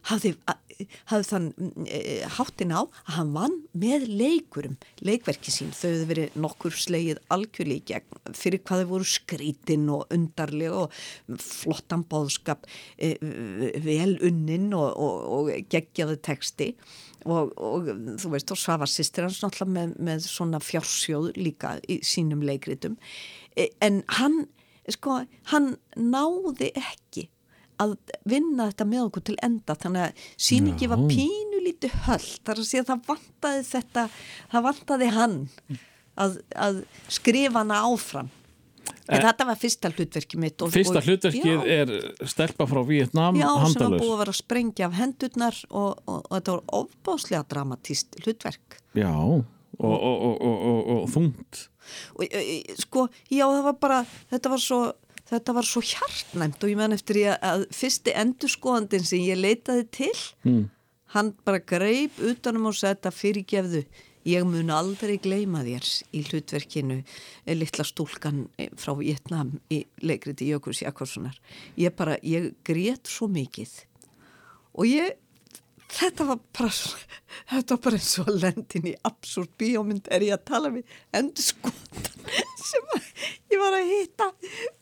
[0.08, 0.34] hafði,
[1.10, 1.48] hafði þann
[1.88, 2.02] e,
[2.38, 7.22] háttin á að hann vann með leikurum, leikverki sín þau hefði verið nokkur slegið
[7.88, 12.68] gegn fyrir hvað þau voru skrítin og undarlega og flottan bóðskap
[12.98, 13.16] e,
[13.84, 16.72] vel unnin og, og, og geggjaði texti.
[17.28, 17.90] Og, og
[18.22, 22.96] þú veist og Svavar sýstir hans náttúrulega með, með svona fjársjóð líka í sínum leikritum.
[23.58, 24.46] E, en hann
[24.96, 25.20] sko,
[25.52, 27.28] hann náði ekki
[27.82, 29.76] að vinna þetta með okkur til enda.
[29.78, 32.32] Þannig að síningi var pínu lítið höll.
[32.48, 34.08] Þar að segja að það vantaði þetta
[34.54, 35.38] það vantaði hann
[36.18, 36.82] að, að
[37.20, 38.34] skrifa hana áfram.
[39.08, 43.38] En Eh, þetta var fyrsta hlutverki mitt og, fyrsta hlutverkið já, er stelpa frá Vietnam
[43.40, 46.64] já, sem var búið að vera að sprengja af hendurnar og, og, og þetta var
[46.82, 48.80] ofbáslega dramatíst hlutverk.
[49.00, 49.46] Já, og,
[49.80, 51.62] og, og, og, og, og þungt
[52.16, 54.00] og e, e, sko, já það var bara
[54.32, 54.82] þetta var svo,
[55.30, 59.88] þetta var svo hjartnæmt og ég menn eftir ég að fyrsti endurskoðandin sem ég leitaði
[60.00, 60.68] til mm.
[61.16, 63.86] hann bara greip utanum og þetta fyrirgefðu
[64.28, 70.50] ég mun aldrei gleyma þér í hlutverkinu eh, litla stúlkan eh, frá Vietnam í leikriti
[70.52, 71.38] Jökuls Jakobssonar
[71.80, 73.72] ég bara, ég grét svo mikið
[74.78, 75.16] og ég
[75.94, 76.72] þetta var bara
[77.52, 81.48] þetta var bara eins og lendin í absúrt bíómynd er ég að tala við endur
[81.48, 82.18] skotan
[82.68, 83.08] sem að,
[83.54, 84.28] ég var að hitta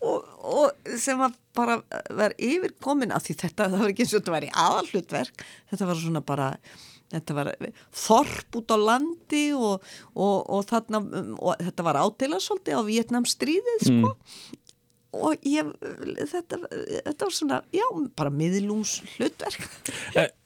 [0.02, 1.77] og, og sem að bara
[2.18, 5.44] var yfirkomin af því þetta, það var ekki eins og þetta var í aðalhlutverk.
[5.72, 6.49] Þetta var svona bara
[7.14, 7.52] þetta var
[7.95, 9.86] þorp út á landi og,
[10.18, 11.02] og, og þarna
[11.38, 14.15] og þetta var ádela svolítið á Vietnam stríðið sko
[15.15, 15.69] og ég,
[16.34, 17.86] þetta, þetta var svona, já,
[18.18, 19.69] bara miðlúms hlutverk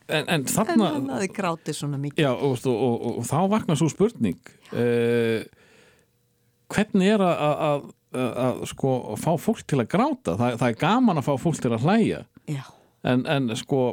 [0.10, 2.26] en, en, en en þarna hann hafði grátið svona mikið.
[2.26, 4.40] Já, og, og, og, og þá vaknar svo spurning.
[4.74, 5.46] Uh,
[6.74, 7.88] hvernig er að, að,
[8.18, 10.36] að, að sko fá fólk til að gráta?
[10.36, 12.24] Það, það er gaman að fá fólk til að hlæja.
[12.50, 12.66] Já,
[13.14, 13.84] en, en sko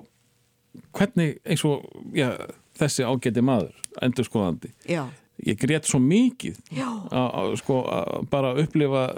[0.97, 1.85] hvernig eins og
[2.17, 2.33] já,
[2.77, 4.73] þessi ágæti maður endurskoðandi.
[4.91, 5.05] Já,
[5.45, 6.59] ég grét svo mikið
[7.13, 7.81] að, sko
[8.33, 9.09] bara upplifa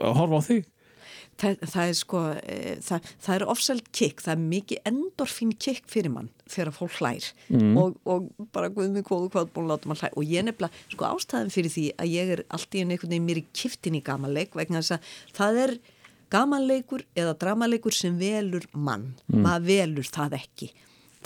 [0.00, 0.68] að horfa á þig
[1.40, 5.88] það, það er sko e, það, það er ofseld kikk, það er mikið endorfín kikk
[5.90, 7.30] fyrir mann þegar fólk hlær.
[7.80, 11.08] Og, og bara guð mig góðu hvað búin láta mann hlær og ég nefnilega, sko
[11.12, 14.58] ástæðan fyrir því að ég er allt í einhvern veginn mér í kiftin í gamanleik
[14.58, 15.74] vegna þess að það er
[16.30, 19.12] gamanleikur eða dramaleikur sem velur mann.
[19.30, 20.72] Maður velur það ekki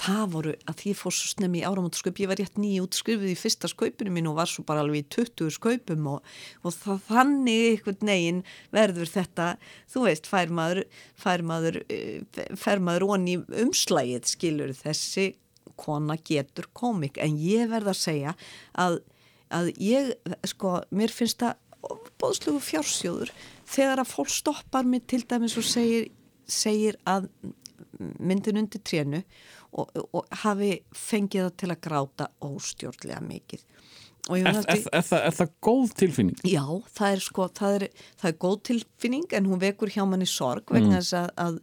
[0.01, 3.37] það voru að því fór svo snemmi í áramótasköp ég var rétt nýja útskrifið í
[3.39, 6.35] fyrsta skaupinu mín og var svo bara alveg í 20 skaupum og,
[6.67, 8.43] og það, þannig einhvern negin
[8.75, 9.49] verður þetta
[9.93, 10.83] þú veist, fær maður
[11.21, 15.31] fær maður, eh, fær maður onni umslægið skilur þessi
[15.77, 17.19] kona getur komik.
[17.19, 18.35] En ég verð að segja
[18.79, 19.01] að,
[19.55, 20.15] að ég,
[20.49, 21.61] sko, mér finnst það
[22.21, 23.33] bóðslegu fjársjóður
[23.69, 26.09] þegar að fólk stoppar mig til dæmis og segir,
[26.49, 27.29] segir að
[27.99, 29.23] myndin undir trénu
[29.75, 33.65] og, og hafi fengið það til að gráta óstjórnlega mikið.
[34.33, 36.37] Er, er, er, það, er það góð tilfinning?
[36.49, 36.63] Já,
[36.97, 37.83] það er sko, það er,
[38.23, 41.59] það er góð tilfinning en hún vekur hjá manni sorg vegna þess að, að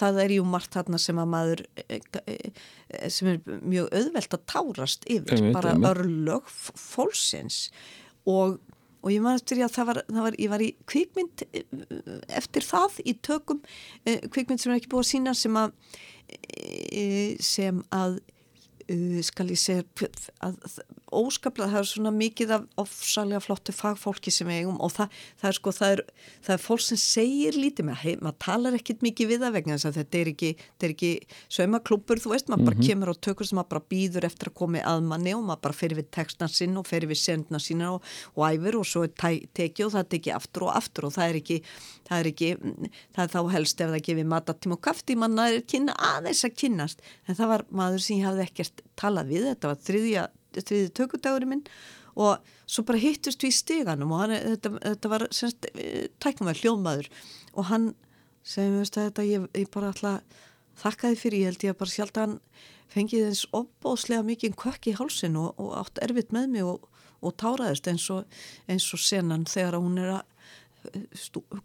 [0.00, 4.46] það er jú margt þarna sem að maður eh, eh, sem er mjög auðvelt að
[4.54, 7.60] tárast yfir, Einmitt, bara örlög fólksins.
[8.24, 8.56] Og,
[9.04, 11.68] og ég man eftir að það var, það var, ég var í kvikmynd eh,
[12.40, 13.60] eftir það í tökum,
[14.08, 15.76] kvikmynd sem er ekki búið að sína sem að
[17.42, 18.18] sem að
[18.90, 19.84] uh, skal ég segja
[20.44, 20.78] að
[21.14, 25.56] óskaplega það er svona mikið af ofsalega flottu fagfólki sem eigum og það, það er
[25.58, 26.02] sko það er,
[26.46, 29.76] það er fólk sem segir lítið með, hei, maður talar ekkit mikið við það vegna
[29.76, 31.12] þess að þetta er ekki, þetta er ekki
[31.58, 34.82] saumaklúpur, þú veist, maður bara kemur á tökur sem maður bara býður eftir að komi
[34.82, 38.10] að manni og maður bara fer við textna sinn og fer við sendna sína og,
[38.34, 41.40] og æfir og svo er tekið og það tekið aftur og aftur og það er
[41.42, 41.60] ekki
[42.06, 42.50] það er ekki,
[43.14, 46.58] það er þá helst ef það gefið matatíma og kafti, manna er kynna aðeins að
[46.62, 50.26] kynnast, en það var maður sem ég hafði ekkert talað við, þetta var þriðja,
[50.62, 51.64] þriðja tökudagurinn minn
[52.16, 55.68] og svo bara hittust við í steganum og hann, þetta, þetta var semst,
[56.22, 57.10] tæknum að hljómaður
[57.54, 57.90] og hann
[58.46, 60.44] segði mér veist þetta ég, ég bara alltaf
[60.80, 62.38] þakkaði fyrir, ég held ég að bara sjálf hann
[62.92, 66.86] fengið eins opbóðslega mikið kökk í hálsin og, og átt erfitt með mig og,
[67.24, 68.24] og táraðist eins og,
[68.70, 70.34] eins og senan þegar hún er að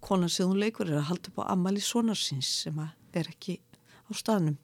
[0.02, 3.60] konan sem hún leikur er að halda upp á ammali sonarsins sem er ekki
[4.10, 4.58] á staðnum.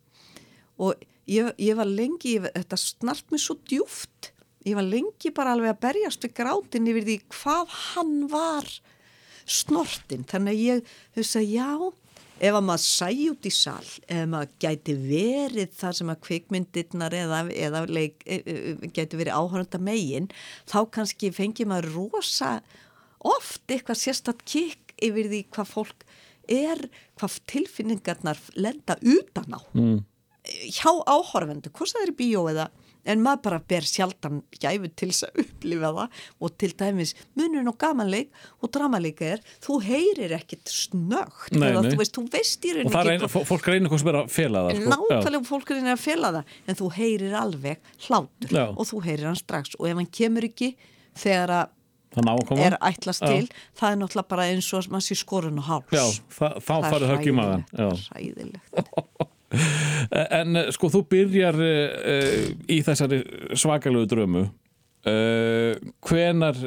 [0.81, 0.97] Og
[1.27, 4.31] ég, ég var lengi, ég, þetta snart mér svo djúft,
[4.67, 8.67] ég var lengi bara alveg að berjast við grátin yfir því hvað hann var
[9.47, 11.69] snortin, þannig að ég hugsa já,
[12.37, 17.15] ef að maður sæði út í sal, ef maður gæti verið það sem að kvikmyndirnar
[17.17, 20.29] eða, eða leik, e, e, gæti verið áhörnda megin,
[20.69, 22.57] þá kannski fengi maður rosa
[23.27, 26.05] oft eitthvað sérstatt kikk yfir því hvað fólk
[26.47, 26.83] er,
[27.19, 29.61] hvað tilfinningarnar lenda utan á.
[29.75, 29.97] Mm.
[30.71, 32.67] Hjá áhorfendu, hvort það er í bíó eða
[33.07, 36.15] en maður bara ber sjaldan gæfu til þess að upplifa það.
[36.43, 41.85] Og til dæmis munurinn og gamanleik og dramaleika er, þú heyrir ekkit snögt Nei, nei.
[41.87, 44.19] þú veist, þú veist í Og raun það reynir, fó- fólk reynir hvað sem er
[44.19, 44.91] að fela það sko.
[44.91, 47.79] nákvæmlega fólk er að fela það en þú heyrir alveg
[48.09, 48.51] hlátur.
[48.51, 48.65] Já.
[48.75, 49.75] og þú heyrir hann strax.
[49.79, 50.73] Og ef hann kemur ekki
[51.15, 51.73] þegar að
[52.17, 53.27] Það að er ætlast Já.
[53.29, 55.91] til það er náttúrulega bara eins og að maður sé skorun og háls.
[55.91, 59.27] Já, það, þá Það er farið högg í maðan hræðilegt, hræðilegt
[60.39, 63.21] En eh, sko, þú byrjar uh, í þessari
[63.59, 65.73] svakalegu drömu uh,
[66.07, 66.59] Hvenar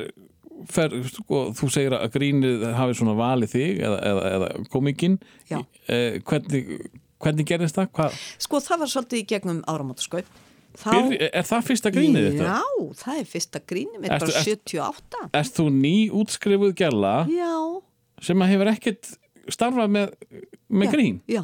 [0.70, 5.16] fer, sko, þú segir að grínið hafi svona valið þig eða, eða, eða komikinn.
[5.50, 6.76] Uh, hvernig,
[7.22, 7.90] hvernig gerðist það?
[7.96, 10.38] Hvað, sko það var svolítið í gegnum áramótaskaup.
[10.80, 12.50] Byr, er það fyrsta grínið þetta?
[12.60, 17.14] Já, það er fyrsta grínið mitt, Ertu- bara ertu- 78 Erst þú ný útskrifuð gæla
[18.22, 19.10] sem að hefur ekkert
[19.50, 20.12] starfað með,
[20.70, 21.18] með já, grín?
[21.26, 21.42] Já,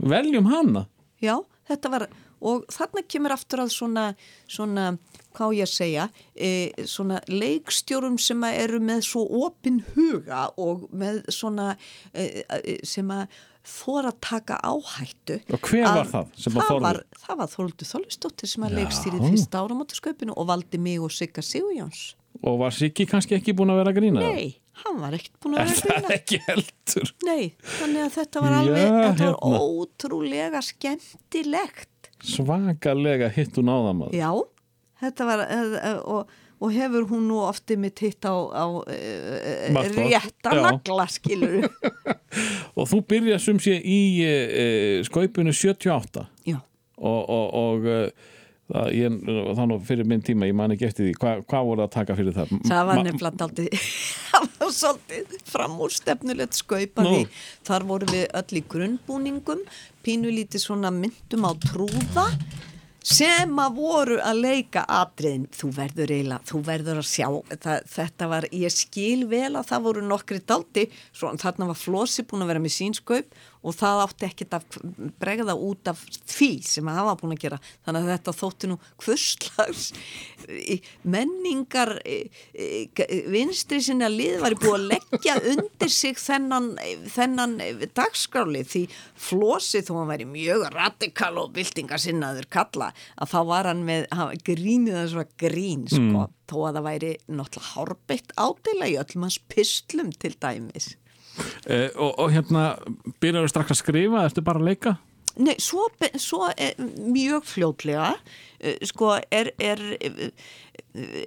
[0.00, 0.86] Veljum hana.
[1.20, 1.36] Já,
[1.68, 2.08] þetta var
[2.40, 4.04] og þarna kemur aftur að svona
[4.50, 4.86] svona,
[5.36, 11.74] hvað ég segja e, svona leikstjórum sem eru með svo opin huga og með svona
[12.14, 13.26] e, e, sem að
[13.70, 18.78] þóra taka áhættu Og hver var það það var, það var Þóldur Þólistóttir sem að
[18.80, 22.14] leikstýrið fyrsta áramótasköpinu og valdi mig og Sigga Sigurjóns.
[22.40, 24.24] Og var Siggi kannski ekki búin að vera að grína?
[24.24, 27.10] Nei, hann var ekkert búin að Er vera að það heldur?
[27.26, 27.42] Nei,
[27.78, 29.62] þannig að þetta var Já, alveg, þetta var hérna.
[29.80, 32.10] ótrúlega skemmtilegt.
[32.20, 34.16] Svakalega hitt hún áða maður.
[34.20, 34.30] Já,
[35.04, 40.52] þetta var, uh, og, og hefur hún nú ofti mitt hitt á, á gott, rétta
[40.56, 40.62] já.
[40.66, 41.64] nagla, skilur.
[42.78, 46.60] Og þú byrjar sem sé í uh, skaupinu 78 Já,
[47.00, 47.88] og, og, og
[48.70, 49.18] það, ég,
[49.58, 52.36] þannig fyrir minn tíma, ég man ekki eftir því, Hva, hvað voru að taka fyrir
[52.36, 52.54] það?
[52.68, 53.68] það var nefnilega aldrei,
[54.30, 57.12] það var svolítið framúrstefnulegt skaupa Nú.
[57.14, 59.62] því þar vorum við öll í grunnbúningum,
[60.06, 62.26] pínulítið svona myndum á trúða
[63.10, 67.28] sem að voru að leika atriðin, þú verður eiginlega, þú verður að sjá,
[67.64, 70.84] það, þetta var, ég skil vel að það voru nokkri daldi,
[71.16, 74.78] svo þarna var Flossi búin að vera með sínskaup og það átti ekkert að
[75.20, 76.00] bregða út af
[76.30, 77.58] því sem að hafa búin að gera.
[77.84, 79.90] Þannig að þetta þótti nú hvurslags
[81.02, 81.92] menningar
[83.30, 86.70] vinstri sinna lið var búið að leggja undir sig þennan,
[87.12, 87.56] þennan
[87.96, 88.84] dagskráli því
[89.28, 94.08] flósið þó hann væri mjög radikal og byltingasinnaður kalla að þá var hann með
[94.46, 99.40] grínið þess að grín sko, þó að það væri náttúrulega hárbeitt ádela í öllum hans
[99.52, 100.94] pislum til dæmis
[101.66, 102.64] Eh, og, og hérna,
[103.22, 104.96] byrjar þú strax að skrifa, ertu bara að leika?
[105.40, 105.86] Nei, svo,
[106.18, 106.74] svo er,
[107.06, 108.08] mjög fljótlega
[108.58, 109.82] eh, sko er, er,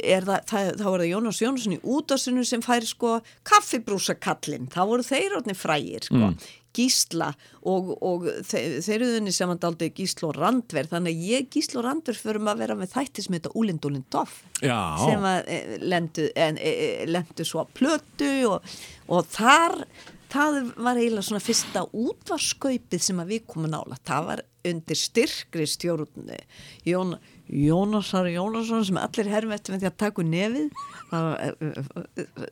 [0.03, 3.15] er það, það, þá er það Jónas Jónsson í útásinu sem fær sko
[3.47, 6.33] kaffibrúsakallin, þá voru þeir orðni frægir sko,
[6.73, 7.29] Gísla
[7.61, 11.51] og, og þe þeir eru þunni sem hann daldi Gísla og Randver, þannig að ég
[11.53, 14.79] Gísla og Randver förum að vera með þætti sem heita Úlind Úlind Doff Já.
[15.03, 18.73] sem að e, lendu, en, e, e, lendu svo að plötu og,
[19.11, 19.79] og þar
[20.33, 25.67] það var eiginlega svona fyrsta útvarskaupið sem að við komum nála það var undir styrkri
[25.69, 26.31] stjórn
[26.87, 27.17] Jón,
[27.47, 30.69] Jónasar Jónasson sem allir með því að taka úr nefið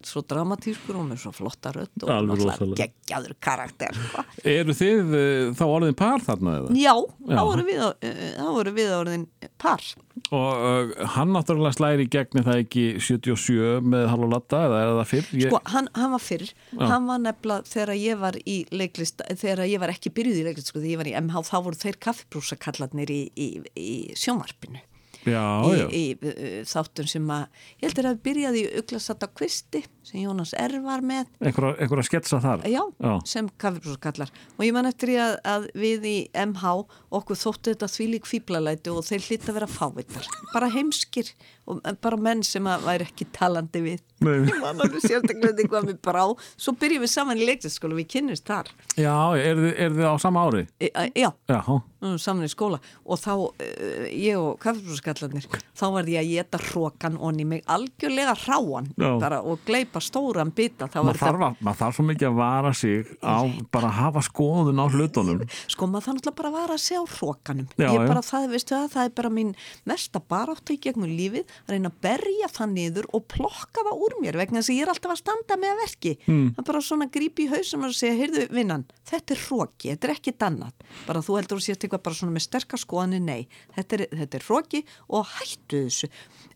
[0.05, 2.77] svo dramatískur og með svo flotta rödd og rosalega.
[2.83, 4.25] geggjaður karakter sko.
[4.43, 6.75] Eru þið eh, þá orðin par þarna eða?
[6.77, 7.31] Já, Já.
[7.31, 9.27] þá voru við, við orðin
[9.61, 9.85] par
[10.31, 14.91] Og uh, hann náttúrulega slæri í gegni það ekki 77 með Halló Latta eða er
[14.99, 15.31] það fyrr?
[15.39, 16.45] Ég, Sko, hann, hann var fyrr,
[16.77, 20.71] hann var nefnilega þegar ég var í leiklist, þegar ég var ekki byrjuð í leiklist,
[20.71, 23.49] sko, þegar ég var í MH, þá voru þeir kaffibrúsakallarnir í, í,
[23.79, 24.83] í sjónvarpinu.
[25.25, 25.85] Já, Í, já.
[25.91, 27.45] í uh, þáttum sem að,
[27.81, 30.77] ég heldur að byrjaði í Uglasat á Kvisti, sem Jónas R.
[30.81, 32.63] var með, Einhver, einhver að sketsa þar?
[32.65, 33.13] já, Já.
[33.29, 34.31] sem kaffibrúsakallar.
[34.57, 36.15] Og ég man eftir því að, að við í
[36.47, 36.73] MH,
[37.21, 40.29] okkur þóttu þetta þvílík fíblalæti og þeir hlýtt að vera fávittar.
[40.55, 41.29] Bara heimskir
[41.71, 44.01] og bara menn sem að væri ekki talandi við.
[44.21, 46.23] Alveg sérstaklega þetta hvað mér brá.
[46.59, 48.69] Svo byrjum við saman í leiktiskóla við kynnist þar.
[48.99, 50.65] Já, eru þið, er þið á sama ári?
[50.77, 51.61] e, a, já, Já,
[52.03, 52.77] mm, saman í skóla.
[53.01, 58.35] Og þá, uh, ég og kaffebrúskallarnir þá var ég að geta hrókan onni mig algjörlega
[58.43, 58.91] hráan.
[59.01, 59.09] Já.
[59.21, 63.09] bara, og gleipa stóran bita maður þarf, að, maður þarf svo mikið að vara sig
[63.25, 63.37] á
[63.73, 65.41] bara að hafa skoðun á hlutunum.
[65.71, 68.75] Sko maður þannig að bara vara að segja á hrókanum Já, ég bara, það, veistu
[68.75, 69.53] það, það er bara mín
[69.89, 74.17] mesta baráttu í gegnum lífið að reyna að berja það niður og plokka það úr
[74.23, 76.13] mér vegna þess að ég er alltaf að standa með að verki.
[76.25, 76.45] Mm.
[76.55, 80.09] það er bara svona grípi í hausum og segja, heyrðu vinnan, þetta er hróki, þetta
[80.09, 80.85] er ekkit annað.
[81.07, 83.41] Bara þú heldur að sést eitthvað bara svona með sterkar skoðanir, nei,
[83.77, 86.11] þetta er, þetta er hróki og hættu þessu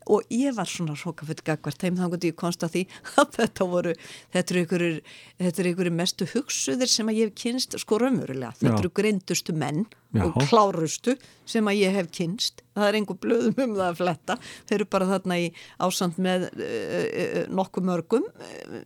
[0.06, 2.84] og ég var svona hrókafull gagvart þeim þannig að ég konsta því
[3.20, 3.94] að þetta voru
[4.34, 4.98] þetta eru ykkurir,
[5.42, 9.56] þetta eru ykkurir mestu hugsuðir sem að ég hef kynst sko raunverulega, þetta eru greindustu
[9.56, 10.22] menn Já.
[10.28, 11.16] og klárustu
[11.48, 14.88] sem að ég hef kynst það er einhver blöðum um það að fletta þeir eru
[14.96, 15.48] bara þarna í
[15.88, 18.28] ásand með uh, uh, nokkuð mörgum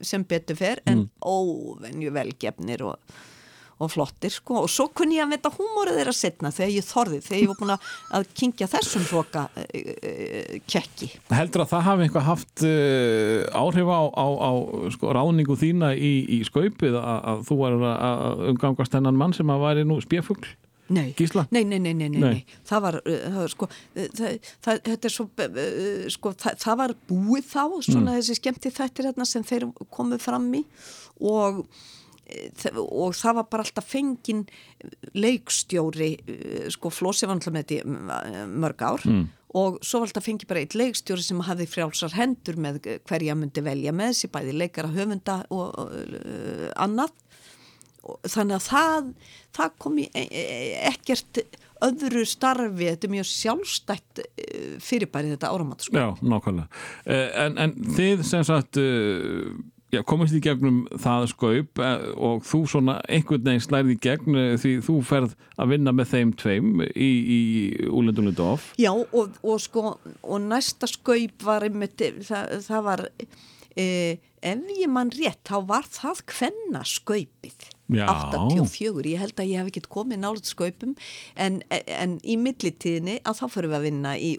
[0.00, 1.10] sem betur fer en mm.
[1.20, 3.20] óvenju velgefnir og,
[3.80, 7.20] og flottir sko og svo kunni ég að veta húmórið þeirra setna þegar ég þorði,
[7.26, 12.06] þegar ég var búin að, kynkja þessum hloka uh, uh, kekki Heldur að það hafi
[12.06, 14.50] eitthvað haft uh, áhrif á, á, á
[14.96, 19.36] sko, ráningu þína í, í skaupið að, að þú var að, að umgangast þennan mann
[19.36, 20.50] sem að væri nú spjafugl?
[20.90, 21.12] Nei.
[21.14, 21.44] Gísla?
[21.54, 22.56] Nei, nei, nei, nei, nei, Nei.
[22.66, 25.26] Það var, það var sko, það, það, þetta er svo,
[26.16, 30.48] sko, það, það var búið þá, svona þessi skemmti þættir hérna sem þeir komu fram
[30.58, 30.64] í
[31.30, 31.62] og,
[32.80, 34.44] og það var bara alltaf fengin
[35.16, 39.24] leikstjóri, uh, sko, Flósi var alltaf með þetta uh, mörg ár mm.
[39.60, 43.64] og svo var alltaf fengið bara eitt leikstjóri sem hafði frjálsar hendur með hverja myndi
[43.66, 47.16] velja með sér, bæði leikara höfunda og, uh, annað
[48.00, 49.10] þannig að það,
[49.56, 51.42] það kom í e- e- ekkert
[51.84, 55.96] öðru starfi, þetta er mjög sjálfstætt eh, fyrirbæri þetta áramat sko.
[55.96, 56.68] Já, nákvæmlega.
[57.40, 59.54] En, en þið sem sagt uh,
[59.92, 64.38] já, komast í gegnum það skaup uh, og þú svona einhvern veginn slærið í gegn
[64.38, 67.40] uh, því þú ferð að vinna með þeim tveim í, í
[67.90, 68.72] Úlendulindof.
[68.80, 73.06] Já og, og sko og næsta skaup var einmitt, það, það var
[73.76, 78.06] eh, ef ég mann rétt þá var það hvenna skaupið Já.
[78.06, 80.94] 84, ég held að ég hef ekkert komið nálut skaupum
[81.34, 84.30] en, en í millitíðinni að þá fyrir við að vinna í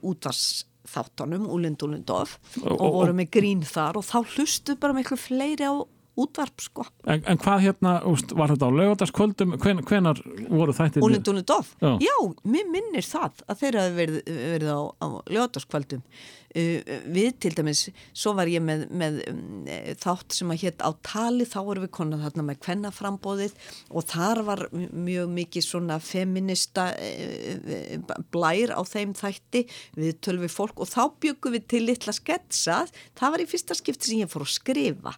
[0.92, 5.76] útvarsþáttunum Úlind Úlindof og- voru með grín þar og þá hlustu bara miklu fleiri á
[6.20, 6.86] útvarp sko.
[7.08, 10.20] En, en hvað hérna, úst, var þetta á lögataskvöldum, hven, hvenar
[10.50, 11.06] voru þættir?
[11.06, 11.96] Úlind Úlindof, Já.
[12.04, 17.54] já, mér minnir það að þeir hafi verið, verið á, á ljótaskvöldum uh, við til
[17.56, 21.60] dæmis, svo var ég með, með um, eh, þátt sem að hétt á tali, þá
[21.70, 23.56] vorum við konar þarna með kvennaframbóðið
[23.90, 29.64] og þar var mjög mikið svona feminista uh, blær á þeim þætti
[29.96, 32.84] við tölum við fólk og þá byggum við til litla sketsa,
[33.16, 35.16] það var í fyrsta skipti sem ég fór að skrifa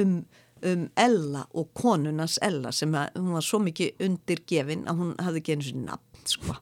[0.00, 0.24] um
[0.64, 5.42] um Ella og konunans Ella sem að hún var svo mikið undirgefin að hún hafði
[5.52, 6.54] einu sinni nafn sko.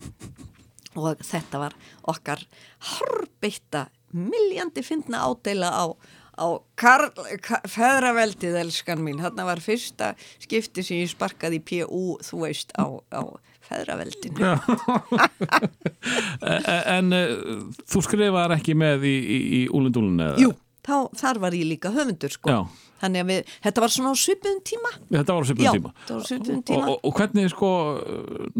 [0.99, 1.77] og þetta var
[2.11, 2.43] okkar
[2.89, 5.85] harbeitta miljandi fyndna ádeila á,
[6.37, 6.47] á
[7.71, 10.11] feðraveldið elskan mín, þarna var fyrsta
[10.43, 12.03] skipti sem ég sparkaði í P.U.
[12.27, 12.85] þú veist á,
[13.15, 13.23] á
[13.71, 14.43] feðraveldinu
[16.43, 20.41] E- En uh, þú skrifaðar ekki með í, í, í Úlindúlun eða?
[20.43, 20.51] Jú,
[20.85, 22.51] þá, þar var ég líka höfundur sko.
[22.51, 22.61] Já.
[23.03, 24.91] Þannig að við, þetta var svona á svipuðum tíma.
[25.11, 25.93] Þetta var Já, tíma.
[26.03, 26.89] þetta var á svipuðum Og, tíma.
[26.89, 27.71] og, og hvernig sko,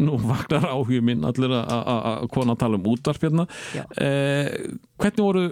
[0.03, 3.23] nú vaknar áhugum minn allir að- kona tala um útvarp.
[3.23, 3.85] Já.
[4.03, 4.49] Eh,
[4.99, 5.43] hvernig voru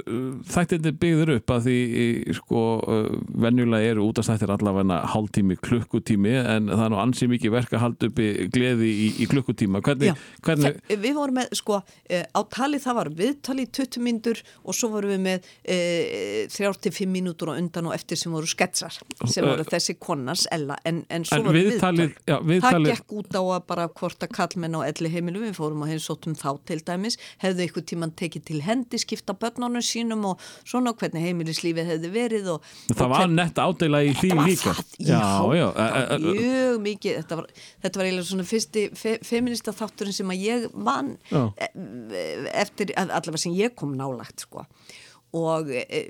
[0.51, 3.09] þættinni byggður upp að því eh, sko eh,
[3.45, 8.11] venjulega eru útastættir allavega hálftími, klukkutími en það er nú ansið mikið verk að halda
[8.11, 9.83] uppi gleði í, í klukkutíma.
[9.87, 11.81] Hvernig, Já, hvernig Þe- við vorum með, sko,
[12.11, 16.47] eh, á tali það var viðtali í 20 mínútur og svo vorum við með eh,
[16.51, 18.49] 35 mínútur og undan og eftir sem voru
[18.81, 22.27] sketsar sem voru þessi konans Ella en, en svo En voru viðtalið- viðtali.
[22.27, 25.55] já, viðtalið- Það gekk út á að bara hvort að kallmenn á elli heimilu, við
[25.59, 30.25] fórum að heimsóttum þá til dæmis, hefðu einhver tíman tekið til hendi, skipta börnunum sínum
[30.31, 32.63] og svona hvernig heimilislífið hefði verið og,
[32.95, 34.75] það og var nett ádela í því var líka.
[34.75, 35.21] það, já,
[35.61, 35.67] já.
[35.77, 37.47] það eh, var eh, mjög mikið, þetta var,
[37.85, 41.43] þetta var eiginlega svona fyrsti fe, feminista þátturinn sem að ég vann Já.
[42.65, 44.67] eftir, allavega sem ég kom nálagt sko
[45.37, 46.01] og e, e,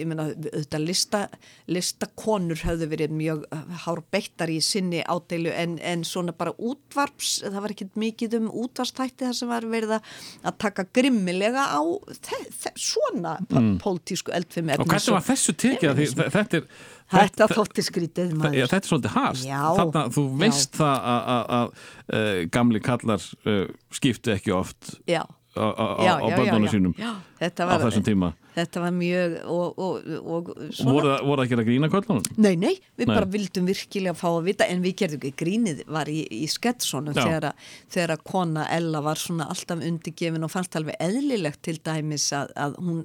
[0.00, 1.22] ég meina þetta lista,
[1.70, 3.46] listakonur höfðu verið mjög
[3.86, 9.26] hárbeittar í sinni ádeilu en, en svona bara útvarps, það var ekkert mikið um útvarstætti
[9.26, 10.14] þar sem var verið að
[10.44, 11.82] að taka grimmilega á
[12.14, 13.74] þe, þe, svona mm.
[13.82, 15.90] pólitísku eldfimi Og hvernig var þessu tekið?
[15.90, 16.66] að því- Þetta er
[17.10, 18.54] Þetta þótti skrítið maður.
[18.54, 19.46] Já, þetta er svolítið hast.
[19.48, 20.34] Já, Þarna, þú já.
[20.44, 21.72] veist það að, að, að,
[22.20, 23.64] að gamli kallar uh,
[23.98, 25.24] skiptu ekki oft Já.
[25.60, 28.32] Á, börnunum sínum Já, þetta á var, þessum tíma.
[28.50, 30.48] Þetta var mjög og, og, og.
[30.82, 32.24] Voru það, voru það ekki að grína köllunum?
[32.42, 33.12] Nei, nei, við Nei.
[33.12, 37.14] bara vildum virkilega fá að vita en við gerðum ekki grínið var í, í skettsonum
[37.14, 37.22] Já.
[37.22, 37.46] þegar,
[37.94, 42.76] þegar kona Ella var svona alltaf undirgefin og fannst alveg eðlilegt til dæmis að, að
[42.82, 43.00] hún,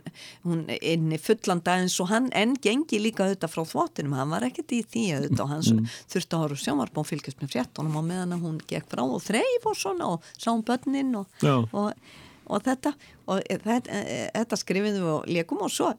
[0.48, 4.74] hún inni fullan dagins og hann enn gengi líka auðvitað frá þvottinum, hann var ekkert
[4.74, 5.96] í því auðvitað og hann mm.
[6.16, 9.70] þurfti að horfa sjónvarp og fylgjast með fréttunum og meðan hún gekk frá og þreif
[9.70, 11.94] og svona og sá um börnin og, og,
[12.46, 12.94] og þetta
[13.32, 14.02] og þetta,
[14.36, 15.92] þetta skrifum við og leikum og svo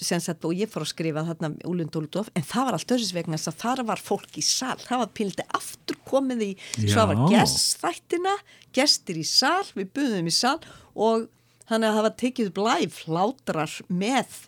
[0.00, 3.12] sem sagt og ég fór að skrifa þarna Úlund Úldof en það var allt öðris
[3.12, 4.78] vegna þess að þar var fólk í sal.
[4.80, 6.52] Það var pildi aftur komið í
[6.86, 8.36] svo var gestþættina
[8.76, 10.56] gestir í sal, við buðum í sal
[10.94, 11.28] og
[11.68, 14.38] þannig að það var tekið live hlátrar með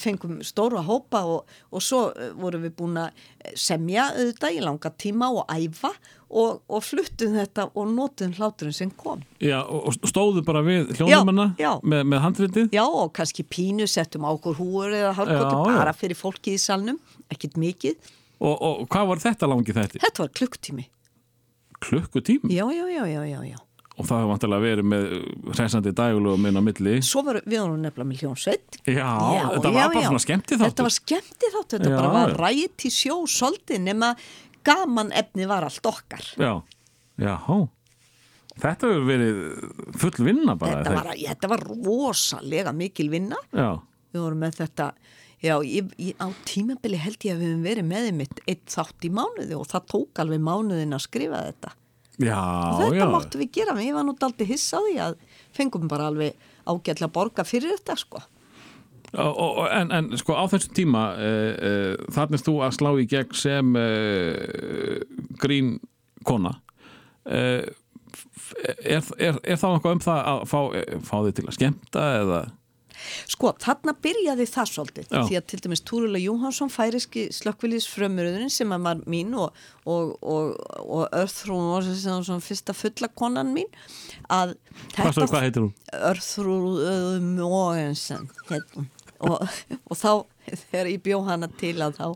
[0.00, 3.26] fengum stóra hópa og, og svo eh, vorum við búin að
[3.58, 5.92] semja auðvitað í langa tíma og æfa
[6.30, 9.22] og, og fluttum þetta og notum hláturinn sem kom.
[9.42, 12.70] Já, og stóðu bara við hljónumanna með, með handritið?
[12.74, 15.42] Já og kannski pínu settum á okkur húur eða já.
[15.70, 16.98] bara fyrir fólki í salnum,
[17.30, 18.14] ekkit mikið.
[18.40, 20.00] Og, og hvað var þetta langi þetta?
[20.00, 20.88] Þetta var klukktími.
[21.80, 22.52] Klukkutími?
[22.52, 23.58] Já, já, já, já, já, já.
[24.00, 25.02] Og það hefur vantilega verið með
[25.54, 26.94] hreisandi dagulegu minn á milli.
[27.04, 28.78] Svo var við vorum nefnilega með hljónsveit.
[28.88, 29.08] Já,
[29.52, 30.70] þetta var bara svona skemmti þáttur.
[30.70, 32.38] Þetta var skemmti þáttur, þetta Já, bara var já.
[32.40, 34.14] rætt í sjó svolítið nema
[34.64, 36.24] gaman efni var allt okkar.
[36.40, 36.52] Já,
[37.20, 37.58] já, hó.
[38.60, 39.38] Þetta hefur verið
[40.00, 40.80] full vinna bara.
[40.80, 43.38] Þetta var, þetta var rosalega mikil vinna.
[43.56, 43.70] Já,
[44.10, 44.86] Við vorum með þetta,
[45.38, 48.64] já, ég, ég, á tímabili held ég að við höfum verið með þeim eitt, eitt
[48.74, 51.70] þátt í mánuði og það tók alveg mánuðin að skrifa þetta.
[52.20, 53.08] Já, og þetta já.
[53.14, 55.16] máttu við gera, ég var nú daldi hissa á því að
[55.56, 56.36] fengum bara alveg
[56.68, 58.22] ágætlega að borga fyrir þetta sko.
[59.10, 63.08] Og, og, en, en sko á þessum tíma uh, uh, þarna þú að slá í
[63.10, 65.00] gegn sem uh,
[65.42, 65.78] grín
[66.28, 66.52] kona
[67.26, 67.72] er,
[68.84, 69.02] er,
[69.42, 70.60] er þá eitthvað um það að fá,
[71.08, 72.40] fá þig til að skemmta eða
[73.30, 75.20] Sko, þarna byrjaði það svolítið Já.
[75.28, 80.54] því að til dæmis Túrula Jóhansson færiski slökkvilis frömmuröðurinn sem var mín og, og, og,
[80.84, 83.70] og Örþrún var svona fyrsta fulla konan mín
[84.28, 84.56] að
[84.96, 85.74] hvað, svo, hvað heitir hún?
[86.10, 88.28] Örþrún Mógensen
[89.20, 89.48] og,
[89.86, 90.12] og þá
[90.70, 92.06] þegar ég bjó hana til að þá,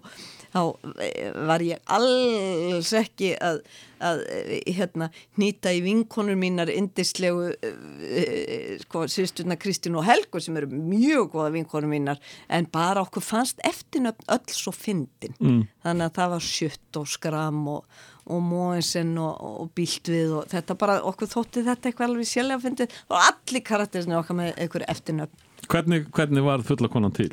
[0.55, 0.61] þá
[1.03, 3.61] eh, var ég alls ekki að,
[4.05, 5.11] að eh, hérna,
[5.41, 11.53] nýta í vinkonur mínar indislegu uh, sko, sýsturna Kristín og Helgu sem eru mjög góða
[11.57, 15.63] vinkonur mínar en bara okkur fannst eftirnöfn öll svo fyndin mm.
[15.87, 20.79] þannig að það var sjutt og skram og, og Móensen og, og Bíltvið og þetta
[20.79, 25.51] bara okkur þótti þetta eitthvað alveg sjálflega fyndið og allir karakterisni okkar með einhverju eftirnöfn
[25.65, 27.31] Hvernig, hvernig var fulla konan til?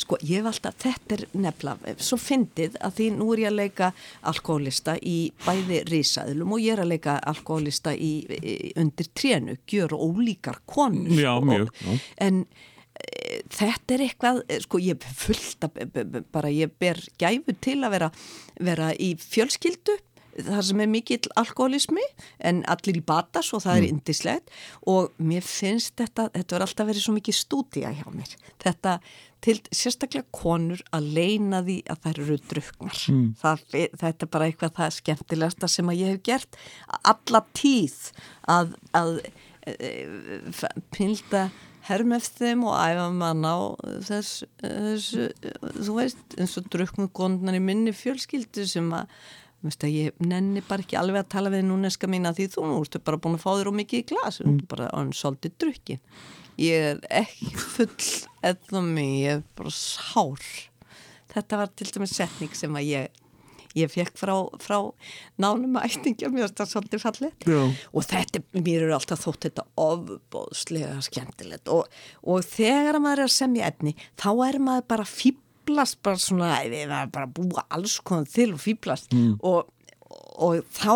[0.00, 3.58] Sko ég hef alltaf, þetta er nefnilega svo fyndið að því nú er ég að
[3.60, 3.90] leika
[4.32, 9.94] alkoholista í bæði risaðlum og ég er að leika alkoholista í, í undir trénu, gjör
[9.96, 11.98] ólíkar konur Já, Og- mjög, já.
[12.26, 17.54] en e, e, þetta er eitthvað, e, sko ég fullt að, bara ég ber gæfu
[17.60, 18.10] til að vera,
[18.60, 19.98] vera í fjölskyldu
[20.40, 22.04] þar sem er mikill alkoholismi
[22.46, 24.52] en allir í batas og það er indislegt
[24.88, 28.30] og mér finnst þetta, þetta var alltaf verið svo mikið stúdía hjá mér.
[28.62, 28.94] Þetta
[29.44, 33.00] til sérstaklega konur að leina því að þær eru druknar
[33.40, 33.64] það,
[34.02, 36.60] þetta er bara eitthvað það skemmtilegasta sem að ég hef gert
[37.00, 37.98] alla tíð
[38.50, 39.12] að, að
[39.66, 39.90] e,
[40.94, 41.48] pilda
[41.88, 43.58] herm eftir þeim og æfa mann á
[44.06, 45.14] þess, þess
[45.80, 49.08] þú veist eins og druknu konurnar í minni fjölskyldu sem að
[49.60, 53.00] Veist ég nenni bara ekki alveg að tala við núneska mína því þú nú ertu
[53.04, 56.00] bara búin að fá þér og mikið í glas þú ertu bara án svolítið drukkin
[56.60, 58.10] ég er ekki full
[58.46, 60.44] eða mig, ég er bara sár.
[61.30, 63.20] Þetta var til dæmis setning sem að ég
[63.78, 64.78] ég fekk frá, frá
[65.40, 67.60] nánum ættingja, mér það svolítið fallið Já.
[67.94, 71.70] og þetta, mér eru alltaf þótt þetta ofbóðslega skemmtilegt.
[71.70, 76.54] Og, og þegar maður er að semja efni þá er maður bara fíblast bara svona,
[76.66, 79.70] við erum bara að búa alls konar til og fíblast og,
[80.10, 80.94] og þá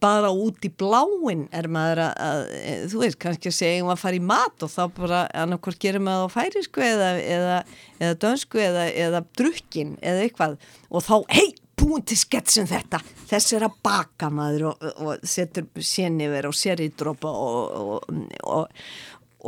[0.00, 3.90] bara út í bláin er maður að, að e, þú veist, kannski að segja um
[3.92, 7.58] að fara í mat og þá bara annarkvort gerir maður á færisku eða, eða,
[7.98, 10.56] eða dönsku eða, eða drukkin eða eitthvað.
[10.90, 11.48] Og þá, hei,
[11.80, 13.00] búin til sketsin þetta.
[13.30, 18.82] Þess er að baka maður og, og setur séniver og seridrópa og, og, og,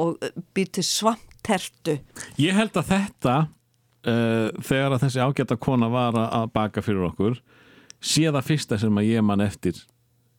[0.03, 1.99] og býr til svamptertu.
[2.41, 7.41] Ég held að þetta uh, þegar að þessi ágæta kona var að baka fyrir okkur
[8.03, 9.79] sé það fyrsta sem að ég man eftir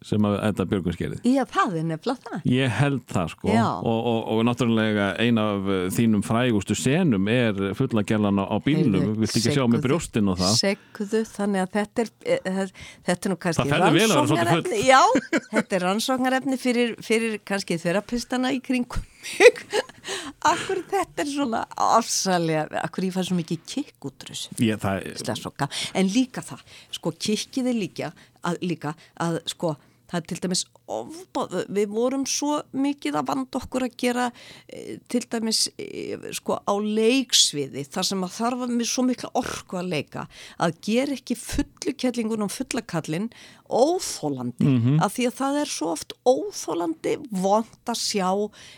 [0.07, 2.47] sem að þetta Björgun skerið Já, það er nefnilega það.
[2.53, 3.51] Ég held það sko.
[3.53, 9.37] Og, og, og náttúrulega eina af uh, þínum frægustu senum er fullagerlan á, Heyrðu, vilt
[9.37, 10.53] ekki sjá með brjóstin og það?
[10.59, 12.67] Segðu, þannig að þetta er, e,
[13.07, 15.01] þetta er nú kannski rannsóknarefni- Já,
[15.51, 19.63] þetta er rannsóknarefni fyrir, fyrir kannski þerapistana í kringum mig.
[20.51, 24.51] Akkur þetta er svona afsalega, akkur ég fær svo mikið kikk út úr þessu.
[24.59, 25.69] ég, það, Slessoka.
[25.95, 26.63] En líka það,
[26.97, 28.11] sko kikkið er líka
[28.43, 29.75] að, líka að sko
[30.13, 30.63] það er til dæmis
[30.93, 34.27] ofbáð, við vorum svo mikið að vanda okkur að gera
[34.69, 39.79] e, til dæmis e, sko á leiksviði þar sem að þarf með svo mikla orku
[39.81, 40.27] að leika
[40.61, 43.29] að gera ekki fullu kellingun og fullakallin
[43.73, 44.99] óþólandi Mhm.
[45.01, 48.29] af því að það er svo oft óþólandi vond að sjá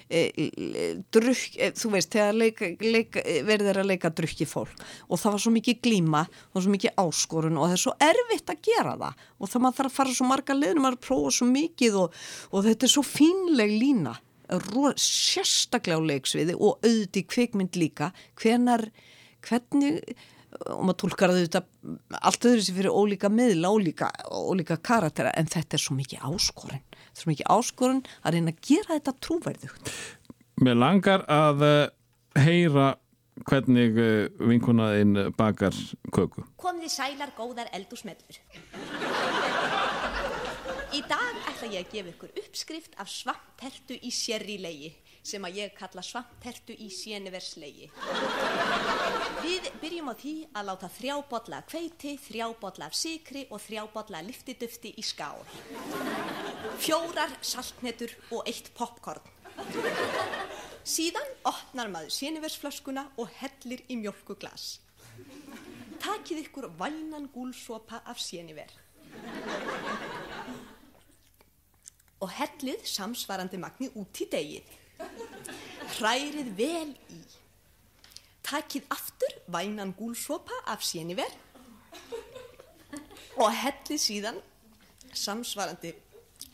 [0.09, 4.71] e, e, drukk, e, þú veist, þegar leika, leika, verður að leika drukki fólk
[5.09, 6.21] og það var svo mikið glíma
[6.53, 9.75] og svo mikið áskorun og það er svo erfitt að gera það og það maður
[9.81, 12.21] þarf að fara svo marga leðnum að prófa svo mikið og,
[12.51, 14.15] og þetta er svo fínleg lína.
[14.45, 18.11] Sérstaklega á leiksviði og auðvitað í kvikmynd líka.
[18.37, 18.85] Hvenar,
[19.45, 20.03] hvernig
[20.63, 25.49] og maður tólkar það auðvitað allt öðru sem fyrir ólíka miðla, ólíka, ólíka karaktera en
[25.51, 26.83] þetta er svo mikið áskorun.
[26.95, 29.91] Þetta svo mikið áskorun að reyna að gera þetta trúverðugt.
[30.63, 31.81] Mér langar að uh,
[32.39, 32.93] heyra
[33.49, 35.75] hvernig uh, vinkunaðinn bakar
[36.15, 36.45] köku.
[36.61, 38.41] Komið þið sælar góðar eldúsmellur.
[40.95, 44.93] Í dag ætla ég að gefa ykkur uppskrift af svamptertu í sérrilegi
[45.27, 47.89] sem að ég kalla svamptertu í séniverslegi.
[49.41, 53.59] Við byrjum á því að láta þrjá bolla af hveiti, þrjá bolla af sikri og
[53.65, 55.43] þrjá bolla af liftidufti í skál.
[56.79, 59.33] Fjórar saltnetur og eitt popcorn.
[60.85, 64.77] Síðan opnar maður séniversflöskuna og hellir í mjölkuglas.
[65.99, 68.71] Takið ykkur vænan gúlsopa af séniver.
[72.23, 74.69] Og hellið samsvarandi magni út í degið.
[75.97, 77.19] Hrærið vel í.
[78.45, 81.31] Takið aftur vænan gúlsopa af séniver
[83.41, 84.37] og hellið síðan
[85.17, 85.95] samsvarandi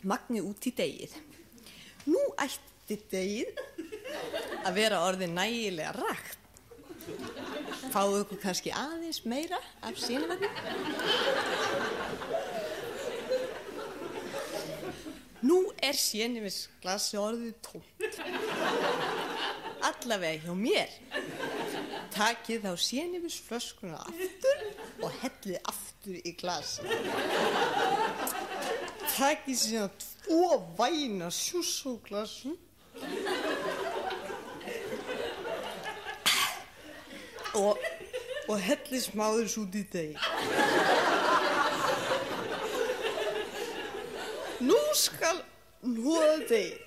[0.08, 1.14] magni út í degið.
[2.08, 3.60] Nú ætti degið
[4.66, 6.38] að vera orðið nægilega rakt.
[7.92, 10.48] Fáðu ykkur kannski aðeins meira af sínumögnu.
[15.42, 18.18] Nú er sénumis glasi orðið tómt.
[19.82, 20.92] Allavega hjá mér.
[22.14, 24.60] Takið þá sénumis flöskuna aftur
[25.02, 26.86] og hellið aftur í glasi.
[29.16, 32.54] Takið síðan tvo væna sjúsóglasum
[37.58, 37.82] og,
[38.46, 40.14] og hellið smáðurs út í deg.
[44.62, 45.40] Nú skal
[45.82, 46.78] nóða deg.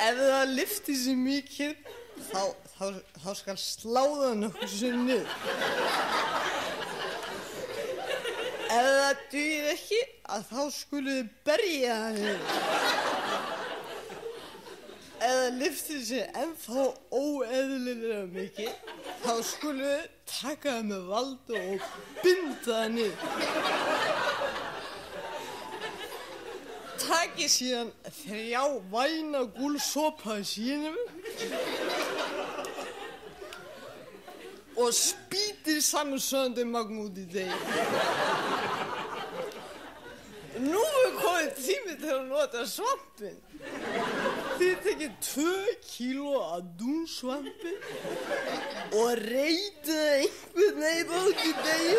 [0.00, 1.74] Ef það lifti sér mikið,
[2.30, 2.42] þá,
[2.76, 2.84] þá,
[3.20, 5.34] þá skal sláða nokkuð sér niður.
[8.70, 10.00] Ef það dýr ekki,
[10.30, 12.56] að þá skuluðu berja það niður.
[15.20, 21.92] Ef það liftir sér ennþá óeðlilega mikið, þá skulum við taka það með valdu og
[22.24, 24.19] binda það niður.
[27.40, 28.62] Takið síðan þrjá
[28.92, 30.96] væna gúlsopa sínum
[34.76, 37.56] og spýtir samsöndi magn út í degi.
[40.66, 43.40] Nú er komið tími til að nota svampin.
[44.60, 45.56] Þið tekið 2
[45.88, 47.72] kíló af dúnsvampi
[49.00, 51.98] og reytið einhvern veginn út í degi.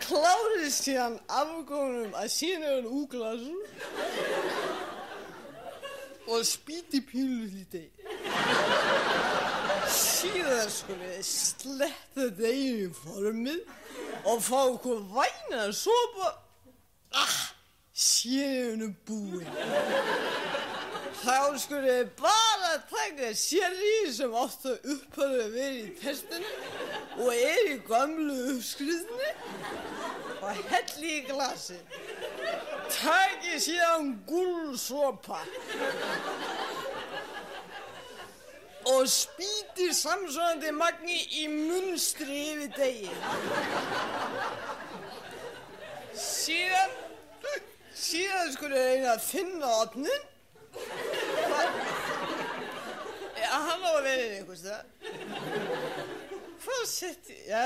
[0.00, 3.60] Klárið síðan afgónum að sína hann úglasum
[6.30, 7.90] og spýti pílu í degi.
[9.90, 13.60] Síðan skulið þið sletta deginu í formið
[14.30, 16.32] og fá okkur væna að sopa.
[17.18, 17.38] Ah,
[17.92, 19.50] síðan búinn.
[21.20, 26.52] Þá skulið þið bara taka sérri sem átt að upphæðu að vera í testinu
[27.20, 29.32] og er í gamlu uppskriðni
[30.40, 31.76] og helli í glasi.
[32.94, 35.42] Takið síðan gúlsopa
[38.88, 43.12] og spýtir samsvöndi magni í munstri yfir degi.
[46.16, 46.98] Síðan,
[48.08, 50.28] síðan skulið reyna að finna opnin.
[53.50, 54.82] Hann á að vera einhvers það.
[56.60, 56.84] Hvað
[57.48, 57.62] já,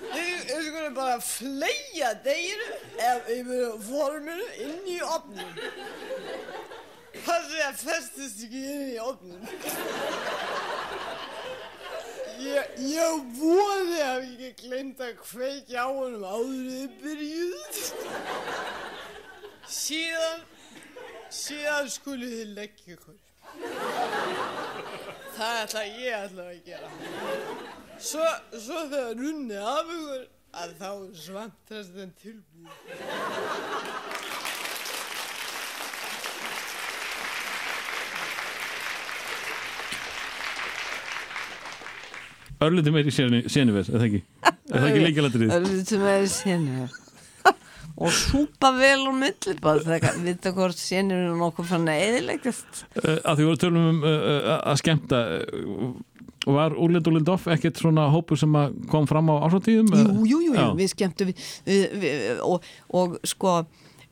[0.00, 2.68] þið þið skulið bara fleia deginu
[2.98, 5.52] eða yfir forminu inn í opnin.
[7.20, 9.42] Það sé að festist ekki inn í opnin.
[12.40, 17.80] Ég, ég voni að ég ekki glemt að kveikja á honum áður þið byrjuð.
[19.70, 20.40] Síðan,
[21.34, 23.18] síðan skulið þið leggja ykkur.
[25.36, 26.90] Það ætla ég ætla að gera.
[28.00, 28.26] Svo,
[28.56, 30.24] svo þegar runni af ykkur
[30.60, 30.90] að þá
[31.24, 32.70] svantast þenn tilbúið.
[42.60, 44.18] Örlítið meiri sénuver, er það ekki?
[44.44, 45.52] Er það ekki líkilættrið?
[45.56, 46.88] Örlítið með senu
[47.96, 52.84] og súpa vel og milli bara þegar vita hvort senur er nokkuð fann að eðilegast
[53.00, 55.90] Uh, að því voru tölum um uh, uh, að skemmta uh,
[56.46, 59.90] var Úlind Úlind Off ekkert svona hópur sem að kom fram á ásáttíðum?
[59.92, 60.66] Jú, jú, jú, Já.
[60.78, 62.64] við skemmtum við, við, við, og,
[62.96, 63.58] og sko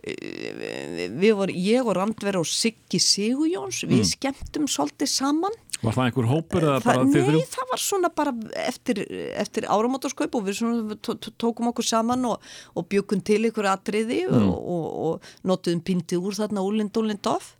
[0.08, 4.10] við, við vorum, ég og Randver og Siggi Sigurjóns, við Mm.
[4.12, 7.42] skemmtum svolítið saman Var það einhver hópur eða bara það, þið Nei, þrjú?
[7.54, 8.32] það var svona bara
[8.66, 9.00] eftir,
[9.44, 10.62] eftir áramótaskaup og við
[11.38, 12.40] tókum okkur saman og,
[12.74, 14.48] og bjökkum til ykkur atriði Mm.
[14.50, 17.54] og, og, og notuðum pintið úr þarna úlind úlind off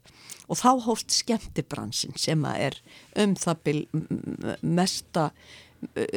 [0.49, 2.75] og þá hófst skemmtibransin sem er
[3.21, 3.57] um það
[3.93, 5.29] m- mesta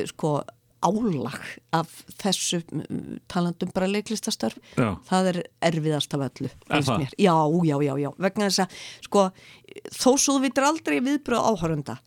[0.09, 0.39] sko
[0.81, 1.39] álag
[1.77, 1.89] af
[2.21, 4.95] þessu mm, talandum bara leiklistastarf Já.
[5.09, 5.41] það er
[5.71, 7.11] erfiðast af öllu Er.
[7.17, 7.35] Já,
[7.69, 9.27] já, já, já vegna þess að sko,
[9.93, 11.99] þó svo þú vitur aldrei viðbröð áhörunda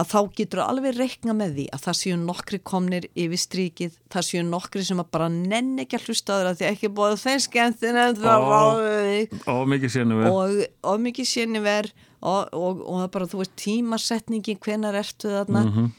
[0.00, 4.26] að þá getur alveg reikna með því að það séu nokkri komnir yfir strikið það
[4.28, 7.40] séu nokkri sem að bara nenn ekki að hlusta á þeirra því ekki búið þeim
[7.48, 8.46] skemmtin en það Ó.
[8.54, 10.30] ráðu þig Ó, mikið sénuver.
[10.30, 10.62] og,
[10.92, 11.90] og mikið séni ver
[12.22, 15.90] og, og, og það bara, þú veist, tímasetningin hvenar ertu þarna Mhm.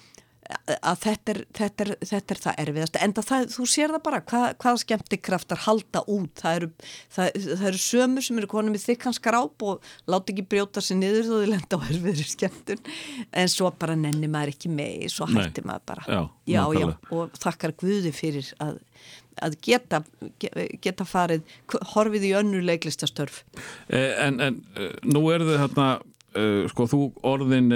[0.82, 4.20] Að þetta er, þetta, er, þetta er það erfiðast en það, þú sér það bara
[4.32, 6.34] hvað, hvað skemmtikraftar halda út.
[6.42, 6.70] Það eru,
[7.16, 11.00] það, það eru sömur sem eru konum í þykkan skráp og láta ekki brjóta sér
[11.02, 12.84] niður þó þau lenda á erfiðri skemmtun.
[13.44, 16.06] En svo bara nenni maður ekki með svo hætti maður bara.
[16.08, 16.22] Já,
[16.56, 18.80] já, já, og þakkar Guði fyrir að,
[19.42, 20.04] að geta,
[20.44, 21.46] ge- geta farið
[21.96, 23.44] horfið í önnur leiklistastörf
[23.90, 25.88] Eh, En, en eh, nú er þið hérna,
[26.72, 27.72] sko, þú orðin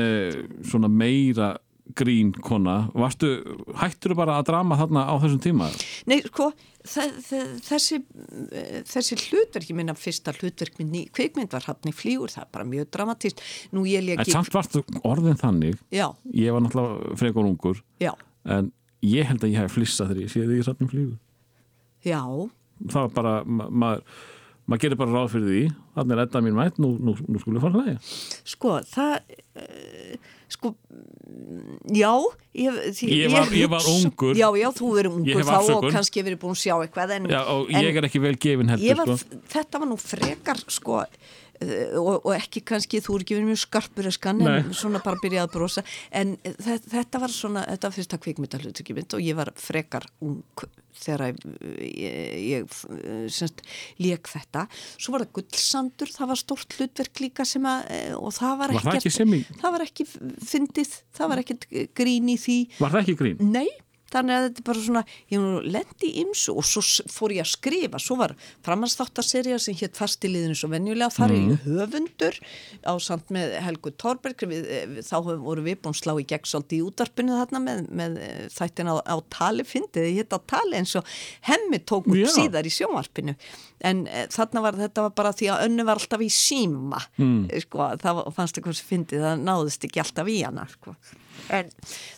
[0.64, 1.54] svona meira
[1.94, 2.90] grín kona.
[2.98, 3.28] Varstu,
[3.78, 5.68] hættur bara að drama þarna á þessum tíma?
[6.10, 6.48] Nei, sko,
[6.82, 8.00] þe- þe- þessi,
[8.52, 12.52] eh, þessi hlutverk, ég minna fyrsta hlutverk minn í kveikmynd var hafni flýgur, það er
[12.52, 13.44] bara mjög dramatíst.
[13.72, 14.32] Nú ég En leki...
[14.34, 18.14] samt varstu orðin þannig, Já, ég var náttúrulega frekar ungur, já,
[18.46, 18.72] en
[19.06, 21.18] ég held að ég hef flissað þegar ég sé því í sannum flýgur.
[22.06, 22.22] já,
[22.90, 24.02] Það var bara, ma maður,
[24.68, 25.64] maður gerir bara ráð fyrir því,
[25.98, 28.00] þannig er edda mín mætt, nú, nú, nú skulum við fara að hlæja.
[28.54, 29.16] sko, það,
[29.62, 30.16] uh,
[30.56, 30.72] sko,
[31.94, 32.12] já,
[32.56, 34.34] ég, því, Ég var- ég var hugsa- ungur.
[34.36, 37.26] Já, já, þú verið Ég ungur þá og kannski verið búin að sjá eitthvað en,
[37.30, 39.42] Já, og en ég er ekki vel gefin heldur, ég var, sko.
[39.50, 41.04] þetta var nú frekar, sko,
[42.00, 44.74] og, og ekki kannski, þú er ekki verið mjög skarpur eskan en Nei.
[44.76, 49.16] svona bara byrjaði að brosa en þetta, þetta var svona, þetta var fyrsta kvikmyndahluturki mynd
[49.18, 50.42] og ég var frekar ung
[50.96, 51.34] þegar
[51.84, 52.76] ég, ég
[53.36, 53.60] semst,
[54.00, 54.66] lék þetta
[54.96, 58.76] svo var það gullsandur, það var stórt hlutverk líka sem að, eh, og það var
[58.76, 60.06] Var það ekkert ekki sem í- það var ekki
[60.54, 61.68] fyndið, það var ekkert
[62.00, 63.44] grín í því Var það ekki grín?
[63.52, 63.68] Nei,
[64.16, 67.46] þannig að þetta er bara svona, ég nú lendi í ymsu og svo fór ég
[67.46, 68.36] að skrifa, svo var
[68.66, 72.40] framhanstáttarserja sem hétt fastiliðinu svo venjulega, þar er ég höfundur
[72.88, 76.80] á samt með Helgu Torberg, við, við, þá voru við búin slá í gegn svolítið
[76.80, 80.80] í útarpinu þarna með, með eh, þættin á, á tali, fyndið, ég hétt á tali
[80.80, 81.16] eins og
[81.50, 82.30] hemmi tók upp Já.
[82.36, 83.36] síðar í sjónvarpinu,
[83.86, 87.44] en e, þarna var þetta var bara því að önnu var alltaf í síma, mm.
[87.66, 90.96] sko, það fannst eitthvað sem fyndið, það náðist ekki alltaf í hana, sko.
[91.54, 91.70] En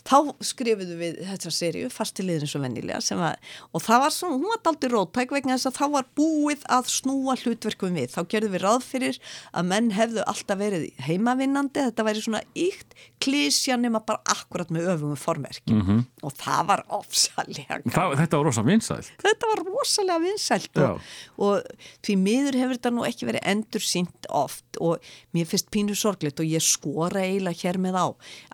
[0.08, 3.40] þá skrifuðu við þetta serju, fastiliðin svo vennilega, var,
[3.76, 6.92] og það var svona, hún var daldi rótæk vegna þess að þá var búið að
[6.94, 8.14] snúa hlutverkum við.
[8.16, 9.20] Þá gerðum við ráð fyrir
[9.52, 14.92] að menn hefðu alltaf verið heimavinnandi, þetta væri svona ykt klísja nema bara akkurat með
[14.94, 15.74] öfum formerki.
[15.74, 16.06] -hmm.
[16.24, 19.12] Og það var ofsalega Það, þetta var rosa vinsælt.
[19.22, 21.02] þetta var rosalega vinsælt og,
[21.38, 21.64] og
[22.06, 25.02] því miður hefur þetta nú ekki verið endur sínt oft og
[25.36, 28.06] mér finnst pínu sorgleitt og ég skora eiginlega hér með á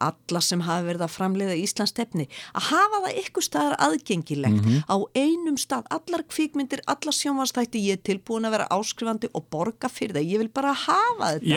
[0.10, 4.98] alla sem hafa verið að framleiða Íslands stefni að hafa það ykkur staðar aðgengilegt á
[5.18, 10.18] einum stað, allar kvikmyndir, allar sjónvarstætti ég er tilbúin að vera áskrifandi og borga fyrir
[10.18, 11.50] það, ég vil bara hafa þetta.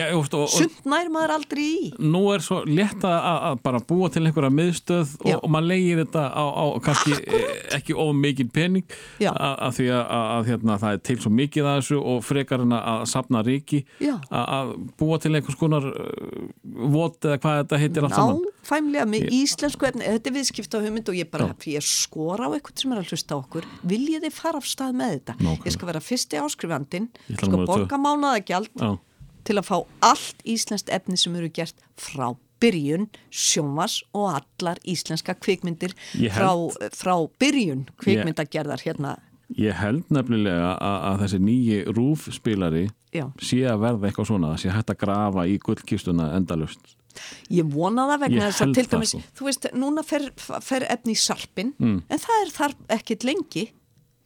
[0.53, 1.91] Sumt nær maður aldrei í.
[1.99, 6.25] Nú er svo létt að, bara búa til einhverja miðstöð og, og maður leigir þetta
[6.33, 7.47] á, á kannski eh,
[7.77, 8.97] ekki of mikið pening
[9.31, 12.77] að, því að, að, hérna, það er til svo mikið að þessu og frekar en
[12.77, 13.83] að, sapna ríki
[14.29, 16.47] að búa til einhvers konar uh,
[16.93, 20.79] vot eða hvað þetta heitir allt saman Náfæmlega með Ég- íslensku efni, þetta er viðskipta
[20.83, 24.25] hugmynd og ég bara, ég skora á eitthvað sem er að hlusta á okkur, viljið
[24.25, 25.35] þið fara af stað með þetta?
[25.39, 25.65] Nákvæmlega.
[25.65, 28.99] Ég skal vera fyrsti ætla skal borga mánaðagjald
[29.47, 35.35] til að fá allt íslenskt efni sem eru gert frá byrjun, sjónvas og allar íslenska
[35.39, 35.93] kvikmyndir
[36.33, 36.51] frá,
[36.91, 39.17] frá byrjun kvikmyndagerðar hérna.
[39.55, 43.31] Ég held nefnilega að, að þessi nýji rúfspilari Já.
[43.39, 46.96] sé að verða eitthvað svona, sé hægt að grafa í gullkistuna endalust
[47.49, 49.21] Ég vona það vegna þess að til dæmis, sko.
[49.39, 50.29] þú veist, núna fer,
[50.61, 52.03] fer efni í sarpin, Mm.
[52.09, 53.67] en það er þar ekkit lengi.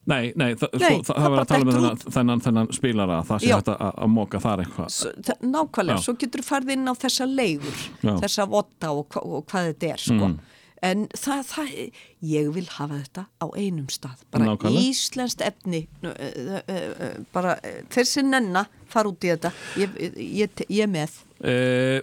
[0.08, 3.18] Nei, nei, það, Nei, sko, það, það var að tala um þennan, þennan, þennan spilara
[3.24, 4.96] það sé hægt að, móka þar eitthvað
[5.28, 6.06] þa- nákvæmlega, Já.
[6.08, 8.16] svo getur þú farið inn á þessa leigur, Já.
[8.24, 10.28] þessa votta og, og hvað þetta er sko.
[10.32, 10.40] Mm.
[10.82, 11.92] en það, það,
[12.26, 14.82] ég vil hafa þetta á einum stað, bara Nákvæmlega.
[14.90, 17.60] íslenskt efni uh, uh, uh, bara
[17.94, 21.12] þeir sem nenna fara út í þetta ég, ég, ég, ég með
[21.44, 22.02] Eh,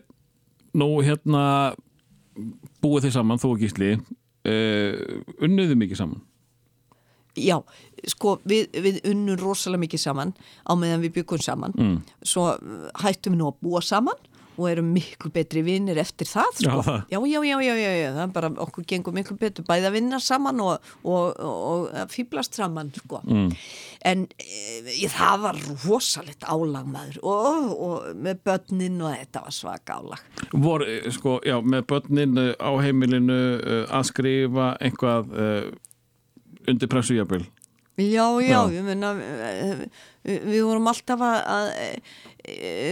[0.78, 1.44] nú hérna
[2.82, 3.92] búið þið saman, þú og Gísli.
[4.48, 6.22] Eh, unnuðu mikið saman?
[7.38, 7.58] Já,
[8.10, 10.32] sko við, við unnum rosalega mikið saman
[10.66, 11.74] á meðan við byggum saman.
[11.78, 11.98] Mm.
[12.26, 14.18] svo uh, hættum við nú að búa saman
[14.58, 16.94] og erum miklu betri vinnir eftir það sko.
[17.08, 19.96] Já, já, já, já, já, já, það er bara okkur gengur miklu betur bæði að
[19.98, 23.22] vinna saman og, og, og, og fýblast saman sko.
[23.28, 23.50] Mm.
[24.08, 30.52] en e, það var rosalegt álagmaður og, og með börnin og þetta var svaka álag
[30.52, 33.38] Vor, eh, sko, já, með börnin eh, á heimilinu
[33.88, 35.32] að skrifa einhvað
[36.68, 37.46] undir pressu jafnvel
[37.98, 38.82] Já, já, Já.
[39.18, 39.80] eh,
[40.28, 41.96] við við vorum alltaf að, að eh,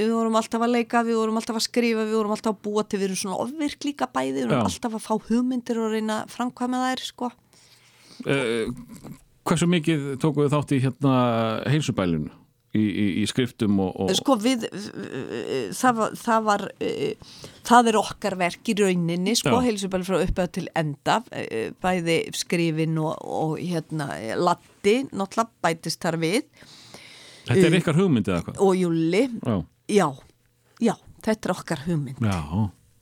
[0.02, 2.82] við vorum alltaf að leika, við vorum alltaf að skrifa, við vorum alltaf að búa
[2.84, 4.70] til, við erum svona ofvirk líka bæði, við vorum Já.
[4.72, 7.30] alltaf að fá hugmyndir og reyna framkvæma þær, sko.
[8.26, 8.74] uh,
[9.46, 11.14] Hversu mikið tókuðu þátt í hérna
[11.70, 12.32] heilsubælinu
[12.76, 14.66] í, í, í skriftum og, og Sko við,
[15.76, 17.34] það var, það var, eh,
[17.66, 22.98] það er okkar verk í rauninni, sko, heilsubæli frá uppöð til enda, eh, bæði skrifin
[23.02, 26.42] og, og hérna, latti, náttúrulega bætist þar við
[27.46, 28.56] Þetta er ykkar hugmyndið eða hvað?
[28.66, 29.56] og júli, Já.
[29.94, 30.08] já,
[30.82, 32.18] já, þetta er okkar hugmynd.
[32.26, 32.40] Já,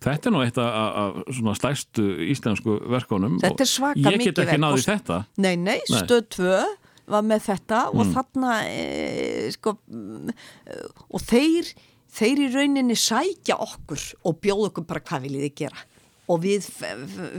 [0.04, 4.50] þetta er nú eitt af- stærstu íslensku verkunum Þetta er svaka Ég get mikið ekki
[4.50, 5.78] verk náði þetta nei, Nei.
[5.88, 8.12] stöð 2 var með þetta og Mm.
[8.14, 10.30] þarna e, sko mm,
[10.66, 11.74] eh, og þeir
[12.14, 15.82] þeir í rauninni sækja okkur og bjóða okkur bara hvað viljið þið gera
[16.24, 16.64] og við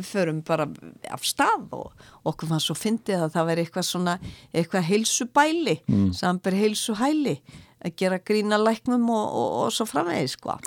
[0.06, 0.68] förum bara
[1.10, 1.94] af stað og
[2.28, 4.18] okkur fannst svo fyndið að það veri eitthvað svona
[4.54, 6.12] eitthvað heilsubæli mm.
[6.14, 7.40] samber heilsuhæli
[7.86, 10.62] að gera grína læknum og, og, og svo framvegis sko uh,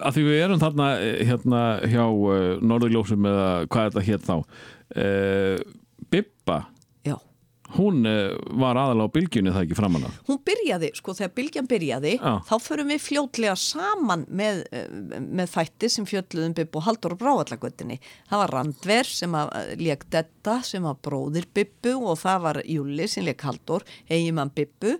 [0.00, 4.22] að því við erum þarna eh, hérna hjá uh, Norðurljósum eða hvað er þetta hér
[4.28, 5.56] þá uh,
[6.10, 6.58] Já,
[7.76, 10.16] hún uh, var aðalega á bylgjunni það ekki framan af.
[10.28, 12.32] hún byrjaði, sko þegar bylgjan byrjaði Já.
[12.48, 14.88] þá förum við fljótlega saman með, eh,
[15.20, 20.56] með þætti sem fjölluðum Bibbu Haldur og Bráallagöttinni það var Randver sem að leik Detta
[20.66, 24.96] sem var bróðir Bibbu og það var Júli sem leik Haldur eigimann Bibbu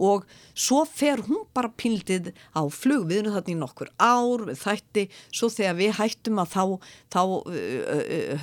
[0.00, 0.24] og
[0.56, 5.06] svo fer hún bara pildið á flug við erum þarna í nokkur ár við þætti,
[5.34, 6.64] svo þegar við hættum að þá,
[7.12, 7.20] þá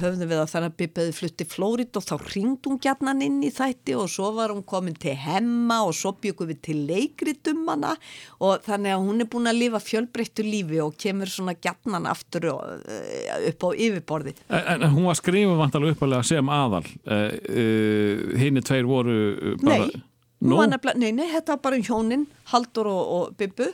[0.04, 3.52] höfðum við að þannig að Bibbiði flutti Flórit og þá ringd hún gjarnan inn í
[3.64, 7.96] þætti og svo var hún komin til hemma og svo byggum við til leikritum hana
[8.44, 12.50] og þannig að hún er búin að lifa fjölbreyttu lífi og kemur svona gjarnan aftur
[12.54, 14.36] og, uh, upp á yfirborði.
[14.50, 16.90] En, en hún var skrifa vantalega uppalega sem aðal.
[17.08, 19.88] Uh, uh, Hinni tveir voru bara...
[19.88, 20.04] Nei,
[20.44, 23.70] var nefnilega, nei, nei, þetta var bara um hjónin, Haldur og, og Bibbu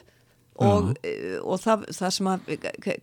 [0.59, 2.49] og, uh, og það, það sem að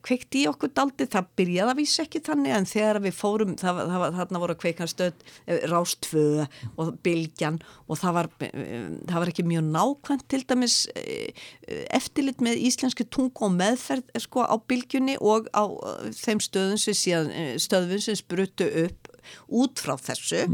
[0.06, 3.80] kveikti í okkur daldi, það byrjaði að vísa ekki þannig en þegar við fórum, það,
[3.92, 5.24] það, þarna voru kveikanstöð,
[5.72, 6.26] Rástvö
[6.76, 10.78] og Bylgjan og það var, eh, það var ekki mjög nákvæmt til dæmis
[11.96, 15.64] eftirlit með íslenski tungu og meðferð sko á Bylgjunni og á
[16.14, 16.96] þeim stöðum sem
[18.00, 19.10] sem spruttu upp
[19.48, 20.44] út frá þessu.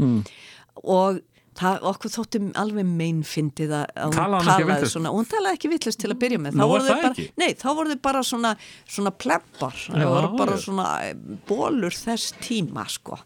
[0.83, 1.21] Og
[1.59, 5.11] það, okkur þótti alveg meinfindið að að Talaði hún talaði svona.
[5.11, 6.57] Og hún talaði ekki vittlust til að byrja með.
[6.57, 8.53] Þá voru bara, nei, þá voru þau bara svona,
[8.95, 9.83] svona plebbar.
[9.87, 11.13] Já, það voru bara svona eh,
[11.49, 13.19] bólur þess tíma sko.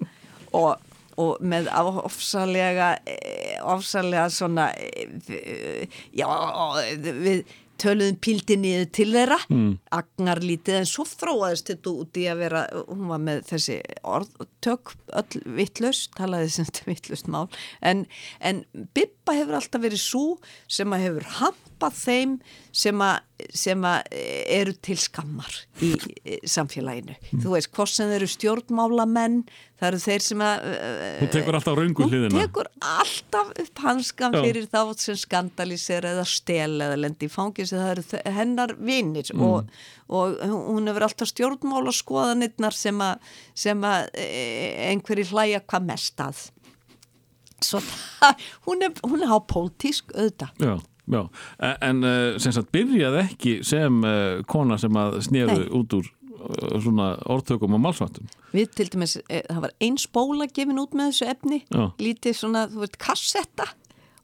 [0.57, 0.89] Og,
[1.21, 1.69] og með
[2.03, 6.27] ofsalega eh, ofsalega svona eh, já,
[6.97, 7.45] við
[7.81, 9.71] töluðum píldi niður til þeirra mm.
[9.97, 13.77] agnar lítið en svo þróaðist þetta út í að vera, hún var með þessi
[14.07, 17.45] orðtök, öll vittlaus talaði sem þetta vittlaust mál
[17.81, 18.05] en,
[18.39, 18.63] en
[18.97, 20.25] Bibba hefur alltaf verið svo
[20.71, 22.37] sem að hefur hampað þeim
[22.77, 23.21] sem að,
[23.57, 24.11] sem að
[24.53, 27.15] eru til skammar í í samfélaginu.
[27.41, 29.39] Þú veist, hvort sem eru stjórnmálamenn
[29.79, 30.67] það eru þeir sem að
[31.23, 32.43] Hún tekur alltaf röngu hún hliðina.
[32.43, 37.89] tekur alltaf upp hanskan fyrir þá sem skandalísir eða stel eða lendi í fangis það
[37.95, 39.41] eru hennar vinir Mm.
[39.47, 39.71] og,
[40.13, 43.33] og hún hefur alltaf stjórnmála skoðanirnar sem að,
[44.13, 44.27] e,
[44.91, 46.43] einhverjir hlæja hvað mest að.
[47.65, 47.81] Svo
[48.21, 51.73] það, hún er, hún er á pólitísk auðvitað Já, já.
[51.87, 56.13] En- uh, sem sagt byrjaði ekki sem uh, kona sem að sneru út úr
[56.81, 58.29] svona orðtökum og málsvartum.
[58.53, 61.83] Við til dæmis, e, það var ein spóla gefin út með þessu efni, Já.
[61.99, 63.67] lítið svona, þú veist, kassetta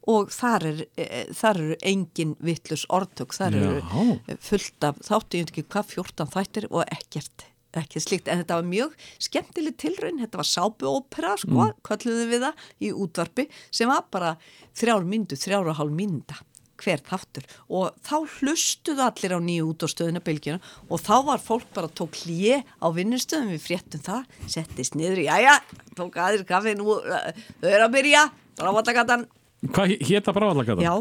[0.08, 5.48] og þar, er, e, þar eru engin vittlus orðtök, þar eru fullt af, þáttu ég
[5.48, 10.22] veit ekki hvað, 14 þættir og ekkert, ekkert slíkt, en þetta var mjög skemmtileg tilraun,
[10.22, 11.78] þetta var sábuópera, sko, mm.
[11.88, 14.36] kalluðum við það í útvarpi, sem var bara
[14.76, 16.44] þrjár myndu, þrjár og hálf mynda
[16.84, 17.48] hver þáttur.
[17.72, 21.92] Og þá hlustuðu allir á nýju út á stöðuna bylgjuna og þá var fólk bara
[21.92, 23.54] tók hlje á vinnustöðum.
[23.56, 24.26] Við fréttum það,
[24.58, 25.60] settist niður í jæja,
[25.98, 28.28] tók aðeins kaffi nú þau eru að byrja,
[28.60, 29.26] brávallagatan.
[29.64, 30.84] Hvað hétta bráðallagatan?
[30.84, 30.94] já,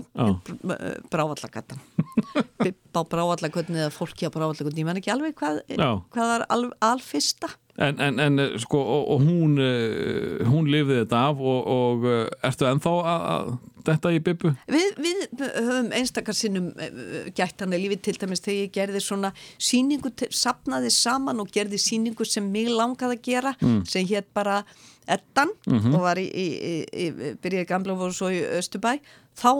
[1.10, 1.80] brávallagatan.
[2.62, 5.88] Bibb á brávallagatan eða fólki á brávallagatan, ég menn ekki alveg hvað, Já.
[6.14, 7.50] hvað var al, alfyrsta.
[7.80, 12.06] En, en, en uh, sko, og, og hún, uh, hún lifði þetta af og, og
[12.06, 13.52] uh, ertu ennþá að
[13.86, 14.52] þetta í bibbu?
[14.70, 19.02] Við, við höfum einstakar sinnum eh, gætt hann að lífi til dæmis þegar ég gerði
[19.04, 23.54] svona síningu, safnaði saman og gerði síningu sem mig langaði að gera
[23.88, 24.62] sem hétt bara
[25.10, 26.74] Eddan og var í, í, í,
[27.06, 28.98] í byrjaði gamla og voru svo í Östubæ
[29.34, 29.50] þá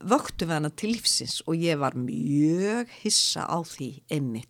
[0.00, 4.48] vöktu við hana til lífsins og ég var mjög hissa á því einmitt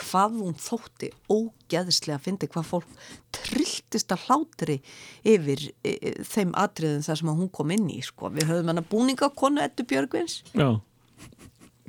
[0.00, 3.04] hvað hún þótti ógeðslega að fyndi hvað fólk
[3.34, 4.76] trilltist að hlátri
[5.26, 8.32] yfir e, e, þeim atriðum þar sem að hún kom inn í sko.
[8.34, 10.42] við höfum hana búningakonu Eddu Björgvins.
[10.54, 10.68] Já,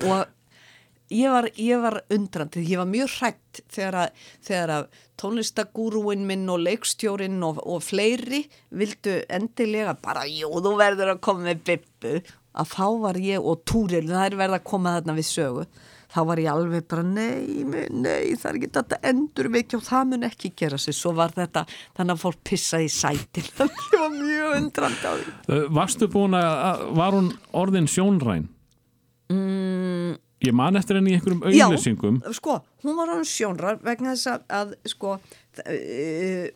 [0.06, 0.26] og
[1.14, 4.88] ég var, ég var undrandi, ég var mjög hrætt þegar að, þegar að
[5.22, 8.44] tónlistagúrúin minn og leikstjórin og, og fleiri
[8.76, 12.16] vildu endilega bara, jú, þú verður að koma með bippu,
[12.56, 15.68] að þá var ég og Túril, það er verið að koma þarna við sögu
[16.16, 20.28] þá var ég alveg bara nei, nei, það er ekki þetta endur og það mun
[20.30, 21.66] ekki gera sig svo var þetta,
[21.98, 23.50] þannig að fólk pissaði í sætin
[23.94, 27.28] ég var mjög undrandi á því Uh, varstu búin að, var hún
[27.58, 28.48] orðin sjónræn?
[29.30, 30.16] Mm.
[30.46, 32.18] Ég man eftir henni í einhverjum auðlýsingum.
[32.22, 35.16] Já, sko, hún var hann sjónrar vegna þess að, að sko,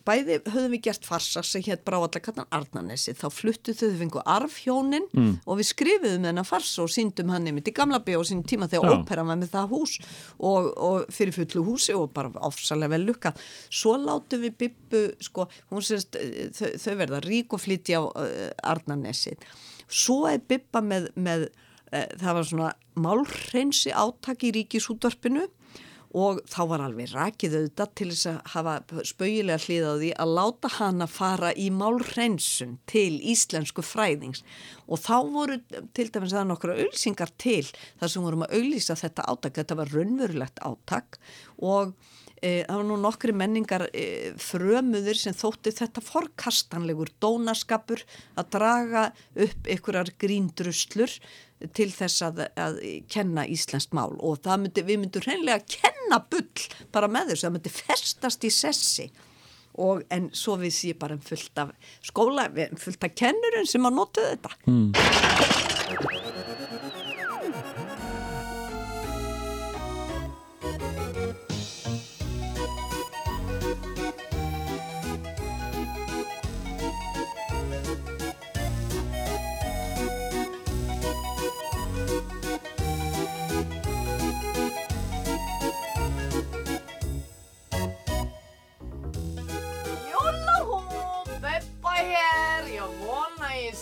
[0.08, 5.08] bæði höfðum við gert farsa sem hétt Brávallakartan Arnanesi þá fluttu þau þau fengu arfhjónin
[5.14, 5.32] mm.
[5.46, 9.00] og við skrifuðum þennan farsa og síndum hann einmitt í gamla bíó sín tíma þegar
[9.00, 9.96] óperan var með það hús
[10.38, 13.40] og, og fyrir fullu húsi og bara ofsalega vel lukkað.
[13.70, 18.04] Svo látum við Bibbu sko, hún sérst, eh, þau, þau verða rík og flytja á
[18.10, 19.36] uh, Arnanesi
[19.90, 21.48] svo er Bibba með, með
[21.92, 25.48] eh, það var svona málhreinsi átak í ríkisútvarpinu
[26.18, 28.76] og þá var alveg rakið auðvitað til þess að hafa
[29.06, 34.42] spauilega hlið á því að láta hana fara í málhreinsun til íslensku fræðings.
[34.90, 35.60] Og þá voru
[35.94, 37.66] til dæmis það nokkra auðlýsingar til
[38.00, 41.20] þar sem vorum að auðlýsa þetta átak, þetta var raunverulegt átak
[41.62, 41.94] og
[42.42, 44.06] e, það var nú nokkri menningar e,
[44.42, 48.02] frömuður sem þótti þetta forkastanlegur dónaskapur
[48.40, 49.06] að draga
[49.38, 51.20] upp einhverjar gríndruslur
[51.76, 52.78] til þess að, að
[53.12, 54.14] kenna íslenskt mál.
[54.24, 59.10] Og myndi, við myndum hreinlega kenna bull bara með þessu, það myndi festast í sessi.
[59.80, 61.72] Og en svo vissi ég bara fullt af
[62.04, 62.50] skóla,
[62.80, 64.56] fullt af kennurinn sem að nota þetta.
[64.70, 66.29] Jólahú,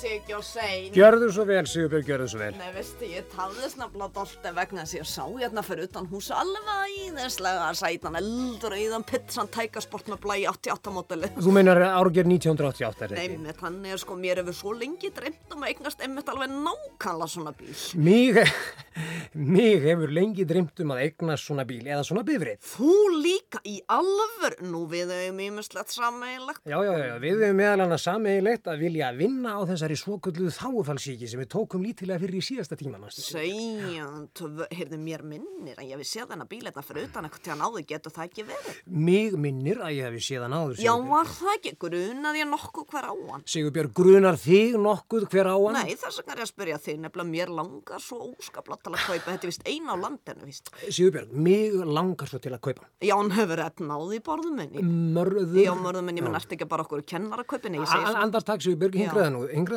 [0.06, 0.90] ekki á sein.
[0.95, 2.52] Gjörðu svo vel, Sigurbjörg, gjörðu svo vel.
[2.60, 6.30] Nei, veistu, ég tafði snabla dolti vegna þess að ég sá hérna fyrir utan hús
[6.36, 11.30] alveg íðislega sætan eldur og íðan pizzan tækasport með blæi 88 mótili.
[11.38, 13.41] Þú meinar árger 1988, er Nei, þetta?
[13.48, 17.30] með þannig er sko, mér hefur svo lengi dreymt um að eignast einmitt alveg nákvæmlega
[17.34, 17.74] svona bíl.
[18.07, 18.40] Mig,
[19.56, 22.60] mig hefur lengi dreymt um að eigna svona bíl eða svona bifrið.
[22.74, 22.94] Þú
[23.24, 26.64] líka í alvör, nú við hefum ímislegt sammeilagt.
[26.68, 31.27] Já, já, já, við hefum meðal annars sameiginlegt að vilja vinna á þessari svokölluðu þáufallsíki
[31.30, 32.97] sem við tókum lítilega fyrir í síðasta tíma.
[33.14, 34.41] Segjant,
[34.73, 37.61] heyrðu mér minnir að ég hef séð þennan bíl hérna fyrir utan eitthvað til að
[37.61, 38.81] náðu getur það ekki verið.
[39.07, 41.11] Mig minnir að ég hefi séðan áður, Já, Sigurbjörg.
[41.14, 43.45] var það ekki grunaði ég nokkuð hver á hann?
[43.47, 45.77] Sigurbjörg, grunar þig nokkuð hver á hann?
[45.77, 49.05] Nei, þess vegna er ég að spyrja þig, nefnilega mér langar svo óskaplega til að
[49.07, 50.65] kaupa, þetta er vist eina á landinu, víst.
[50.88, 51.72] Sigurbjörg, mig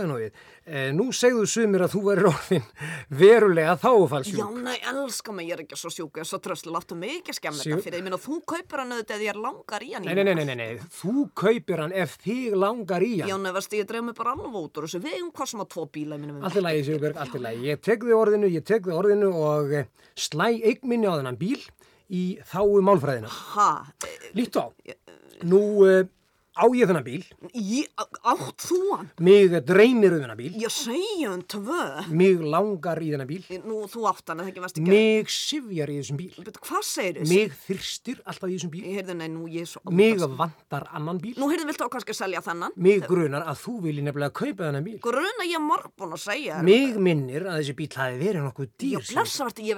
[0.05, 0.11] að.
[0.11, 0.11] Já.
[0.11, 0.11] Já, Já.
[0.11, 0.33] hingraði nú, við.
[0.71, 2.65] Eh, nú segðu sumir að þú væri orðin
[3.21, 4.59] verulega Já, þáufallsjúk.
[4.63, 7.35] nei, elska mig, ég er ekki svo sjúk, ég er svo tröslu, láttu mig ekki
[7.35, 9.93] skemmt Sigur- þetta fyrir, ég minna, þú kaupir hann auðvitað eða ég er langar í
[9.95, 10.05] hann.
[10.05, 13.43] Nei, nei, nei, nei, nei, nei, þú kaupir hann ef þig langar í Já, hann.
[13.43, 15.87] nefnast, ég dreif mig bara alveg út úr þessu, við eigum hvað sem að tvo
[15.91, 17.63] bíla, ég minna, Allt í lagi, Sigurbjörg, allt í lagi.
[17.71, 19.87] Ég tek þig orðinu, ég tek þig orðinu og eh,
[20.17, 21.59] slæ eign minni á þennan bíl
[22.11, 23.29] í þáu málfræðina.
[23.57, 23.69] Ha,
[24.35, 24.67] Líttu á.
[25.43, 25.61] Nú
[26.51, 27.23] á ég þennan bíl,
[27.55, 27.87] ég,
[28.27, 29.09] átt þú hann?
[29.23, 31.85] mig dreymir um þennan bíl, Ég segja um tvö.
[32.11, 35.89] mig langar í þennan bíl, Nú, þú átt hann, eða ekki varst ekki mig sifjar
[35.93, 37.29] í þessum bíl, Betur, hvað segir þið?
[37.31, 39.81] mig þyrstir alltaf í þessum bíl, Ég heyrði, nei, nú ég er svo...
[39.95, 42.73] mig vantar annan bíl, Nú heyrði, viltu á kannski selja þennan?
[42.77, 44.99] mig grunar að þú vilji nefnilega kaupa þennan bíl.
[45.05, 46.61] Gruna ég margbúin að segja.
[46.67, 49.09] Mig minnir að þessi bíl hafi verið nokkuð Já, dýr.
[49.15, 49.77] blessa verði, ég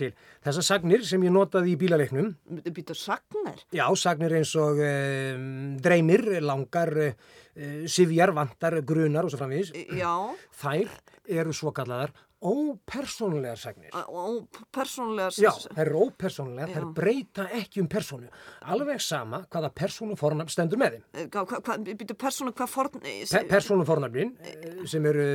[0.00, 2.30] ég Þessar sagnir sem ég notaði í bílaleiknum,
[2.72, 3.60] Býtu sagnir?
[3.76, 10.14] já, sagnir eins og um, dreymir, langar, uh, sifjar, vantar, grunar og svo framvegis, Já,
[10.62, 10.88] þær
[11.28, 13.90] eru svo kallaðar ópersónulegar sagnir.
[13.92, 15.28] og persónulega...
[15.36, 18.30] Já, þær eru ópersónulegar, þær breyta ekki um persónu.
[18.64, 21.28] Alveg sama hvaða persónu fornafn stendur með þeim.
[21.36, 23.02] Hva, býtu persónu, hvað forn...
[23.04, 24.32] Pe persónu fornafnin
[24.88, 25.26] sem eru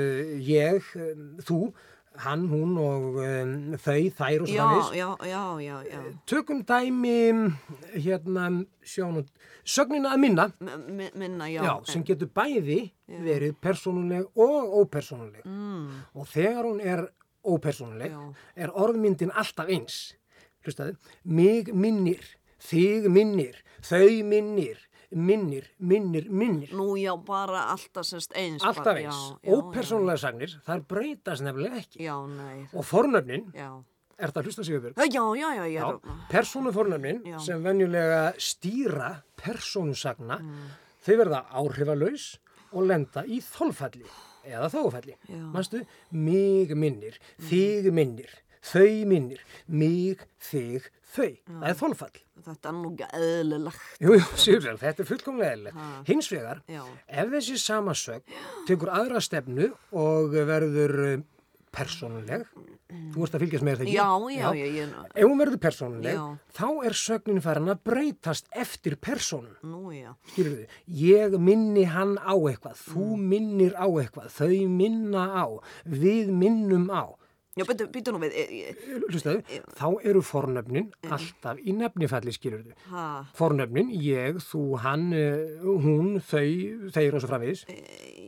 [0.42, 0.90] ég,
[1.46, 1.60] þú,
[2.24, 6.00] hann, hún og um, þau, þær og svo Já, já, já, já, já.
[6.30, 7.16] Tökum dæmi,
[7.96, 8.46] hérna,
[8.86, 9.20] sjáum,
[9.66, 11.62] sögnina að minna, M- mi- Minna, já.
[11.66, 15.44] já, sem getur bæði verið persónuleg og ópersónuleg.
[15.46, 15.90] Mm.
[16.16, 17.06] Og þegar hún er
[17.46, 18.16] ópersónuleg,
[18.56, 20.16] er orðmyndin alltaf eins.
[20.66, 22.24] Hlustaðu, mig minnir,
[22.60, 24.80] þig minnir, þau minnir,
[25.12, 26.72] minnir, minnir, minnir.
[26.74, 28.64] Nú, já, bara alltaf semst eins.
[28.64, 29.16] Alltaf eins.
[29.16, 32.02] Já, já, Ópersónulega sagnir, þær breytast nefnilega ekki.
[32.06, 32.68] Já, nei.
[32.74, 33.70] Og fornöfnin, Já.
[34.18, 34.96] er þetta að hlusta Sigurbjörg?
[35.12, 36.20] Já, já, já, ég Já, er...
[36.32, 37.38] persónufornöfnin Já.
[37.40, 40.72] sem venjulega stýra persónusagna, Mm.
[41.06, 42.38] þau verða áhrifalaus
[42.74, 44.06] og lenda í þolfalli
[44.46, 45.16] eða þáfalli.
[45.30, 45.36] Já.
[45.36, 45.52] Mm.
[45.54, 48.30] Manstu, mig minnir, þig minnir,
[48.62, 51.30] þau minnir, mig, þig, þau.
[51.50, 52.16] Það er þolfall.
[52.46, 53.86] Þetta er nú ekki eðlilegt.
[54.04, 55.86] Jú, jú, Sigurbjörg, þetta er fullkomlega eðlilegt.
[56.12, 56.84] Hins vegar, Já.
[57.08, 61.24] ef þessi samasögn tekur aðra stefnu og verður eh,
[61.76, 62.46] persónuleg,
[63.12, 63.96] þú ert að fylgjast með þetta ekki?
[63.98, 64.94] Já, já, já, ég...
[65.20, 66.54] Ef hún verður persónuleg, Já.
[66.56, 69.58] þá er sögnin farin að breytast eftir persónun.
[69.68, 70.14] Nú, já.
[70.32, 70.78] Skilur þið?
[71.02, 73.28] Ég minni hann á eitthvað, þú Mm.
[73.34, 75.46] minnir á eitthvað, þau minna á,
[75.84, 77.04] við minnum á.
[77.56, 79.40] Já, býtu, býtu nú við, e, e, Hlustaðu,
[79.80, 83.06] þá eru fornöfnin alltaf í nefnifalli, skilur ha,
[83.38, 85.06] Fornöfnin, ég, þú, hann,
[85.64, 86.42] hún, þau,
[86.92, 87.62] þeir og svo framvegis.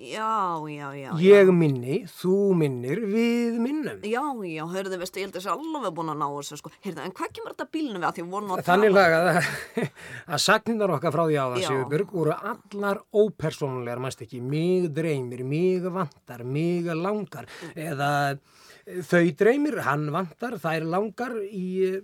[0.08, 0.30] Já,
[0.72, 1.10] já, já.
[1.10, 1.10] já.
[1.20, 4.00] Ég minni, þú minnir, við minnum.
[4.08, 6.72] Já, já, hörðu, veistu, ég held að þessi alveg búin að ná þessu, sko.
[6.86, 9.50] Heyrðu, en hvað kemur þetta bílinu við að því nú að Þannig tala- lagað að,
[10.38, 11.68] að sagninnar okkar frá því áðan Já.
[11.74, 19.24] Sigurbjörg voru allar ópersónulegar, mannst ekki, mig dreymir, mig vantar, mig langar eða eh, þau
[19.38, 22.02] dreymir, hann vantar, þær langar í, eh,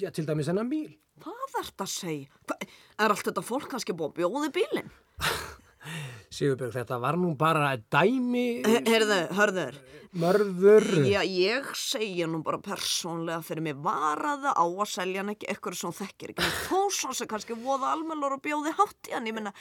[0.00, 0.96] já, til dæmis hennan bíl.
[1.22, 2.58] Hvað ert að segja?
[2.98, 4.90] Er allt þetta fólk kannski búið að bjóði bílinn?
[6.30, 9.76] Sigurbjörg, þetta var nú bara dæmi, Heyrðu, hörður,
[10.16, 10.86] mörður.
[11.06, 15.76] já, ég segja nú bara persónlega fyrir mig varaða á að selja hann ekki eitthvað
[15.80, 16.48] sem þekkir ekki.
[16.66, 19.52] Þó svo sem kannski voða almennur og bjóði hátt í hann, ég minna,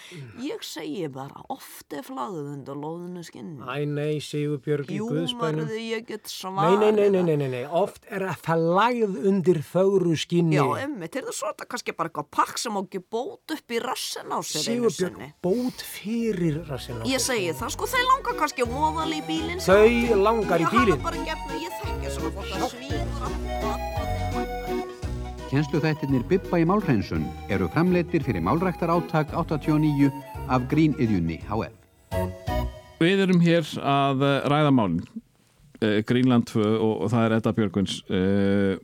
[0.42, 3.62] ég segi bara, oft er flagðið undir loðinu skinni.
[3.62, 5.62] Æ, nei, Sigurbjörg í Guðspænum.
[5.66, 6.80] mörðu, ég get Nei, svarið.
[6.80, 10.58] nei, nei, nei, nei, nei, nei, oft er að lagð undir fögru skinni.
[10.58, 13.68] Já, emmitt, er það svo þetta kannski bara eitthvað pakk sem á ekki bót upp
[13.76, 14.66] í rassin á sér
[16.56, 17.04] bót fyrir rassina.
[17.06, 19.60] Ég segi það, sko, þeir langar kannski móðal í bílinn.
[19.60, 21.00] Þau langar í Ég bílinn.
[21.00, 23.34] hafa bara gefnu, ég þekki svona fólk að svíður að
[25.46, 30.10] Kennsluþættirnir Bibba í málhreinsun eru framleittir fyrir málræktar áttak 89
[30.50, 31.72] af Gríniðjunni HF.
[33.00, 35.06] Við erum hér að eh, ræða málin
[35.84, 38.76] uh, Greenland 2 og, og það er Edda Björgvins uh,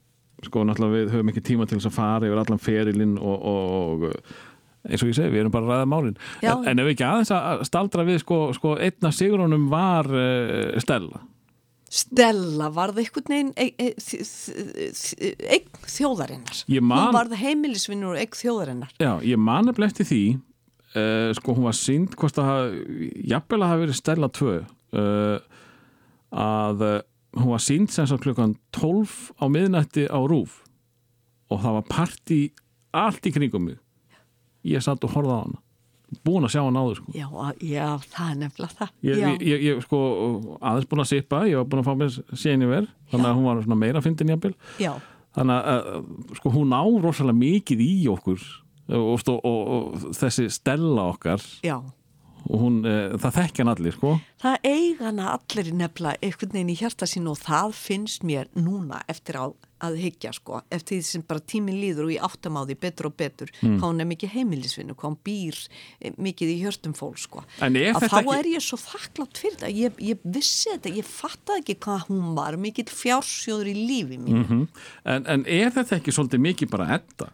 [0.46, 4.06] sko náttúrulega við höfum ekki tíma til þess að fara yfir allan ferilinn og, og,
[4.06, 4.51] og
[4.88, 7.32] eins og ég segi, við erum bara að ræða málin en, en ef ekki aðeins
[7.36, 11.22] að staldra við sko, sko einna sigurunum var uh, Stella
[11.92, 16.62] Stella varð einhvern veginn e- e- eign þjóðarinnar.
[16.80, 18.94] Man- Hún varð heimilisvinnur og eign þjóðarinnar.
[19.02, 20.22] Já, ég man nefnilega eftir því
[20.96, 22.78] uh, sko hún var sínd hvort að
[23.28, 25.60] jafnvel að hafa verið Stella 2 uh,
[26.32, 26.98] að uh,
[27.42, 30.62] hún var sínd sem sagt klukkan 12 á miðnætti á Rúf
[31.52, 32.40] og það var partí
[32.96, 33.80] allt í kringum mig
[34.68, 35.62] ég satt og horfði á hana.
[36.28, 37.14] Búin að sjá hann áður sko.
[37.16, 37.28] Já,
[37.64, 38.90] já, það er nefnilega það.
[39.08, 40.00] Ég, ég, ég, sko
[40.60, 43.48] aðeins búin að sippa, ég var búin að fá mér séni ver, þannig að hún
[43.48, 44.52] var svona meira fyndin jafnvel.
[45.32, 45.88] Þannig að
[46.42, 48.44] sko hún á rosalega mikið í okkur
[48.92, 51.78] og, og, og, og þessi stella okkar já.
[52.50, 54.14] Hún, uh, það þekkja hann allir sko.
[54.42, 59.02] Það eiga hana allir nefnilega einhvern veginn í hjarta sín og það finnst mér núna
[59.12, 59.46] eftir á
[59.82, 63.08] að hyggja sko, eftir því sem bara tíminn líður og ég áttam á því betur
[63.10, 63.80] og betur Mm.
[63.80, 65.58] hvað hún er mikið heimilisvinnu, hvað hún býr
[66.02, 67.44] eh, mikið í hjörtum fólk sko.
[67.62, 69.72] En að þá ekki- er ég svo þakklátt fyrir þetta.
[69.74, 74.46] Ég, ég vissi þetta, ég fattaði ekki hvað hún var mikill fjársjóður í lífi mín
[74.46, 74.68] mm
[75.06, 77.32] en, en er þetta ekki svolítið mikið bara etta?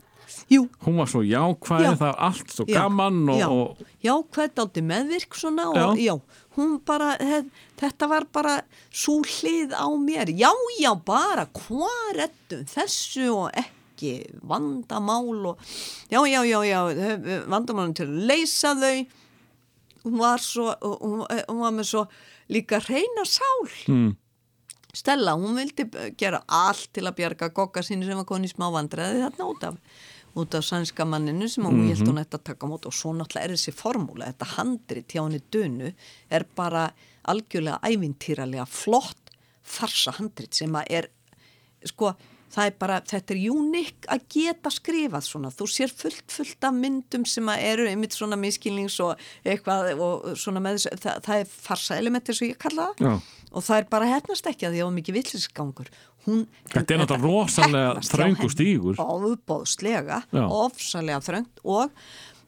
[0.52, 1.92] Jú, Hún var svo jákvæð, Já.
[1.94, 5.78] það var allt svo Já, gaman og, já, og já hvað dátti meðvirk svona og
[5.78, 5.88] Já.
[6.08, 6.16] já,
[6.58, 7.46] hún bara hef,
[7.80, 8.56] þetta var bara
[8.92, 10.32] svo hlið á mér.
[10.36, 10.52] Já,
[10.82, 14.14] já, bara hvað rettum þessu og ekki
[14.44, 15.58] vandamál og
[16.12, 16.82] já, já, já, já
[17.48, 19.08] vandamálum til að leysa þau.
[20.08, 22.04] Hún var svo hún, hún var með svo
[22.52, 23.68] líka reyna sál.
[23.92, 24.16] Mm,
[24.98, 25.84] Stella, hún vildi
[26.18, 29.76] gera allt til að bjarga gogga sínu sem var koni smá vandræði þarna út af,
[30.38, 33.50] út af sænska manninu sem hún held hún ætti að taka mót og svo náttúrulega
[33.50, 35.94] er þessi formúla, þetta handrit hjá henni dönu
[36.30, 36.90] er bara
[37.28, 39.32] algjörlega ævintýralega flott
[39.68, 41.10] farsa handrit sem að er
[41.88, 42.14] sko,
[42.54, 46.76] það er bara, þetta er unik að geta skrifað svona, þú sér fullt, fullt af
[46.76, 51.42] myndum sem að eru einmitt svona miskilnings og eitthvað og svona með þessu, það, það
[51.44, 53.34] er farsa element eins og ég kalla það.
[53.58, 55.92] Og það er bara hefnast ekki að því að það var mikið villisgangur
[56.28, 57.92] hún, Þetta er náttúrulega rosalega
[58.22, 58.54] henni.
[58.54, 59.00] stígur.
[59.02, 60.44] Óbóðslega, Já.
[60.46, 61.96] ofsalega þröngt og,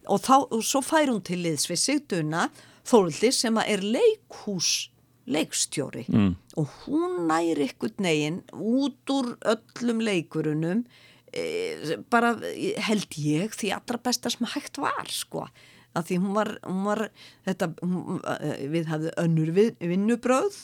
[0.06, 2.50] og, þá, og svo fær hún til liðs við Sigduna
[2.90, 4.90] Þóldi sem er leikhús
[5.30, 6.32] leikstjóri mm.
[6.58, 10.84] og hún næri ykkur negin út úr öllum leikurunum
[11.30, 12.34] e, bara
[12.88, 15.46] held ég því allra besta sem hægt var sko
[15.98, 17.04] að því hún var, hún var
[17.46, 20.60] þetta, hún, e, við hafði önnur vinnubröð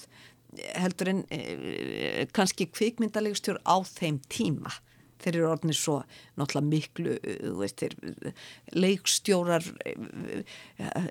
[0.76, 4.74] heldur en e, kannski kvikmyndaleikstjór á þeim tíma
[5.22, 5.96] þeir eru orðinir svo
[6.40, 8.34] náttúrulega miklu eh, veist, þeir,
[8.76, 10.44] leikstjórar eh,
[10.78, 11.10] eh,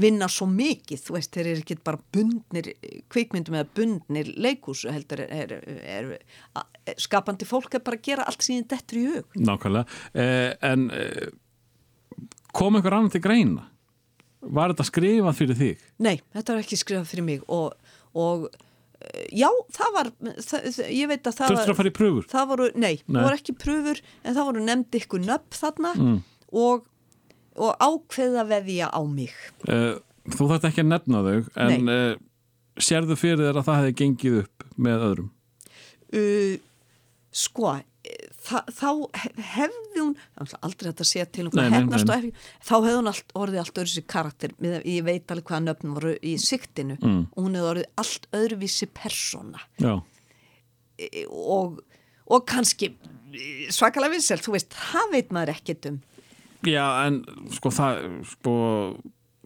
[0.00, 2.72] vinna svo mikið, veist, þeir eru ekki bara bundnir
[3.12, 6.14] kvikmyndum eða bundnir leikhúsu heldur er, er,
[6.86, 10.88] er, skapandi fólk er bara að gera allt síðan dettur í hug nákvæmlega eh, en
[10.94, 11.28] eh,
[12.56, 13.68] kom einhver annan til greina?
[14.40, 15.80] Var þetta skrifað fyrir þig?
[16.00, 17.74] Nei, þetta var ekki skrifað fyrir mig og,
[18.16, 18.48] og
[19.32, 20.10] já, það var
[20.44, 22.26] það, ég veit að það Þurftur að fara í pröfur?
[22.30, 23.14] það voru, nei, Nei.
[23.16, 25.92] það voru ekki pröfur en það voru nefndi ykkur nöpp þarna
[26.52, 26.84] og,
[27.56, 29.32] og ákveða veðja á mig
[29.68, 29.94] Eh,
[30.36, 32.16] þú þarft ekki að nefna þau en eh,
[32.80, 35.30] sérðu fyrir þér að það hefði gengið upp með öðrum?
[36.10, 36.54] uh,
[37.30, 37.66] sko
[38.50, 38.88] þa, þá
[39.22, 40.14] hef- hefði hún
[40.66, 42.26] aldrei að segja til um hvað hefnast og
[42.66, 46.34] þá hefði hún allt, orðið allt öðruvísi karakter ég veit alveg hvaða nöfn voru í
[46.42, 47.22] siktinu Mm.
[47.30, 49.62] og hún hefði orðið allt öðruvísi persóna.
[51.00, 51.78] E, og,
[52.28, 52.90] og kannski
[53.32, 56.00] e, svakalega vinsel, þú veist, það veit maður ekkert um.
[56.68, 57.22] Já en
[57.56, 58.02] sko það
[58.34, 58.54] sko,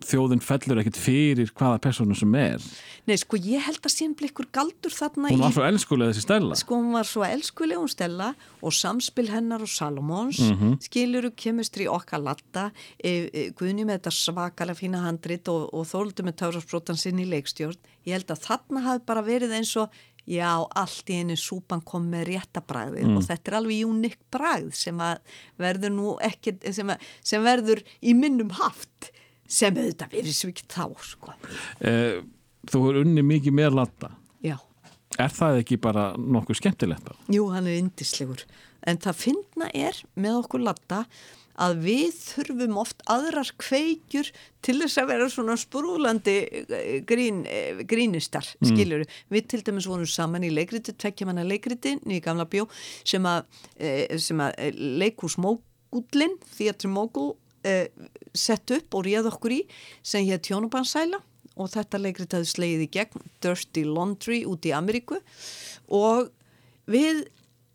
[0.02, 2.62] þjóðin fellur ekkit fyrir hvaða persónu sem er
[3.06, 6.24] Nei, sko, ég held að síðan blikkur galdur þarna Hún í var svo elskulega þessi
[6.24, 8.30] stella sko hún var svo elskuleg hún Stella
[8.64, 10.78] og samspil hennar og Salomons Mhm.
[10.82, 16.26] skiluru kemistri okkar latta e, e, Guðni með þetta svakalega fína handrit og, og þóldu
[16.26, 19.90] með tárasbrotan sinn í leikstjórn ég held að þarna hafi bara verið eins og
[20.26, 23.16] já, allt í einu súpan kom með réttabræðið Mm.
[23.18, 25.18] og þetta er alveg unik bræð sem að
[25.60, 29.10] verður nú ekki sem, að, sem verður í minnum haft
[29.46, 31.34] sem auðvitað verið ekki þá sko.
[31.80, 32.22] eh,
[32.64, 34.08] Þú er unni mikið með latta
[34.44, 34.56] já
[35.20, 37.04] Er það ekki bara nokkuð skemmtilegt?
[37.06, 37.14] þá?
[37.30, 38.40] Jú, hann er yndislegur.
[38.82, 41.04] En það finna er með okkur latta
[41.54, 44.32] að við þurfum oft aðrar kveikjur
[44.64, 46.34] til þess að vera svona sprúlandi
[46.66, 49.04] eh, grín, eh, grínistar, skiljur.
[49.30, 52.66] Við til dæmis vorum saman í leikriti, tvekkja manna leikriti, nýja gamla bjó,
[53.06, 53.46] sem að,
[53.78, 57.88] eh, sem að leikhús mógullin, Theatre Mogul, eh,
[58.34, 59.62] sett upp og réð okkur í,
[60.02, 61.20] sem hér tjónubansæla
[61.54, 65.20] og þetta leikrit hefði slegið í gegn Dirty Laundry út í Ameríku.
[65.86, 66.30] Og
[66.90, 67.26] við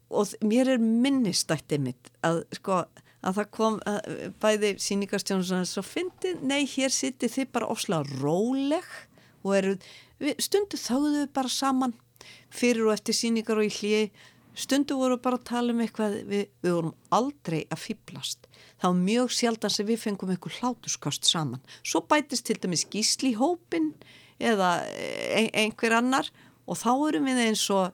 [0.09, 2.81] og mér er minnistættið mitt að sko
[3.19, 8.87] að það kom að, bæði síningarstjónum svo fyndi, nei hér sittir þið bara ofslega róleg.
[9.43, 9.75] Og eru,
[10.19, 11.95] við, stundu þáðu við bara saman
[12.51, 14.01] fyrir og eftir síningar og í hlýi
[14.59, 18.48] stundu voru bara að tala um eitthvað við, við vorum aldrei að fýblast
[18.87, 21.61] var mjög sjaldan sem við fengum einhver hlátuskost saman.
[21.83, 23.91] Svo bætist til dæmis gísli hópin
[24.39, 24.79] eða
[25.35, 26.29] ein, einhver annar
[26.69, 27.89] og þá erum við eins og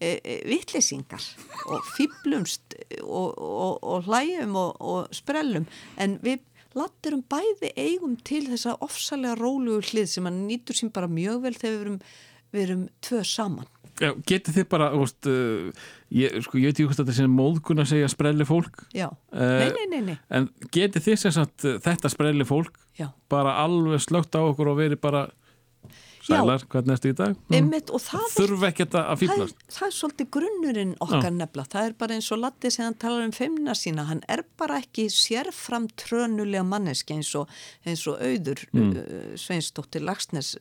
[0.00, 1.24] e, e, vittlesingar
[1.66, 5.68] og fýblumst og, og, og hlæjum og, og sprellum.
[6.00, 6.40] En við
[6.78, 11.56] latturum bæði eigum til þessa ofsalega rólugu hlið sem að nýtur sín bara mjög vel
[11.58, 12.00] þegar við erum,
[12.54, 13.70] við erum tvö saman.
[14.00, 17.30] Já, getið þið bara, þú veist, uh, ég, sko, ég veit ekki hvort þetta sem
[17.38, 20.16] móðgun að segja sprelli fólk Já, Eh, nei, nei, nei, nei.
[20.30, 23.12] En getið þið sem sagt uh, þetta sprelli fólk Já.
[23.30, 25.28] bara alveg slögt á okkur og verið bara
[26.26, 27.36] sælar, hvernig erstu í dag?
[27.54, 31.36] Einmitt, og það er Þurfa ekkert að það fýblast það er svolítið grunnurinn okkar Já.
[31.36, 34.06] nefla það er bara eins og Latti sem hann talar um feimna sína.
[34.08, 37.50] Hann er bara ekki sérfram trönulega manneski eins og,
[37.88, 38.92] eins og auður mm.
[39.40, 40.52] Sveinsdóttir Lagsnes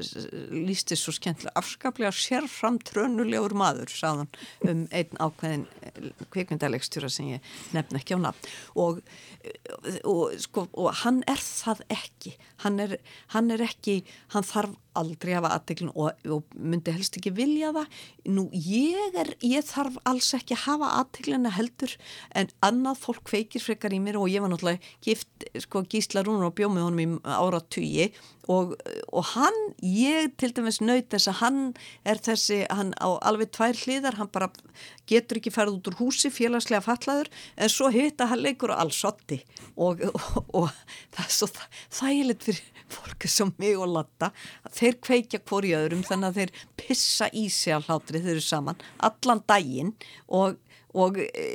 [0.53, 4.29] lísti svo skemmtilega afskaplega sérfram trönulegur maður sagðan
[4.65, 5.67] um einn ákveðin
[6.33, 8.51] kvikmyndalegstjóra sem ég nefn ekki á nafn.
[8.79, 9.01] Og,
[10.03, 12.35] og, sko, og hann er það ekki.
[12.63, 12.97] Hann er,
[13.33, 14.01] hann er ekki
[14.33, 17.99] hann þarf aldrei hafa aðteglun og, og myndi helst ekki vilja það.
[18.35, 21.95] Nú ég er, ég þarf alls ekki að hafa aðtegluna heldur
[22.37, 26.49] en annað fólk kveikir frekar í mér og ég var náttúrulega gift sko Gísla Rúnar
[26.51, 28.09] og bjóð með honum í ára tugi
[28.49, 28.71] og,
[29.13, 31.59] og hann, ég til dæmis naut þess að hann
[32.09, 34.47] er þessi, hann á alveg tvær hliðar, hann bara
[35.09, 37.29] getur ekki farið út úr húsi félagslega fallaður
[37.61, 39.43] en svo hitta hann leikur á allsotti
[39.77, 40.01] og,
[40.57, 40.73] og,
[41.13, 41.69] það er svo þæ-
[41.99, 42.63] þægilegt fyrir
[42.93, 44.31] fólki sem mig og Latta
[44.75, 48.45] þeir kveikja hvor í öðrum þannig að þeir pissa í sig á hlátri þeir eru
[48.45, 49.93] saman allan daginn
[50.27, 50.59] og,
[50.93, 51.47] og e,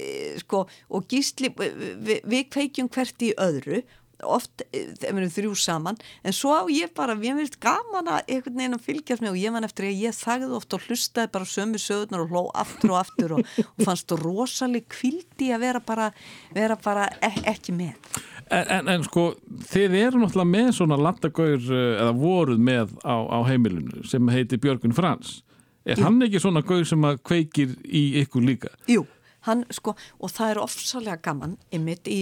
[0.42, 3.84] sko og gísli, við, við kveikjum hvert í öðru
[4.22, 8.30] oft þegar við erum þrjú saman en svo á ég bara, ég finnst gaman að
[8.34, 11.32] einhvern veginn að fylgjast með og ég man eftir að ég þagði oft og hlustaði
[11.34, 15.82] bara sömu sögurnar og hló aftur og aftur og, og fannst rosaleg kvildi að vera
[15.84, 16.10] bara,
[16.54, 19.30] vera bara ek ekki með en, en, en sko,
[19.70, 24.60] þið eru náttúrulega með svona landagaur uh, eða voruð með á, á heimilinu sem heitir
[24.62, 25.40] Björgun Frans
[25.84, 28.70] Er hann ekki svona gaur sem að kveikir í ykkur líka?
[28.88, 29.02] Jú,
[29.44, 32.20] hann sko og það er ofsalega gaman ymmit í,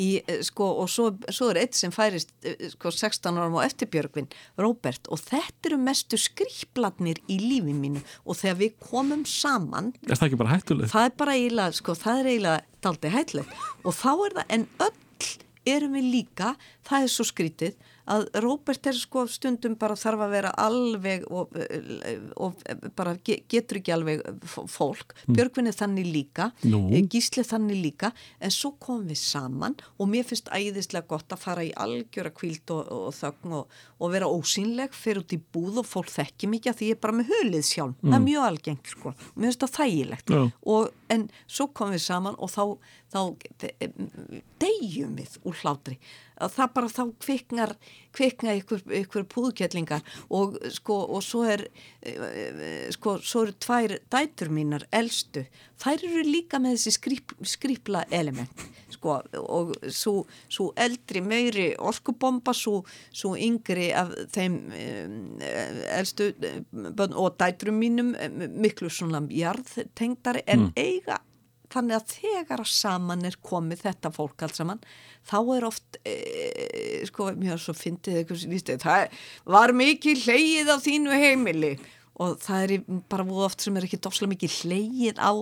[0.00, 3.68] í eh, sko og svo, svo er eitt sem færist eh, sko 16 árum á
[3.68, 9.26] eftir Björgvin, Róbert og þetta eru mestu skrýpladnir í lífi mínu og þegar við komum
[9.28, 10.94] saman Er það ekki bara hættulegt?
[10.94, 14.68] það er bara eiginlega, sko, það er eiginlega daldi hætlegt og þá er það, en
[14.88, 14.96] öll
[15.68, 16.54] erum við líka,
[16.86, 21.52] það er svo skrítið að Róbert er sko stundum bara þarf að vera alveg og,
[22.36, 22.62] og
[22.98, 26.80] bara ge- getur ekki alveg fólk, Björgvin er þannig líka Nú.
[26.90, 28.10] eh, Gísli þannig líka
[28.40, 32.70] en svo komum við saman og mér finnst æðislega gott að fara í algjöra kvíld
[32.74, 36.72] og, og þögn og, og vera ósýnleg fyrir út í búð og fólk þekki mikið
[36.72, 37.94] að því ég er bara með hulið sjálf.
[38.02, 40.32] Það er mjög algengt sko, mér finnst það þægilegt.
[40.34, 40.42] Já.
[40.74, 42.62] og, en svo komum við saman og þá,
[43.12, 43.20] þá
[44.62, 45.98] deyjum við úr hlátri
[46.42, 47.74] að það bara þá kviknar
[48.12, 50.02] kvikna ykkur, ykkur púðkjallingar
[50.36, 51.64] og sko og svo er
[52.04, 55.46] eh, sko svo eru tvær dætur mínar elstu,
[55.80, 60.14] þær eru líka með þessi skrýp, skrýpla element sko og svo,
[60.52, 66.62] svo eldri meiri orkubomba svo, svo yngri af þeim eh, elstu eh,
[67.08, 71.20] og dæturum mínum eh, miklu svona jarðtengdari en eiga
[71.72, 74.82] þannig að þegar að saman er komið þetta fólk allt saman
[75.28, 76.14] þá er oft e,
[77.08, 79.18] sko, er svo fyndið það
[79.56, 81.72] var mikið hleyið á þínu heimili
[82.22, 85.32] og það er bara voða oft sem er ekki dofslega mikið hleyið á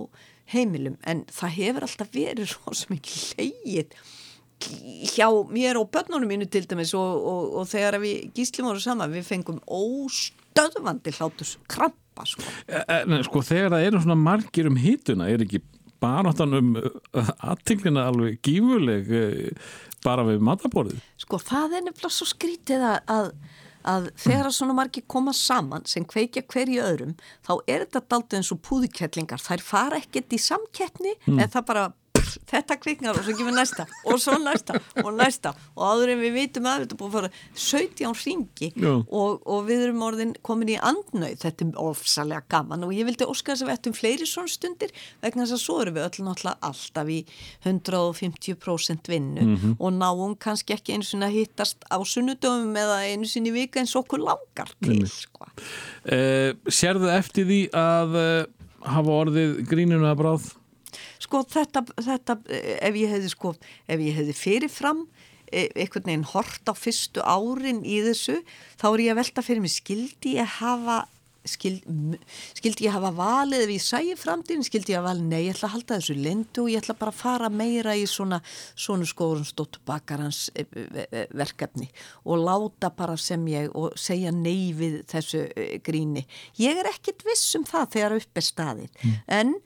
[0.51, 4.01] heimilum en það hefur alltaf verið svo mikið hleyið
[4.61, 9.13] hjá mér og börnunum mínu til dæmis og, og, og þegar við gíslum voru saman
[9.13, 12.45] við fengum óstöðvandi hlátus krampa sko.
[12.69, 15.63] En sko þegar það eru svona margir um hítuna, er ekki
[16.01, 16.75] baráttan um
[17.13, 19.71] aðtinglina alveg gífurleg eh,
[20.05, 21.01] bara við mataborðið?
[21.21, 23.31] Sko það er nefnilega svo skrítið að, að,
[23.93, 27.15] að þegar að svona margir koma saman sem kveikja hverju öðrum
[27.47, 31.89] þá er þetta daldið eins og púðikettlingar þær fara ekkert í samkeppni en það bara
[32.49, 35.53] þetta kviknar og svo kemur næsta og svo næsta og næsta.
[35.75, 37.31] Og áður en við vitum að þetta búið að fara
[37.65, 41.37] 17 ringi og, og við erum orðin komin í andnauð.
[41.41, 44.95] Þetta er ofsalega gaman og ég vildi óska þess að við ættum fleiri svona stundir
[45.23, 47.19] vegna þess að svo erum við öll náttúrulega alltaf í
[47.65, 53.51] 150% vinnu og náum kannski ekki einu sinni að hittast á sunnudöfum eða einu sinni
[53.51, 55.49] í vika eins og okkur langar til sko.
[56.05, 58.49] Eh, sérðu eftir því að eh,
[58.87, 60.49] hafa orðið gríninu að bráð?
[61.31, 62.37] Sko þetta, þetta
[62.83, 63.55] ef ég hefði sko,
[63.87, 65.05] ef ég hefði fyrirfram
[65.47, 68.41] eh, einhvern veginn hort á fyrstu árin í þessu,
[68.81, 71.05] þá er ég að velta fyrir mig, skildi ég hafa
[71.41, 71.81] Skild,
[72.53, 75.71] skildi ég hafa valið ef ég sæi framtíðin, skildi ég hafa valið nei, ég ætla
[75.71, 78.37] að halda þessu lindu og ég ætla bara að fara meira í svona,
[78.77, 80.69] svona skórum stótt bakarans eh,
[81.01, 81.89] eh, verkefni
[82.29, 85.47] og láta bara sem ég og segja nei við þessu
[85.81, 86.27] gríni.
[86.61, 89.07] Ég er ekkit viss um það þegar upp er staðið,
[89.41, 89.57] en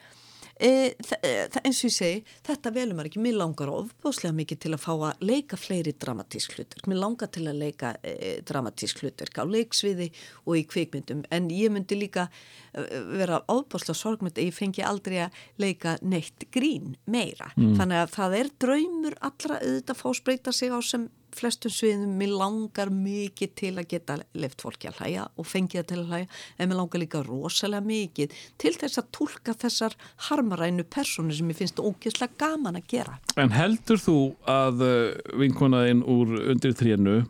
[0.55, 1.31] E, e,
[1.65, 4.91] eins og ég segi, þetta velum maður ekki, mér langar ofbáslega mikið til að fá
[4.93, 10.07] að leika fleiri dramatísk hlutverk, mér langar til að leika e, dramatísk hlutverk á leiksviði
[10.45, 12.29] og í kvikmyndum, en ég myndi líka
[12.71, 12.85] e,
[13.19, 18.39] vera ofbáslega sorgmynd að ég fengi aldrei að leika neitt grín meira, þannig að það
[18.39, 22.91] er draumur allra auðvitað að fá að spreita sig á sem flestum sviðum, mér langar
[22.93, 26.71] mikið til að geta left fólki að hlæja og fengið það til að hlæja, en
[26.71, 29.97] mér langar líka rosalega mikið til þess að tólka þessar
[30.29, 33.19] harmarænu persónu sem ég finnst ógeðslega gaman að gera.
[33.41, 34.95] En heldur þú að uh,
[35.41, 37.21] vinkonaðinn úr undir trénu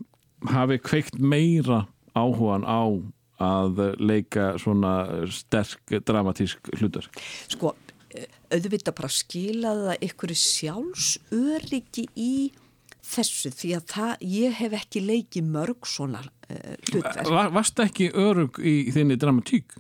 [0.52, 2.84] hafi kveikt meira áhugan á
[3.42, 7.10] að leika svona sterk dramatísk hlutur?
[7.52, 7.74] Sko,
[8.16, 12.36] eh, auðvitað bara skilaði það ykkur sjálfsöryggi í
[13.06, 17.30] þessu því að það, ég hef ekki leikið mörg svona uh, hlutverk.
[17.32, 19.78] Var, varst ekki örug í þinni dramatík?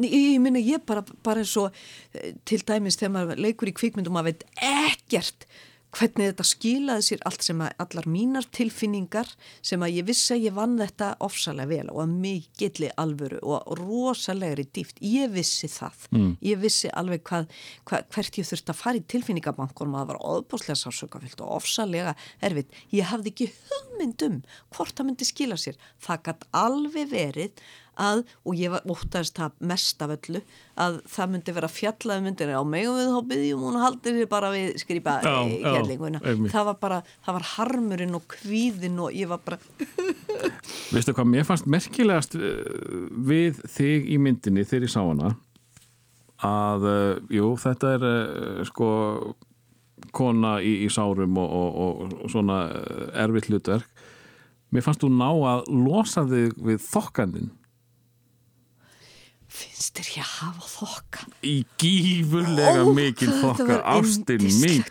[0.00, 1.74] Nei, ég minna ég bara, bara eins og
[2.16, 5.46] eh, til dæmis þegar maður leikur í kvikmyndum maður veit ekkert
[5.94, 9.30] hvernig þetta skilaði sér allt sem að allar mínar tilfinningar
[9.64, 13.70] sem að ég vissi að ég vann þetta ofsalega vel og að mikilli alvöru og
[13.80, 15.00] rosalegri dýft.
[15.04, 16.08] Ég vissi það.
[16.44, 17.46] Ég vissi alveg hvað,
[17.88, 22.16] hvað, hvert ég þurfti að fara í tilfinningabankunum að það var óbúslega sásökafyllt og ofsalega
[22.40, 22.74] erfitt.
[22.90, 24.42] Ég hafði ekki hugmynd um
[24.74, 25.78] hvort það myndi skila sér.
[26.02, 27.64] Það gætt alveg verið
[28.00, 30.42] að, og ég var óttaðist það mest af öllu,
[30.80, 34.50] að það myndi vera fjallaði myndir á megum við þá byggjum hún haldir þér bara
[34.54, 36.22] við skrýpa hérlinguna.
[36.50, 39.60] Það var bara, það var harmurinn og kvíðin og ég var bara,
[40.94, 42.52] Veistu hvað, mér fannst merkilegast uh,
[43.26, 45.34] við þig í myndinni þegar ég sá hana
[46.44, 48.88] að, uh, jú, þetta er uh, sko
[50.14, 52.58] kona í, í sárum og, og, og, og svona
[53.24, 53.86] erfitt hlutverk.
[54.74, 57.52] Mér fannst þú ná að losa þig við þokkandinn
[59.54, 61.26] finnst þér ég að hafa þokka?
[61.46, 64.84] í gífurlega Ó, mikil þokka var ástin mín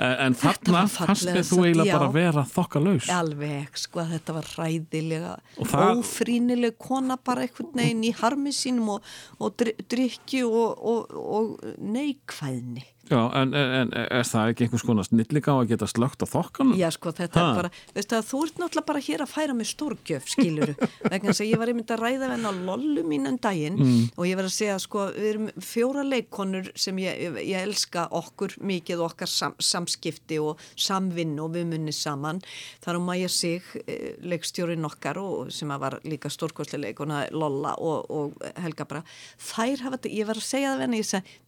[0.00, 4.46] en, þarna var fannst fallega mér þú eiginlega bara vera þokkalauðs Alveg, sko, þetta var
[4.56, 9.60] ræðilega það- ófrínileg kona bara einhvern veginn í harmi sínum og, og
[9.92, 12.86] drykju og, og, og neikvæðni.
[13.10, 16.26] Já, en, en, en er það ekki einhvers konar snilliga á að geta slögt á
[16.30, 16.76] þokkanum?
[16.78, 17.46] Já, sko, þetta Ha?
[17.50, 20.74] er bara, veistu að þú ert náttúrulega bara hér að færa mig stórgjöf, skiluru,
[21.10, 23.80] vegna þess að ég var einmitt að ræða við hennar lollu mín um daginn
[24.14, 28.06] og ég var að segja, sko, við erum fjóra leikkonur sem ég, ég, ég elska
[28.20, 32.38] okkur mikið okkar sam, samskipti og samvinnu og við munni saman.
[32.84, 37.74] Þar á Maja Sig, eh, leikstjórin okkar og sem að var líka stórkostlega leikona Lolla
[37.80, 39.02] og, og Helga bara,
[39.50, 41.38] þær hafa, ég var að segja það við henni, ég sagði,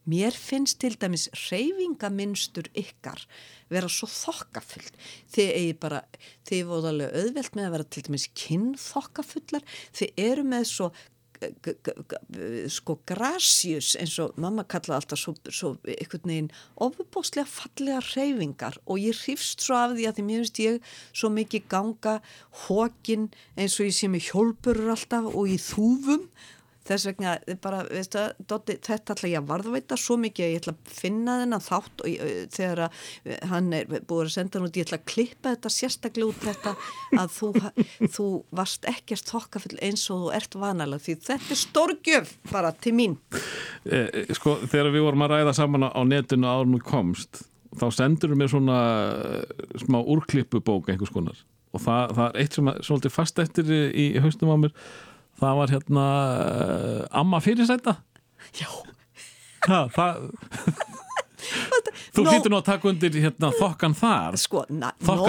[1.53, 3.21] hreyfingaminstur ykkar
[3.73, 4.99] vera svo þokkafullt.
[5.33, 6.03] Þið eigi bara,
[6.49, 9.67] þið voru alveg auðvelt með að vera til dæmis kynþokkafullar.
[9.97, 10.93] Þið eru með svo
[12.71, 16.51] sko grasjus eins og mamma kallaði alltaf svo, svo einhvern veginn
[16.87, 18.79] ofubóslega fallega hreyfingar.
[18.87, 22.17] Og ég hrifst svo af því að því mér finnst ég svo mikið ganga
[22.69, 26.29] hókin eins og ég sé með hjólburur alltaf og í þúfum
[26.89, 30.63] þess vegna bara, veistu að Doddi, þetta ætla ég að varðveita svo mikið að ég
[30.63, 34.59] ætla að finna þennan þátt og ég, þegar að eh, hann er búið að senda
[34.59, 36.75] hann út, ég ætla að klippa þetta sérstaklega út þetta
[37.23, 37.53] að þú,
[38.17, 38.27] þú
[38.63, 43.17] varst ekkert þokkafull eins og þú ert vanalega því þetta er stórgjöf bara til mín.
[43.87, 47.45] Eh, eh, sko, þegar við vorum að ræða saman á netinu árun og komst
[47.79, 48.81] þá sendur mér svona
[49.39, 51.39] eh, smá úrklippubók einhvers konar.
[51.73, 54.75] Og það, það er eitt sem er svolítið fast eftir í, í haustum á mér
[55.43, 56.07] það var hérna
[56.47, 57.97] uh, amma fyrirsæta.
[58.59, 58.69] Já,
[59.69, 60.27] ha, það
[62.13, 64.37] Þú hlýtur nú að taka undir hérna þokkan þar.
[64.41, 65.27] Sko, na- no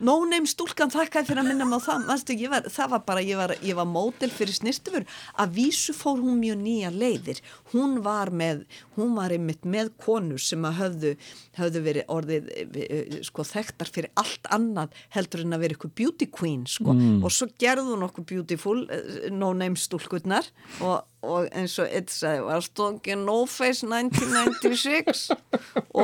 [0.00, 3.02] no name stúlkan þakkaði fyrir að minna mig á það, Manstu, ég var, það var
[3.08, 5.06] bara, ég var, ég var mótil fyrir snirtifur,
[5.40, 7.40] að vísu fór hún mjög nýja leiðir,
[7.72, 8.64] hún var með,
[8.98, 11.14] hún var einmitt með konur sem að höfðu,
[11.58, 12.50] höfðu verið orðið,
[12.84, 16.90] eh, sko, þekktar fyrir allt annað heldur en að vera ykkur beauty queen, sko,
[17.24, 20.44] og svo gerði hún okkur beautiful, eh, no name stúlkurnar.
[20.80, 25.30] Og, og eins og eitt sagði, var stókið no face 1996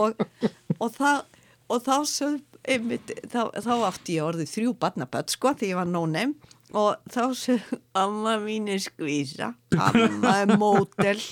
[0.01, 0.25] og,
[0.79, 1.21] og það
[1.71, 2.41] og þá sögð
[2.71, 7.11] einmitt, þá, þá átti ég orðið þrjú barnaböld sko því ég var no name og
[7.11, 11.21] þá sögð amma mín er skvísa amma er mótel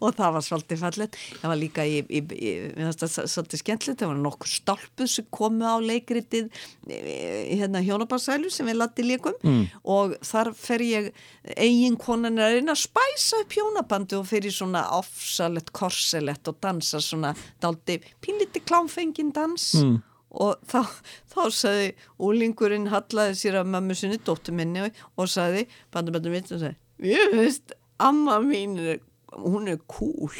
[0.00, 2.52] og það var svolítið fallet það var líka í, í, í
[2.90, 6.50] svolítið skemmtilegt, það var nokkur stálpuð sem komu á leikritið
[6.90, 9.64] eh, hérna hjónabarsælu sem við latti líkum mm.
[9.96, 11.10] og þar fer ég
[11.56, 16.60] eigin konan er að reyna að spæsa upp hjónabandi og fyrir svona ofsalett korselett og
[16.62, 19.72] dansa svona daldi pínliti klámfengin dans.
[19.80, 19.98] Mm.
[20.30, 20.80] Og þá,
[21.32, 21.90] þá sagði
[22.22, 26.76] úlingurinn hallaði sér að mömmu sinni dóttur minni og sagði, bandur bandur mitt og sagði,
[27.10, 29.00] ég veist amma mín er,
[29.36, 30.30] hún er cool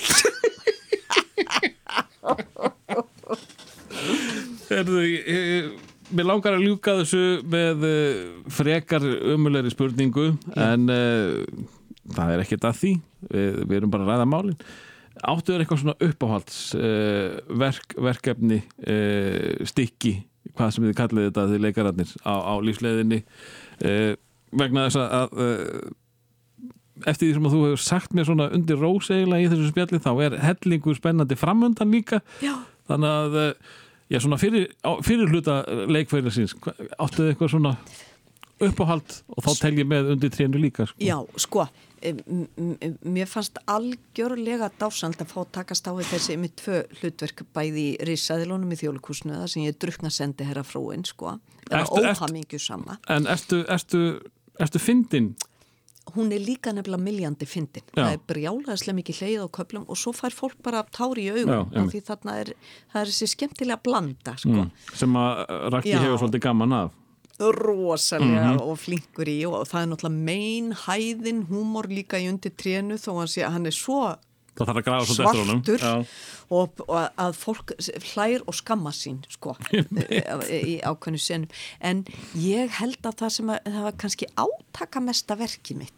[4.70, 5.72] Erðu, ég,
[6.14, 8.20] mér langar að ljúka þessu með uh,
[8.54, 9.02] frekar
[9.34, 11.40] umulegri spurningu en uh,
[12.14, 12.92] það er ekkert að því.
[13.30, 14.56] Við, við erum bara að ræða málin
[15.28, 20.14] áttu þér eitthvað svona uppáhalds uh, verk, verkefni uh, stykki,
[20.56, 24.12] hvað sem þið kallið þetta þið leikararnir á, á lífsleiðinni uh,
[24.60, 25.90] vegna þess að uh,
[27.09, 30.01] eftir því sem að þú hefur sagt mér svona undir rós eiginlega í þessu spjalli
[30.05, 32.59] þá er hellingur spennandi framöndan líka Já.
[32.90, 33.70] þannig að eh,
[34.12, 35.55] já, svona fyrir, á- fyrir hluta
[35.88, 36.52] leikfæðinsins
[37.01, 37.72] áttu þið eitthvað svona
[38.60, 41.01] uppáhald og þá tel ég með undir trénu líka sko.
[41.01, 41.64] Já, sko,
[42.01, 48.09] mér fannst algjörlega dásand að fá að takast á þessi með tvö hlutverk bæði í
[48.09, 51.39] risaðilónum í þjólikúsinu það sem ég drukna sendi herra fróin, sko.
[51.70, 52.98] Ertu- óhamingju sama.
[53.09, 54.20] en ertu, ertu,
[54.59, 55.35] ertu fyndin
[56.14, 57.85] Hún er líka nefnilega miljandi fyndin.
[57.94, 61.70] Það er brjálaðislega mikið hleyið á köplum og svo fær fólk bara tári í augum
[61.93, 62.51] því þarna er,
[62.94, 64.48] er þessi skemmtilega blanda, sko.
[64.64, 66.01] mm, sem að Raki Já.
[66.02, 66.97] hefur svolítið gaman af
[67.40, 68.60] rosalega Mhm.
[68.62, 73.14] og flinkur í og það er náttúrulega mein hæðin húmor líka í undir trénu þó
[73.24, 74.16] að hann er svo
[74.60, 75.80] svartur
[76.50, 77.72] og, og að fólk
[78.12, 79.54] hlær og skamma sín sko
[80.50, 81.48] í ákveðnu senum.
[81.80, 82.04] En
[82.34, 85.94] ég held að það sem að það var kannski átaka mesta verki mitt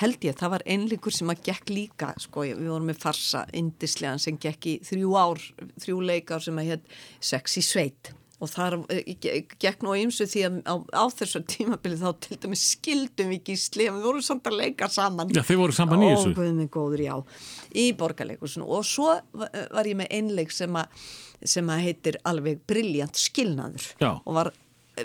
[0.00, 4.18] held ég, það var einleikur sem að gekk líka sko, við vorum með farsa indislegan
[4.18, 5.42] sem gekk í þrjú ár
[5.84, 10.24] þrjú leikár sem að hétt Sexy Sveit og þar eh, ge- gekk nú á ymsu
[10.30, 14.48] því að á, á þessu tímabili þá til dæmis skildum við gísli við vorum samt
[14.48, 15.28] að leika saman.
[15.36, 16.32] Já, þið voru saman í þessu.
[16.32, 17.14] Ó, góður, já,
[17.76, 21.04] í borgarleikusinu og svo va- var ég með einleik sem að,
[21.44, 23.90] sem að heitir alveg briljant skilnaður.
[24.00, 24.12] Já.
[24.24, 24.52] og var,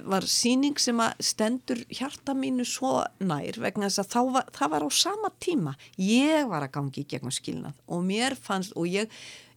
[0.03, 4.83] var síning sem að stendur hjarta mínu svo nær vegna þess að var, það var
[4.87, 5.75] á sama tíma.
[6.01, 9.11] Ég var að gangi í gegnum skilnað og mér fannst, og ég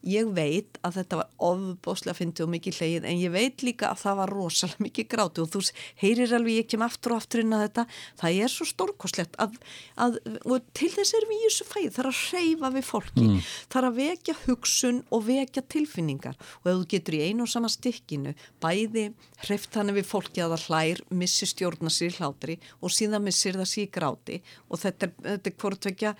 [0.07, 4.01] ég veit að þetta var ofbóslega fyndi og mikið hlegið en ég veit líka að
[4.03, 5.61] það var rosalega mikið gráti og þú
[5.99, 7.85] heyrir alveg ég kem aftur og aftur inn að þetta.
[8.21, 9.57] Það er svo stórkoslegt að,
[9.99, 13.25] að, og til þess er við í þessu fæð það er að hreyfa við fólki.
[13.25, 13.39] Mm.
[13.67, 16.39] það er að vekja hugsun og vekja tilfinningar.
[16.63, 19.05] Og ef þú getur í einu og sama stykkinu bæði
[19.45, 23.71] hreyft þannig við fólki að það hlær missi stjórna sér hlátri og síðan missir það
[23.73, 24.39] sér gráti.
[24.69, 26.15] Og þetta er, þetta er hvort vekja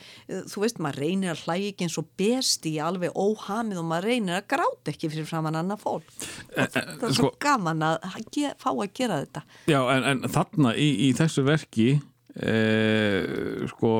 [0.52, 1.74] þú veist maður reynir að hlæja
[3.70, 6.10] eins og maður reynir að gráta ekki fyrir framann annað fólk.
[6.56, 9.46] Og það er svo sko- gaman að ge, fá að gera þetta.
[9.72, 11.90] Já, en, en þarna í, í þessu verki
[12.36, 12.58] e,
[13.72, 13.94] sko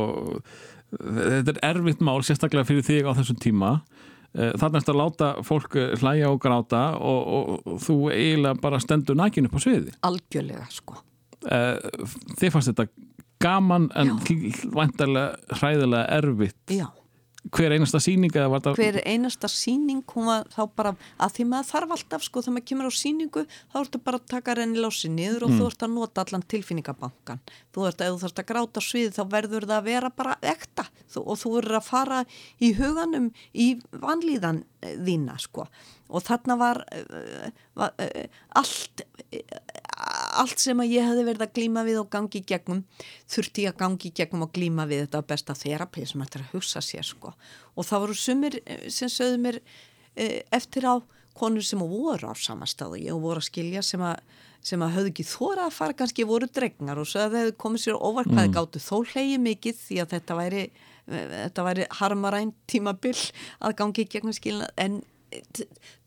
[0.90, 3.74] þetta er erfitt mál sérstaklega fyrir þig á þessum tíma.
[4.38, 8.62] Eh, þarna ertu að láta fólk eh, hlæja og gráta og, og, og þú eiginlega
[8.62, 11.00] bara stendur nakin upp á sviði algjörlega sko.
[11.50, 11.80] Eh,
[12.38, 12.86] þið fannst þetta
[13.42, 14.14] gaman en
[14.76, 16.62] væntarlega hræðilega erfitt.
[16.70, 16.86] Já
[17.56, 18.00] hver einasta
[18.52, 22.56] var þetta hver einasta síning var þá bara að því maður þarf alltaf sko þegar
[22.58, 25.86] maður kemur á síningu þá ertu bara að taka renni lási niður og þú ert
[25.88, 27.40] að nota allan tilfinningabankan
[27.74, 30.86] þú ert að þú þarfst að gráta svið þá verður það að vera bara ekta.
[31.10, 32.20] Þú, og þú verður að fara
[32.60, 33.70] í huganum í
[34.04, 35.68] vanlíðan eh, þína sko.
[36.10, 39.04] Og þarna var, uh, var uh, allt
[40.44, 42.84] allt sem að ég hefði verið að glíma við og gangi gegnum
[43.30, 46.84] þurfti ég að gangi gegnum og glíma við þetta besta þerapi sem er að hugsa
[46.86, 47.34] sér sko.
[47.76, 49.62] og það voru sumir eh, sem sögðu mér
[50.16, 51.02] eh, eftir á
[51.40, 54.20] konur sem voru á samastáðu ég voru að skilja sem að
[54.66, 57.60] sem að höfðu ekki þóra að fara kannski voru dregnar og svo að þeir hefðu
[57.64, 58.56] komið sér óvart hvað mm.
[58.58, 60.64] gáttu þó hlegi mikið því að þetta væri
[61.10, 63.22] þetta væri harmaræn tímabill
[63.64, 65.00] að gangi í gegnum skilna en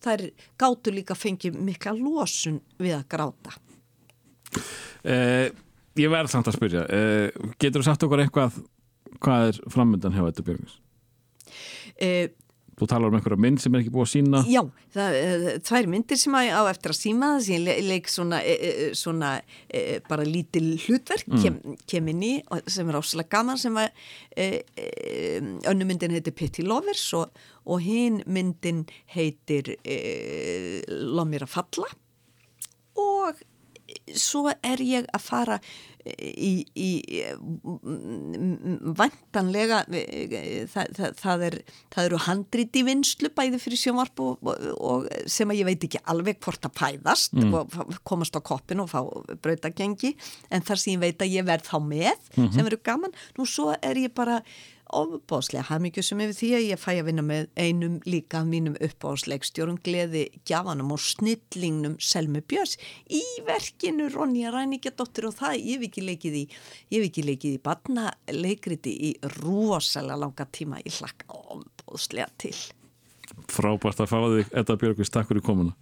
[0.03, 0.25] þær
[0.59, 3.57] gáttu líka fengið mikla losun við að gráta
[5.03, 5.49] Eh,
[5.99, 6.85] ég verð samt að spyrja.
[6.89, 8.61] Eh, getur þú sagt okkur eitthvað
[9.23, 10.79] hvað er framöndan hjá þetta Björgvins?
[11.99, 12.29] eh,
[12.73, 14.61] Þú talar um einhverja mynd sem er ekki búið að sína Já,
[14.95, 18.39] það er tvær myndir sem á eftir að síma þess að ég le- leik svona,
[18.97, 19.29] svona
[20.09, 22.31] bara lítil hlutverk kem, kem inn í
[22.65, 23.93] sem er áslega gaman sem var
[25.69, 27.29] önnu myndin heitir Pitty Lovers og,
[27.69, 29.75] og hinn myndin heitir
[30.89, 31.89] Lóð mér að falla.
[32.99, 33.37] Og
[34.17, 35.57] svo er ég að fara
[36.03, 36.89] í, í
[38.99, 41.57] vantanlega það, það, það, er,
[41.93, 46.03] það eru handrit í vinslu bæði fyrir sjónvarp og, og, sem að ég veit ekki
[46.11, 48.99] alveg hvort að pæðast og komast á koppin og fá
[49.43, 50.13] brautagengi
[50.51, 53.71] en þar sem ég veit að ég verð þá með sem eru gaman, nú svo
[53.79, 54.41] er ég bara
[54.91, 59.79] ofbáslega hafmyggjusum yfir því að ég fæ að vinna með einum líka af mínum uppáðsleikstjórum
[59.85, 62.75] gleði gjafanum og snillingnum Selmu Björns
[63.07, 67.57] í verkinu Ronja Ræningjadóttir og það ég hef ekki leikið í ég hef ekki leikið
[67.57, 72.55] í barnaleikriti í rosalega langa tíma ég hlakka ofbáslega til.
[73.49, 75.77] Frábært að fá þig Edda Björgvins, takk fyrir komuna